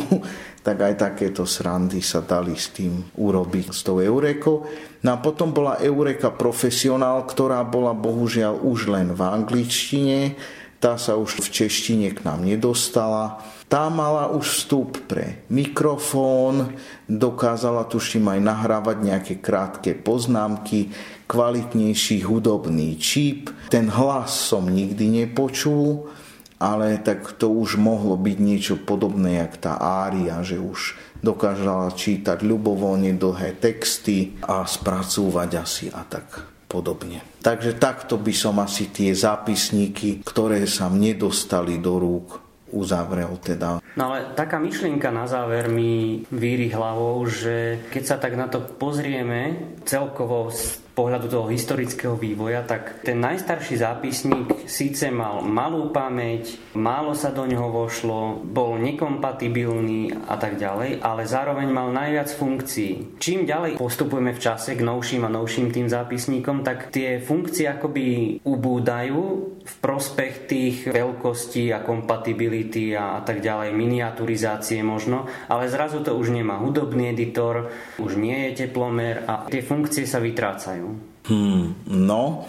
tak 0.69 0.85
aj 0.85 1.01
takéto 1.01 1.49
srandy 1.49 2.05
sa 2.05 2.21
dali 2.21 2.53
s 2.53 2.69
tým 2.77 3.01
urobiť 3.17 3.73
s 3.73 3.81
tou 3.81 4.05
Eurekou. 4.05 4.69
No 5.01 5.09
a 5.09 5.17
potom 5.17 5.49
bola 5.49 5.81
Eureka 5.81 6.29
profesionál, 6.29 7.25
ktorá 7.25 7.65
bola 7.65 7.97
bohužiaľ 7.97 8.61
už 8.61 8.93
len 8.93 9.17
v 9.17 9.21
angličtine, 9.25 10.37
tá 10.77 11.01
sa 11.01 11.17
už 11.17 11.41
v 11.41 11.49
češtine 11.49 12.13
k 12.13 12.21
nám 12.21 12.45
nedostala. 12.45 13.41
Tá 13.65 13.89
mala 13.89 14.29
už 14.29 14.45
vstup 14.45 15.09
pre 15.09 15.41
mikrofón, 15.49 16.77
dokázala 17.09 17.89
tuším 17.89 18.29
aj 18.37 18.41
nahrávať 18.45 18.97
nejaké 19.01 19.35
krátke 19.41 19.97
poznámky, 19.97 20.93
kvalitnejší 21.25 22.29
hudobný 22.29 23.01
čip. 23.01 23.49
Ten 23.73 23.89
hlas 23.89 24.37
som 24.53 24.69
nikdy 24.69 25.25
nepočul, 25.25 26.13
ale 26.59 26.99
tak 26.99 27.39
to 27.39 27.51
už 27.51 27.79
mohlo 27.79 28.19
byť 28.19 28.39
niečo 28.39 28.75
podobné, 28.83 29.43
jak 29.43 29.63
tá 29.63 29.79
ária, 29.79 30.43
že 30.43 30.59
už 30.59 30.99
dokážala 31.23 31.91
čítať 31.95 32.43
ľubovoľne 32.43 33.15
dlhé 33.19 33.59
texty 33.59 34.39
a 34.47 34.67
spracúvať 34.67 35.51
asi 35.59 35.87
a 35.91 36.03
tak 36.07 36.47
podobne. 36.69 37.25
Takže 37.41 37.81
takto 37.81 38.21
by 38.21 38.35
som 38.35 38.61
asi 38.61 38.93
tie 38.93 39.15
zápisníky, 39.17 40.21
ktoré 40.23 40.69
sa 40.69 40.93
mne 40.93 41.17
dostali 41.17 41.81
do 41.81 41.97
rúk, 41.97 42.39
uzavrel 42.75 43.41
teda. 43.41 43.81
No 43.97 44.13
ale 44.13 44.37
taká 44.37 44.61
myšlienka 44.61 45.09
na 45.09 45.25
záver 45.25 45.73
mi 45.73 46.23
víri 46.29 46.69
hlavou, 46.69 47.25
že 47.25 47.89
keď 47.89 48.03
sa 48.05 48.17
tak 48.21 48.37
na 48.37 48.47
to 48.53 48.61
pozrieme 48.61 49.73
celkovo 49.89 50.53
pohľadu 50.99 51.31
toho 51.31 51.47
historického 51.47 52.19
vývoja, 52.19 52.67
tak 52.67 53.07
ten 53.07 53.23
najstarší 53.23 53.79
zápisník 53.79 54.67
síce 54.67 55.15
mal 55.15 55.47
malú 55.47 55.95
pamäť, 55.95 56.59
málo 56.75 57.15
sa 57.15 57.31
do 57.31 57.47
ňoho 57.47 57.71
vošlo, 57.71 58.43
bol 58.43 58.75
nekompatibilný 58.83 60.27
a 60.27 60.35
tak 60.35 60.59
ďalej, 60.59 60.99
ale 60.99 61.23
zároveň 61.23 61.71
mal 61.71 61.95
najviac 61.95 62.35
funkcií. 62.35 63.23
Čím 63.23 63.47
ďalej 63.47 63.79
postupujeme 63.79 64.35
v 64.35 64.43
čase 64.43 64.75
k 64.75 64.83
novším 64.83 65.23
a 65.23 65.31
novším 65.31 65.71
tým 65.71 65.87
zápisníkom, 65.87 66.67
tak 66.67 66.91
tie 66.91 67.23
funkcie 67.23 67.71
akoby 67.71 68.43
ubúdajú 68.43 69.23
v 69.63 69.75
prospech 69.79 70.49
tých 70.51 70.77
veľkostí 70.91 71.71
a 71.71 71.85
kompatibility 71.85 72.97
a, 72.97 73.23
tak 73.23 73.45
ďalej, 73.45 73.77
miniaturizácie 73.77 74.81
možno, 74.83 75.29
ale 75.47 75.71
zrazu 75.71 76.01
to 76.03 76.17
už 76.17 76.33
nemá 76.33 76.59
hudobný 76.59 77.13
editor, 77.13 77.71
už 78.01 78.17
nie 78.17 78.51
je 78.51 78.65
teplomer 78.65 79.29
a 79.29 79.47
tie 79.47 79.61
funkcie 79.61 80.09
sa 80.09 80.19
vytrácajú. 80.19 80.88
Hmm, 81.29 81.77
no, 81.87 82.49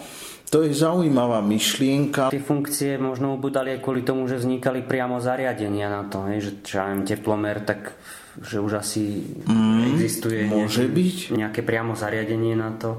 to 0.50 0.66
je 0.66 0.74
zaujímavá 0.74 1.38
myšlienka. 1.46 2.34
Tie 2.34 2.42
funkcie 2.42 2.98
možno 2.98 3.38
ubudali 3.38 3.78
aj 3.78 3.80
kvôli 3.86 4.02
tomu, 4.02 4.26
že 4.26 4.40
vznikali 4.40 4.82
priamo 4.82 5.22
zariadenia 5.22 5.86
na 5.86 6.02
to, 6.10 6.26
hej, 6.26 6.38
že 6.42 6.50
čo 6.66 6.74
ja 6.82 6.90
teplomer, 7.06 7.62
tak 7.62 7.94
že 8.40 8.58
už 8.58 8.82
asi 8.82 9.30
mm, 9.46 9.94
existuje 9.94 10.46
môže 10.50 10.86
nejaké, 10.86 10.96
byť. 10.96 11.16
nejaké 11.38 11.60
priamo 11.62 11.92
zariadenie 11.94 12.58
na 12.58 12.74
to. 12.74 12.98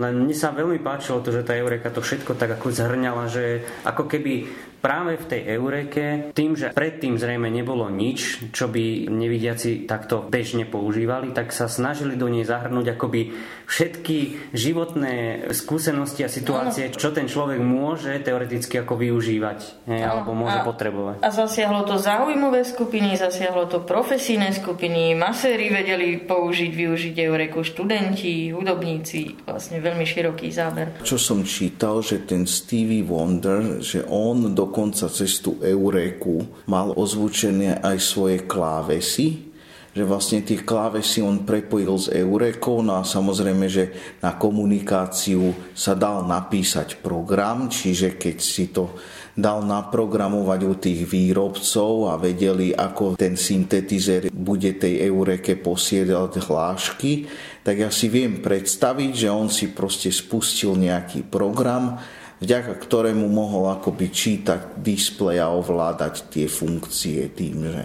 Len 0.00 0.24
mne 0.24 0.34
sa 0.34 0.54
veľmi 0.54 0.80
páčilo 0.80 1.20
to, 1.20 1.34
že 1.34 1.44
tá 1.44 1.52
Eureka 1.58 1.92
to 1.92 2.00
všetko 2.00 2.38
tak 2.38 2.56
ako 2.56 2.72
zhrňala, 2.72 3.28
že 3.28 3.66
ako 3.84 4.08
keby 4.08 4.48
práve 4.82 5.14
v 5.14 5.28
tej 5.30 5.42
Eureke, 5.54 6.34
tým, 6.34 6.58
že 6.58 6.74
predtým 6.74 7.14
zrejme 7.14 7.46
nebolo 7.46 7.86
nič, 7.86 8.50
čo 8.50 8.66
by 8.66 9.06
nevidiaci 9.06 9.86
takto 9.86 10.26
bežne 10.26 10.66
používali, 10.66 11.30
tak 11.30 11.54
sa 11.54 11.70
snažili 11.70 12.18
do 12.18 12.26
nej 12.26 12.42
zahrnúť 12.42 12.98
akoby 12.98 13.30
všetky 13.70 14.50
životné 14.52 15.46
skúsenosti 15.54 16.26
a 16.26 16.28
situácie, 16.28 16.90
ano. 16.90 16.98
čo 16.98 17.14
ten 17.14 17.30
človek 17.30 17.62
môže 17.62 18.10
teoreticky 18.20 18.82
ako 18.82 18.98
využívať, 18.98 19.86
ne, 19.86 20.02
alebo 20.02 20.34
môže 20.34 20.60
a, 20.60 20.66
potrebovať. 20.66 21.16
A 21.22 21.30
zasiahlo 21.30 21.86
to 21.86 21.96
záujmové 21.96 22.66
skupiny, 22.66 23.14
zasiahlo 23.14 23.70
to 23.70 23.86
profesijné 23.86 24.50
skupiny, 24.50 25.14
maséri 25.14 25.70
vedeli 25.70 26.18
použiť, 26.20 26.72
využiť 26.74 27.14
Eureku, 27.22 27.62
študenti, 27.62 28.50
hudobníci, 28.50 29.46
vlastne 29.46 29.78
veľmi 29.78 30.04
široký 30.04 30.50
záber. 30.50 31.00
Čo 31.06 31.16
som 31.16 31.46
čítal, 31.46 32.02
že 32.02 32.26
ten 32.26 32.44
Stevie 32.44 33.06
Wonder, 33.06 33.78
že 33.78 34.02
on 34.10 34.52
do 34.52 34.71
dokonca 34.72 35.04
cez 35.12 35.44
tú 35.44 35.60
Eureku 35.60 36.48
mal 36.64 36.96
ozvučené 36.96 37.84
aj 37.84 38.00
svoje 38.00 38.48
klávesy, 38.48 39.52
že 39.92 40.00
vlastne 40.08 40.40
tie 40.40 40.64
klávesy 40.64 41.20
on 41.20 41.44
prepojil 41.44 41.92
s 42.00 42.08
Eurekou, 42.08 42.80
no 42.80 42.96
a 42.96 43.04
samozrejme, 43.04 43.68
že 43.68 44.16
na 44.24 44.40
komunikáciu 44.40 45.52
sa 45.76 45.92
dal 45.92 46.24
napísať 46.24 47.04
program, 47.04 47.68
čiže 47.68 48.16
keď 48.16 48.36
si 48.40 48.72
to 48.72 48.96
dal 49.36 49.60
naprogramovať 49.60 50.60
u 50.64 50.74
tých 50.80 51.04
výrobcov 51.04 52.08
a 52.08 52.16
vedeli, 52.16 52.72
ako 52.72 53.20
ten 53.20 53.36
syntetizer 53.36 54.32
bude 54.32 54.80
tej 54.80 55.04
Eureke 55.04 55.60
posiedať 55.60 56.48
hlášky, 56.48 57.28
tak 57.60 57.76
ja 57.84 57.92
si 57.92 58.08
viem 58.08 58.40
predstaviť, 58.40 59.12
že 59.12 59.28
on 59.28 59.52
si 59.52 59.68
proste 59.68 60.08
spustil 60.08 60.80
nejaký 60.80 61.28
program 61.28 62.00
vďaka 62.42 62.74
ktorému 62.82 63.30
mohol 63.30 63.70
akoby 63.70 64.10
čítať 64.10 64.82
displej 64.82 65.38
a 65.38 65.54
ovládať 65.54 66.28
tie 66.28 66.46
funkcie 66.50 67.30
tým, 67.30 67.56
že 67.70 67.84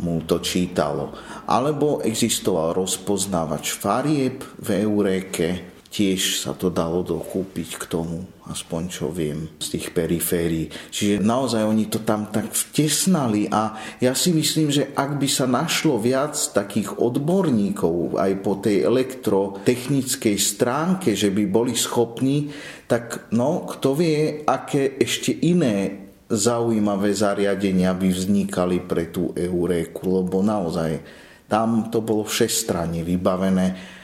mu 0.00 0.22
to 0.24 0.38
čítalo. 0.40 1.12
Alebo 1.50 2.00
existoval 2.00 2.72
rozpoznávač 2.78 3.74
farieb 3.74 4.46
v 4.62 4.86
Eureke, 4.86 5.48
tiež 5.90 6.38
sa 6.38 6.54
to 6.54 6.70
dalo 6.70 7.02
dokúpiť 7.02 7.74
k 7.74 7.84
tomu, 7.90 8.22
aspoň 8.46 8.82
čo 8.86 9.10
viem 9.10 9.50
z 9.58 9.74
tých 9.74 9.90
periférií. 9.90 10.70
Čiže 10.70 11.18
naozaj 11.18 11.66
oni 11.66 11.90
to 11.90 12.06
tam 12.06 12.30
tak 12.30 12.54
vtesnali 12.54 13.50
a 13.50 13.74
ja 13.98 14.14
si 14.14 14.30
myslím, 14.30 14.70
že 14.70 14.94
ak 14.94 15.18
by 15.18 15.26
sa 15.26 15.50
našlo 15.50 15.98
viac 15.98 16.38
takých 16.38 16.94
odborníkov 16.94 18.22
aj 18.22 18.32
po 18.38 18.62
tej 18.62 18.86
elektrotechnickej 18.86 20.36
stránke, 20.38 21.18
že 21.18 21.34
by 21.34 21.50
boli 21.50 21.74
schopní, 21.74 22.54
tak 22.86 23.26
no, 23.34 23.66
kto 23.66 23.98
vie, 23.98 24.46
aké 24.46 24.94
ešte 24.94 25.34
iné 25.42 26.06
zaujímavé 26.30 27.10
zariadenia 27.10 27.90
by 27.98 28.14
vznikali 28.14 28.86
pre 28.86 29.10
tú 29.10 29.34
Euréku, 29.34 30.22
lebo 30.22 30.38
naozaj 30.46 31.02
tam 31.50 31.90
to 31.90 31.98
bolo 31.98 32.22
všestranne 32.22 33.02
vybavené 33.02 33.98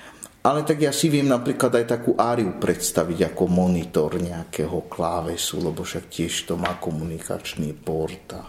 ale 0.46 0.62
tak 0.62 0.78
ja 0.78 0.94
si 0.94 1.10
viem 1.10 1.26
napríklad 1.26 1.74
aj 1.82 1.86
takú 1.90 2.14
áriu 2.14 2.54
predstaviť 2.54 3.34
ako 3.34 3.50
monitor 3.50 4.14
nejakého 4.14 4.86
klávesu, 4.86 5.58
lebo 5.58 5.82
však 5.82 6.06
tiež 6.06 6.46
to 6.46 6.54
má 6.54 6.78
komunikačný 6.78 7.74
port 7.74 8.30
a 8.30 8.46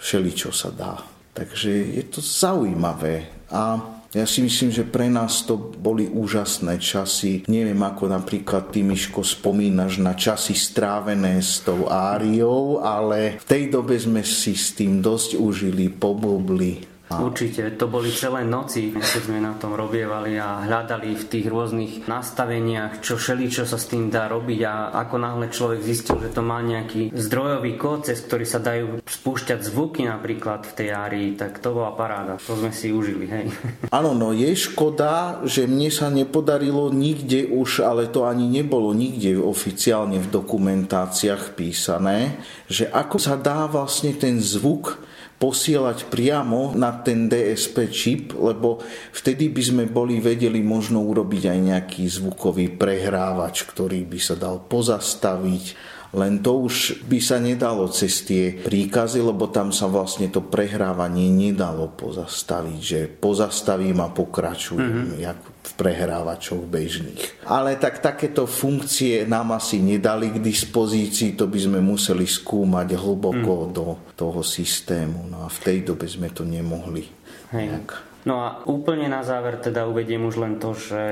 všeličo 0.00 0.48
sa 0.48 0.72
dá. 0.72 0.96
Takže 1.36 2.00
je 2.00 2.04
to 2.08 2.24
zaujímavé 2.24 3.44
a 3.52 3.92
ja 4.14 4.30
si 4.30 4.46
myslím, 4.46 4.70
že 4.70 4.86
pre 4.86 5.10
nás 5.10 5.42
to 5.42 5.58
boli 5.58 6.06
úžasné 6.06 6.78
časy. 6.78 7.42
Neviem, 7.50 7.82
ako 7.82 8.14
napríklad 8.14 8.70
ty, 8.70 8.86
Miško, 8.86 9.26
spomínaš 9.26 9.98
na 9.98 10.14
časy 10.14 10.54
strávené 10.54 11.42
s 11.42 11.66
tou 11.66 11.90
áriou, 11.90 12.78
ale 12.78 13.42
v 13.42 13.46
tej 13.50 13.62
dobe 13.74 13.98
sme 13.98 14.22
si 14.22 14.54
s 14.54 14.70
tým 14.78 15.02
dosť 15.02 15.34
užili, 15.34 15.90
poblbli 15.90 16.93
Určite, 17.12 17.76
to 17.76 17.86
boli 17.86 18.08
celé 18.08 18.48
noci, 18.48 18.88
keď 18.88 19.22
sme 19.28 19.38
na 19.38 19.52
tom 19.60 19.76
robievali 19.76 20.40
a 20.40 20.64
hľadali 20.64 21.12
v 21.12 21.24
tých 21.28 21.46
rôznych 21.52 21.92
nastaveniach, 22.08 23.04
čo 23.04 23.20
šeli, 23.20 23.52
čo 23.52 23.68
sa 23.68 23.76
s 23.76 23.92
tým 23.92 24.08
dá 24.08 24.24
robiť 24.26 24.60
a 24.64 24.74
ako 25.04 25.16
náhle 25.20 25.46
človek 25.52 25.84
zistil, 25.84 26.16
že 26.18 26.32
to 26.32 26.40
má 26.40 26.64
nejaký 26.64 27.12
zdrojový 27.12 27.76
kód, 27.76 28.08
cez 28.08 28.24
ktorý 28.24 28.48
sa 28.48 28.58
dajú 28.58 29.04
spúšťať 29.04 29.60
zvuky 29.62 30.08
napríklad 30.08 30.64
v 30.64 30.72
tej 30.72 30.88
árii, 30.96 31.28
tak 31.36 31.60
to 31.60 31.76
bola 31.76 31.92
paráda. 31.92 32.40
To 32.40 32.56
sme 32.56 32.72
si 32.72 32.88
užili, 32.90 33.26
hej. 33.28 33.46
Áno, 33.98 34.16
no 34.16 34.32
je 34.32 34.56
škoda, 34.56 35.44
že 35.44 35.68
mne 35.68 35.92
sa 35.92 36.08
nepodarilo 36.08 36.88
nikde 36.88 37.46
už, 37.52 37.84
ale 37.84 38.08
to 38.08 38.24
ani 38.24 38.48
nebolo 38.48 38.96
nikde 38.96 39.36
oficiálne 39.38 40.18
v 40.18 40.32
dokumentáciách 40.32 41.52
písané, 41.52 42.40
že 42.66 42.88
ako 42.88 43.16
sa 43.20 43.36
dá 43.36 43.68
vlastne 43.68 44.16
ten 44.16 44.40
zvuk 44.40 44.98
posielať 45.44 46.08
priamo 46.08 46.72
na 46.72 47.04
ten 47.04 47.28
DSP 47.28 47.92
čip, 47.92 48.32
lebo 48.32 48.80
vtedy 49.12 49.52
by 49.52 49.60
sme 49.60 49.84
boli 49.84 50.16
vedeli 50.16 50.64
možno 50.64 51.04
urobiť 51.04 51.52
aj 51.52 51.58
nejaký 51.60 52.08
zvukový 52.08 52.72
prehrávač, 52.72 53.68
ktorý 53.68 54.08
by 54.08 54.16
sa 54.16 54.40
dal 54.40 54.64
pozastaviť 54.64 55.92
len 56.14 56.46
to 56.46 56.62
už 56.62 57.04
by 57.10 57.18
sa 57.18 57.42
nedalo 57.42 57.90
cez 57.90 58.22
tie 58.22 58.54
príkazy, 58.54 59.18
lebo 59.18 59.50
tam 59.50 59.74
sa 59.74 59.90
vlastne 59.90 60.30
to 60.30 60.46
prehrávanie 60.46 61.26
nedalo 61.26 61.90
pozastaviť, 61.90 62.78
že 62.78 63.00
pozastavím 63.10 63.98
a 63.98 64.14
pokračujem, 64.14 65.18
mm-hmm. 65.18 65.18
jak 65.18 65.53
v 65.64 65.72
prehrávačoch 65.80 66.68
bežných. 66.68 67.48
Ale 67.48 67.80
tak 67.80 68.04
takéto 68.04 68.44
funkcie 68.44 69.24
nám 69.24 69.56
asi 69.56 69.80
nedali 69.80 70.28
k 70.28 70.38
dispozícii, 70.38 71.32
to 71.32 71.48
by 71.48 71.56
sme 71.56 71.80
museli 71.80 72.28
skúmať 72.28 72.88
hlboko 73.00 73.54
mm. 73.64 73.70
do 73.72 73.86
toho 74.12 74.44
systému. 74.44 75.24
No 75.32 75.44
a 75.44 75.48
v 75.48 75.58
tej 75.64 75.78
dobe 75.88 76.04
sme 76.04 76.28
to 76.28 76.44
nemohli. 76.44 77.08
Hej. 77.56 77.80
No 78.28 78.40
a 78.44 78.60
úplne 78.68 79.08
na 79.08 79.24
záver 79.24 79.60
teda 79.60 79.88
uvediem 79.88 80.24
už 80.24 80.40
len 80.40 80.56
to, 80.60 80.76
že 80.76 81.02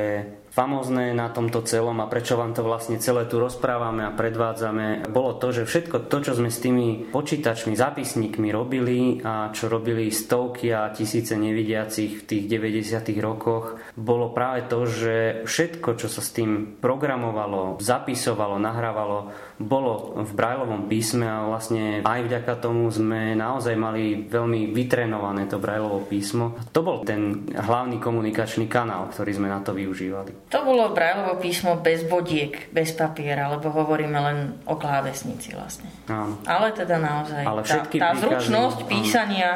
famózne 0.52 1.16
na 1.16 1.32
tomto 1.32 1.64
celom 1.64 1.96
a 2.04 2.06
prečo 2.12 2.36
vám 2.36 2.52
to 2.52 2.60
vlastne 2.60 3.00
celé 3.00 3.24
tu 3.24 3.40
rozprávame 3.40 4.04
a 4.04 4.12
predvádzame, 4.12 5.08
bolo 5.08 5.40
to, 5.40 5.48
že 5.50 5.64
všetko 5.64 6.12
to, 6.12 6.16
čo 6.20 6.36
sme 6.36 6.52
s 6.52 6.60
tými 6.60 7.08
počítačmi, 7.08 7.72
zápisníkmi 7.72 8.52
robili 8.52 9.24
a 9.24 9.48
čo 9.50 9.72
robili 9.72 10.12
stovky 10.12 10.68
a 10.68 10.92
tisíce 10.92 11.32
nevidiacich 11.40 12.22
v 12.22 12.26
tých 12.28 12.44
90. 12.52 13.16
rokoch, 13.24 13.80
bolo 13.96 14.36
práve 14.36 14.68
to, 14.68 14.84
že 14.84 15.42
všetko, 15.48 15.96
čo 15.96 16.12
sa 16.12 16.20
s 16.20 16.36
tým 16.36 16.76
programovalo, 16.76 17.80
zapisovalo, 17.80 18.60
nahrávalo, 18.60 19.32
bolo 19.64 20.18
v 20.22 20.32
Brajlovom 20.34 20.90
písme 20.90 21.24
a 21.24 21.46
vlastne 21.46 22.02
aj 22.02 22.20
vďaka 22.26 22.54
tomu 22.58 22.90
sme 22.90 23.32
naozaj 23.38 23.74
mali 23.78 24.26
veľmi 24.26 24.74
vytrenované 24.74 25.46
to 25.46 25.62
Brajlovo 25.62 26.04
písmo. 26.04 26.58
To 26.74 26.80
bol 26.84 27.06
ten 27.06 27.48
hlavný 27.54 28.02
komunikačný 28.02 28.66
kanál, 28.66 29.08
ktorý 29.10 29.32
sme 29.38 29.48
na 29.48 29.62
to 29.62 29.72
využívali. 29.72 30.52
To 30.52 30.60
bolo 30.66 30.92
Brajlovo 30.92 31.40
písmo 31.40 31.80
bez 31.80 32.04
bodiek, 32.04 32.68
bez 32.74 32.92
papiera, 32.92 33.48
lebo 33.48 33.72
hovoríme 33.72 34.18
len 34.18 34.38
o 34.68 34.76
klávesnici 34.76 35.56
vlastne. 35.56 35.88
Áno. 36.10 36.38
Ale 36.44 36.74
teda 36.76 37.00
naozaj 37.00 37.42
Ale 37.42 37.62
tá, 37.64 37.82
tá 37.86 38.10
zručnosť 38.18 38.84
príkazy, 38.84 38.90
písania 38.90 39.50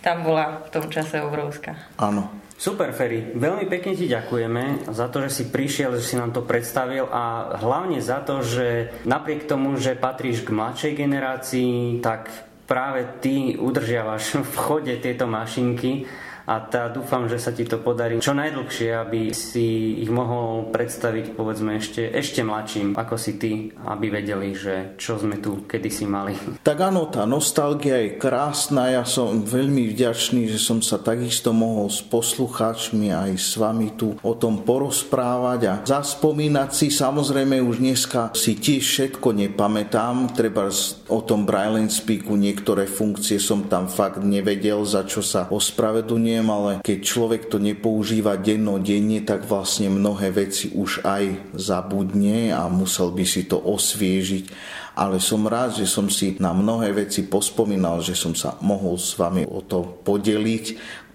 tam 0.00 0.24
bola 0.24 0.64
v 0.64 0.68
tom 0.72 0.88
čase 0.88 1.20
obrovská. 1.20 1.76
Áno. 2.00 2.39
Super, 2.60 2.92
Ferry. 2.92 3.32
Veľmi 3.32 3.64
pekne 3.72 3.96
ti 3.96 4.04
ďakujeme 4.04 4.92
za 4.92 5.08
to, 5.08 5.24
že 5.24 5.32
si 5.32 5.44
prišiel, 5.48 5.96
že 5.96 6.04
si 6.04 6.20
nám 6.20 6.36
to 6.36 6.44
predstavil 6.44 7.08
a 7.08 7.56
hlavne 7.56 8.04
za 8.04 8.20
to, 8.20 8.44
že 8.44 8.92
napriek 9.08 9.48
tomu, 9.48 9.80
že 9.80 9.96
patríš 9.96 10.44
k 10.44 10.52
mladšej 10.52 10.92
generácii, 10.92 12.04
tak 12.04 12.28
práve 12.68 13.16
ty 13.24 13.56
udržiavaš 13.56 14.36
v 14.52 14.54
chode 14.60 14.92
tieto 15.00 15.24
mašinky 15.24 16.04
a 16.50 16.58
tá 16.66 16.90
dúfam, 16.90 17.30
že 17.30 17.38
sa 17.38 17.54
ti 17.54 17.62
to 17.62 17.78
podarí 17.78 18.18
čo 18.18 18.34
najdlhšie, 18.34 18.90
aby 18.90 19.30
si 19.30 19.94
ich 20.02 20.10
mohol 20.10 20.66
predstaviť 20.74 21.38
povedzme 21.38 21.78
ešte, 21.78 22.10
ešte 22.10 22.42
mladším, 22.42 22.98
ako 22.98 23.14
si 23.14 23.38
ty, 23.38 23.70
aby 23.86 24.10
vedeli, 24.10 24.50
že 24.50 24.98
čo 24.98 25.14
sme 25.14 25.38
tu 25.38 25.62
kedysi 25.62 26.10
mali. 26.10 26.34
Tak 26.66 26.78
áno, 26.82 27.06
tá 27.06 27.22
nostalgia 27.22 28.02
je 28.02 28.18
krásna, 28.18 28.90
ja 28.90 29.06
som 29.06 29.46
veľmi 29.46 29.94
vďačný, 29.94 30.50
že 30.50 30.58
som 30.58 30.82
sa 30.82 30.98
takisto 30.98 31.54
mohol 31.54 31.86
s 31.86 32.02
poslucháčmi 32.02 33.14
aj 33.14 33.30
s 33.38 33.54
vami 33.54 33.94
tu 33.94 34.18
o 34.18 34.34
tom 34.34 34.66
porozprávať 34.66 35.60
a 35.70 35.74
zaspomínať 35.86 36.70
si, 36.74 36.90
samozrejme 36.90 37.62
už 37.62 37.78
dneska 37.78 38.34
si 38.34 38.58
tiež 38.58 38.82
všetko 38.82 39.38
nepamätám, 39.38 40.34
treba 40.34 40.66
o 41.06 41.20
tom 41.22 41.46
Braille 41.46 41.86
Speaku 41.86 42.34
niektoré 42.34 42.90
funkcie 42.90 43.38
som 43.38 43.70
tam 43.70 43.86
fakt 43.86 44.26
nevedel, 44.26 44.82
za 44.82 45.06
čo 45.06 45.22
sa 45.22 45.46
ospravedlňujem 45.46 46.39
rozumiem, 46.40 46.48
ale 46.56 46.70
keď 46.80 46.98
človek 47.04 47.42
to 47.52 47.60
nepoužíva 47.60 48.40
dennodenne, 48.40 49.20
tak 49.22 49.44
vlastne 49.44 49.92
mnohé 49.92 50.32
veci 50.32 50.72
už 50.72 51.04
aj 51.04 51.52
zabudne 51.52 52.56
a 52.56 52.64
musel 52.72 53.12
by 53.12 53.24
si 53.28 53.44
to 53.44 53.60
osviežiť. 53.60 54.48
Ale 54.96 55.20
som 55.22 55.46
rád, 55.46 55.80
že 55.80 55.86
som 55.86 56.10
si 56.10 56.36
na 56.42 56.50
mnohé 56.56 56.92
veci 56.92 57.24
pospomínal, 57.28 58.00
že 58.00 58.16
som 58.16 58.32
sa 58.32 58.56
mohol 58.60 58.96
s 58.96 59.16
vami 59.16 59.46
o 59.46 59.60
to 59.64 60.00
podeliť 60.04 60.66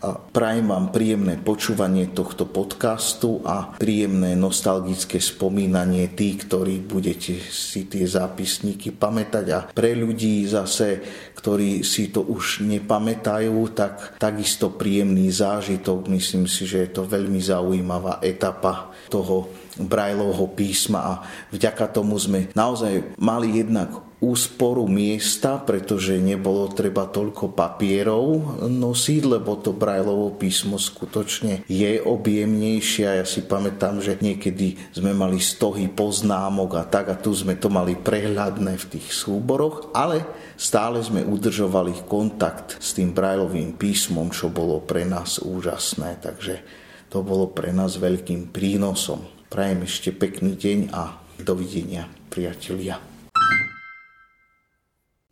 a 0.06 0.14
prajem 0.14 0.70
vám 0.70 0.94
príjemné 0.94 1.42
počúvanie 1.42 2.14
tohto 2.14 2.46
podcastu 2.46 3.42
a 3.42 3.74
príjemné 3.74 4.38
nostalgické 4.38 5.18
spomínanie 5.18 6.14
tých, 6.14 6.46
ktorí 6.46 6.86
budete 6.86 7.42
si 7.42 7.90
tie 7.90 8.06
zápisníky 8.06 8.94
pamätať 8.94 9.46
a 9.50 9.60
pre 9.74 9.98
ľudí 9.98 10.46
zase, 10.46 11.02
ktorí 11.34 11.82
si 11.82 12.14
to 12.14 12.22
už 12.22 12.62
nepamätajú, 12.62 13.58
tak 13.74 14.22
takisto 14.22 14.78
príjemný 14.78 15.34
zážitok. 15.34 16.06
Myslím 16.14 16.46
si, 16.46 16.70
že 16.70 16.86
je 16.86 16.90
to 16.94 17.10
veľmi 17.10 17.42
zaujímavá 17.42 18.22
etapa 18.22 18.94
toho 19.10 19.50
Brajlovho 19.76 20.54
písma 20.56 21.00
a 21.02 21.14
vďaka 21.52 21.92
tomu 21.92 22.16
sme 22.16 22.48
naozaj 22.54 23.18
mali 23.20 23.60
jednak 23.60 23.92
úsporu 24.24 24.88
miesta, 24.88 25.60
pretože 25.60 26.16
nebolo 26.16 26.72
treba 26.72 27.08
toľko 27.08 27.52
papierov 27.52 28.60
nosiť, 28.64 29.22
lebo 29.28 29.60
to 29.60 29.76
Brajlovo 29.76 30.32
písmo 30.36 30.80
skutočne 30.80 31.68
je 31.68 32.00
objemnejšie. 32.00 33.20
Ja 33.20 33.28
si 33.28 33.44
pamätám, 33.44 34.00
že 34.00 34.16
niekedy 34.20 34.80
sme 34.96 35.12
mali 35.12 35.44
stohy 35.44 35.92
poznámok 35.92 36.80
a 36.80 36.84
tak 36.88 37.12
a 37.12 37.20
tu 37.20 37.36
sme 37.36 37.60
to 37.60 37.68
mali 37.68 38.00
prehľadné 38.00 38.80
v 38.80 38.90
tých 38.98 39.12
súboroch, 39.12 39.92
ale 39.92 40.24
stále 40.56 41.04
sme 41.04 41.28
udržovali 41.28 42.08
kontakt 42.08 42.80
s 42.80 42.96
tým 42.96 43.12
Brajlovým 43.12 43.76
písmom, 43.76 44.32
čo 44.32 44.48
bolo 44.48 44.80
pre 44.80 45.04
nás 45.04 45.44
úžasné. 45.44 46.24
Takže 46.24 46.64
to 47.12 47.20
bolo 47.22 47.52
pre 47.52 47.76
nás 47.76 48.00
veľkým 48.00 48.52
prínosom. 48.56 49.24
Prajem 49.52 49.88
ešte 49.88 50.12
pekný 50.12 50.58
deň 50.58 50.80
a 50.92 51.16
dovidenia, 51.40 52.08
priatelia. 52.32 53.00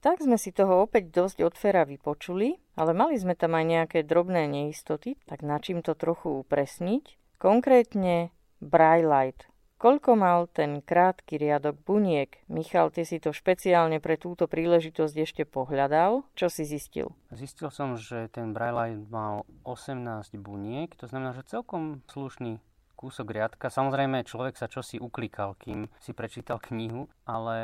Tak 0.04 0.20
sme 0.20 0.36
si 0.36 0.52
toho 0.52 0.84
opäť 0.84 1.16
dosť 1.16 1.48
od 1.48 1.56
Fera 1.56 1.88
vypočuli, 1.88 2.60
ale 2.76 2.92
mali 2.92 3.16
sme 3.16 3.40
tam 3.40 3.56
aj 3.56 3.64
nejaké 3.64 4.00
drobné 4.04 4.52
neistoty, 4.52 5.16
tak 5.24 5.48
na 5.48 5.64
čím 5.64 5.80
to 5.80 5.96
trochu 5.96 6.44
upresniť. 6.44 7.16
Konkrétne 7.40 8.36
Braillite. 8.60 9.48
Koľko 9.80 10.20
mal 10.20 10.52
ten 10.52 10.84
krátky 10.84 11.40
riadok 11.40 11.80
buniek? 11.88 12.36
Michal, 12.52 12.92
ty 12.92 13.08
si 13.08 13.20
to 13.24 13.32
špeciálne 13.32 14.04
pre 14.04 14.20
túto 14.20 14.52
príležitosť 14.52 15.16
ešte 15.24 15.44
pohľadal. 15.48 16.28
Čo 16.36 16.52
si 16.52 16.68
zistil? 16.68 17.16
Zistil 17.32 17.72
som, 17.72 17.96
že 17.96 18.28
ten 18.28 18.52
Braillite 18.52 19.08
mal 19.08 19.48
18 19.64 20.36
buniek, 20.36 20.92
to 21.00 21.08
znamená, 21.08 21.32
že 21.32 21.48
celkom 21.48 22.04
slušný 22.12 22.60
kúsok 23.04 23.36
riadka. 23.36 23.68
Samozrejme, 23.68 24.24
človek 24.24 24.56
sa 24.56 24.72
čosi 24.72 24.96
uklikal, 24.96 25.60
kým 25.60 25.92
si 26.00 26.16
prečítal 26.16 26.64
knihu, 26.64 27.12
ale 27.28 27.58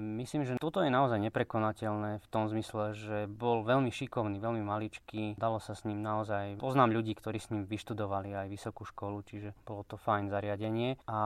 myslím, 0.00 0.48
že 0.48 0.56
toto 0.56 0.80
je 0.80 0.88
naozaj 0.88 1.20
neprekonateľné 1.28 2.24
v 2.24 2.26
tom 2.32 2.48
zmysle, 2.48 2.96
že 2.96 3.28
bol 3.28 3.60
veľmi 3.60 3.92
šikovný, 3.92 4.40
veľmi 4.40 4.64
maličký, 4.64 5.36
dalo 5.36 5.60
sa 5.60 5.76
s 5.76 5.84
ním 5.84 6.00
naozaj, 6.00 6.56
poznám 6.56 6.96
ľudí, 6.96 7.12
ktorí 7.12 7.36
s 7.36 7.52
ním 7.52 7.68
vyštudovali 7.68 8.32
aj 8.32 8.48
vysokú 8.48 8.88
školu, 8.88 9.20
čiže 9.28 9.52
bolo 9.68 9.84
to 9.84 10.00
fajn 10.00 10.32
zariadenie. 10.32 10.96
A 11.04 11.18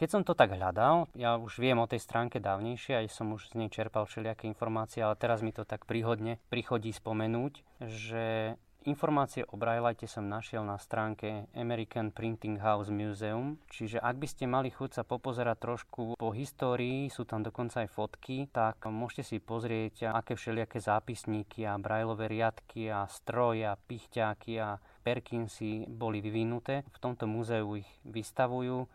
keď 0.00 0.08
som 0.08 0.22
to 0.24 0.32
tak 0.32 0.56
hľadal, 0.56 1.12
ja 1.12 1.36
už 1.36 1.60
viem 1.60 1.76
o 1.76 1.90
tej 1.90 2.00
stránke 2.00 2.40
dávnejšie, 2.40 3.04
aj 3.04 3.12
som 3.12 3.28
už 3.36 3.52
z 3.52 3.60
nej 3.60 3.68
čerpal 3.68 4.08
všelijaké 4.08 4.48
informácie, 4.48 5.04
ale 5.04 5.20
teraz 5.20 5.44
mi 5.44 5.52
to 5.52 5.68
tak 5.68 5.84
príhodne 5.84 6.40
prichodí 6.48 6.88
spomenúť, 6.96 7.60
že 7.84 8.56
Informácie 8.82 9.46
o 9.46 9.54
Braillite 9.54 10.10
som 10.10 10.26
našiel 10.26 10.66
na 10.66 10.74
stránke 10.74 11.46
American 11.54 12.10
Printing 12.10 12.58
House 12.58 12.90
Museum, 12.90 13.62
čiže 13.70 14.02
ak 14.02 14.18
by 14.18 14.26
ste 14.26 14.50
mali 14.50 14.74
chuť 14.74 14.98
sa 14.98 15.02
popozerať 15.06 15.54
trošku 15.62 16.18
po 16.18 16.28
histórii, 16.34 17.06
sú 17.06 17.22
tam 17.22 17.46
dokonca 17.46 17.86
aj 17.86 17.94
fotky, 17.94 18.50
tak 18.50 18.82
môžete 18.90 19.22
si 19.22 19.36
pozrieť, 19.38 20.10
aké 20.10 20.34
všelijaké 20.34 20.82
zápisníky 20.82 21.62
a 21.62 21.78
Braillové 21.78 22.26
riadky 22.26 22.90
a 22.90 23.06
stroje 23.06 23.70
a 23.70 23.78
pichťáky 23.78 24.58
a 24.58 24.82
Perkinsy 25.06 25.86
boli 25.86 26.18
vyvinuté. 26.18 26.82
V 26.90 26.98
tomto 26.98 27.30
múzeu 27.30 27.78
ich 27.78 27.90
vystavujú 28.02 28.90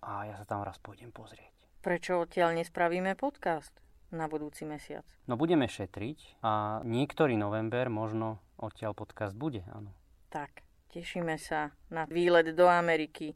a 0.00 0.32
ja 0.32 0.40
sa 0.40 0.48
tam 0.48 0.64
raz 0.64 0.80
pôjdem 0.80 1.12
pozrieť. 1.12 1.52
Prečo 1.84 2.24
odtiaľ 2.24 2.56
nespravíme 2.56 3.12
podcast? 3.20 3.85
Na 4.14 4.30
budúci 4.30 4.68
mesiac. 4.68 5.06
No 5.26 5.34
budeme 5.34 5.66
šetriť 5.66 6.42
a 6.42 6.82
niektorý 6.86 7.34
november 7.34 7.90
možno 7.90 8.38
odtiaľ 8.58 8.94
podcast 8.94 9.34
bude, 9.34 9.66
áno. 9.72 9.90
Tak, 10.30 10.62
tešíme 10.90 11.38
sa 11.38 11.74
na 11.90 12.06
výlet 12.06 12.54
do 12.54 12.66
Ameriky. 12.66 13.34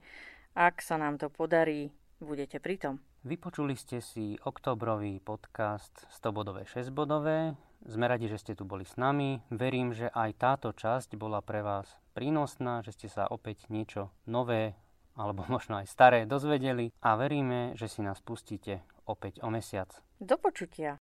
Ak 0.54 0.82
sa 0.82 0.98
nám 0.98 1.18
to 1.18 1.30
podarí, 1.30 1.90
budete 2.18 2.58
pritom. 2.58 2.98
Vypočuli 3.20 3.76
ste 3.76 4.00
si 4.00 4.40
oktobrový 4.40 5.20
podcast 5.20 6.08
100 6.08 6.32
bodové 6.32 6.62
6 6.64 6.88
bodové. 6.88 7.52
Sme 7.84 8.08
radi, 8.08 8.28
že 8.28 8.40
ste 8.40 8.52
tu 8.56 8.64
boli 8.64 8.88
s 8.88 8.96
nami. 8.96 9.44
Verím, 9.52 9.92
že 9.92 10.08
aj 10.08 10.30
táto 10.40 10.72
časť 10.72 11.20
bola 11.20 11.44
pre 11.44 11.60
vás 11.60 12.00
prínosná, 12.16 12.80
že 12.80 12.96
ste 12.96 13.08
sa 13.12 13.28
opäť 13.28 13.68
niečo 13.68 14.12
nové 14.24 14.72
alebo 15.16 15.46
možno 15.48 15.80
aj 15.80 15.86
staré 15.90 16.26
dozvedeli 16.26 16.92
a 17.02 17.16
veríme, 17.16 17.74
že 17.74 17.86
si 17.90 18.00
nás 18.04 18.20
pustíte 18.22 18.82
opäť 19.06 19.42
o 19.42 19.50
mesiac. 19.50 19.90
Do 20.20 20.36
počutia. 20.36 21.00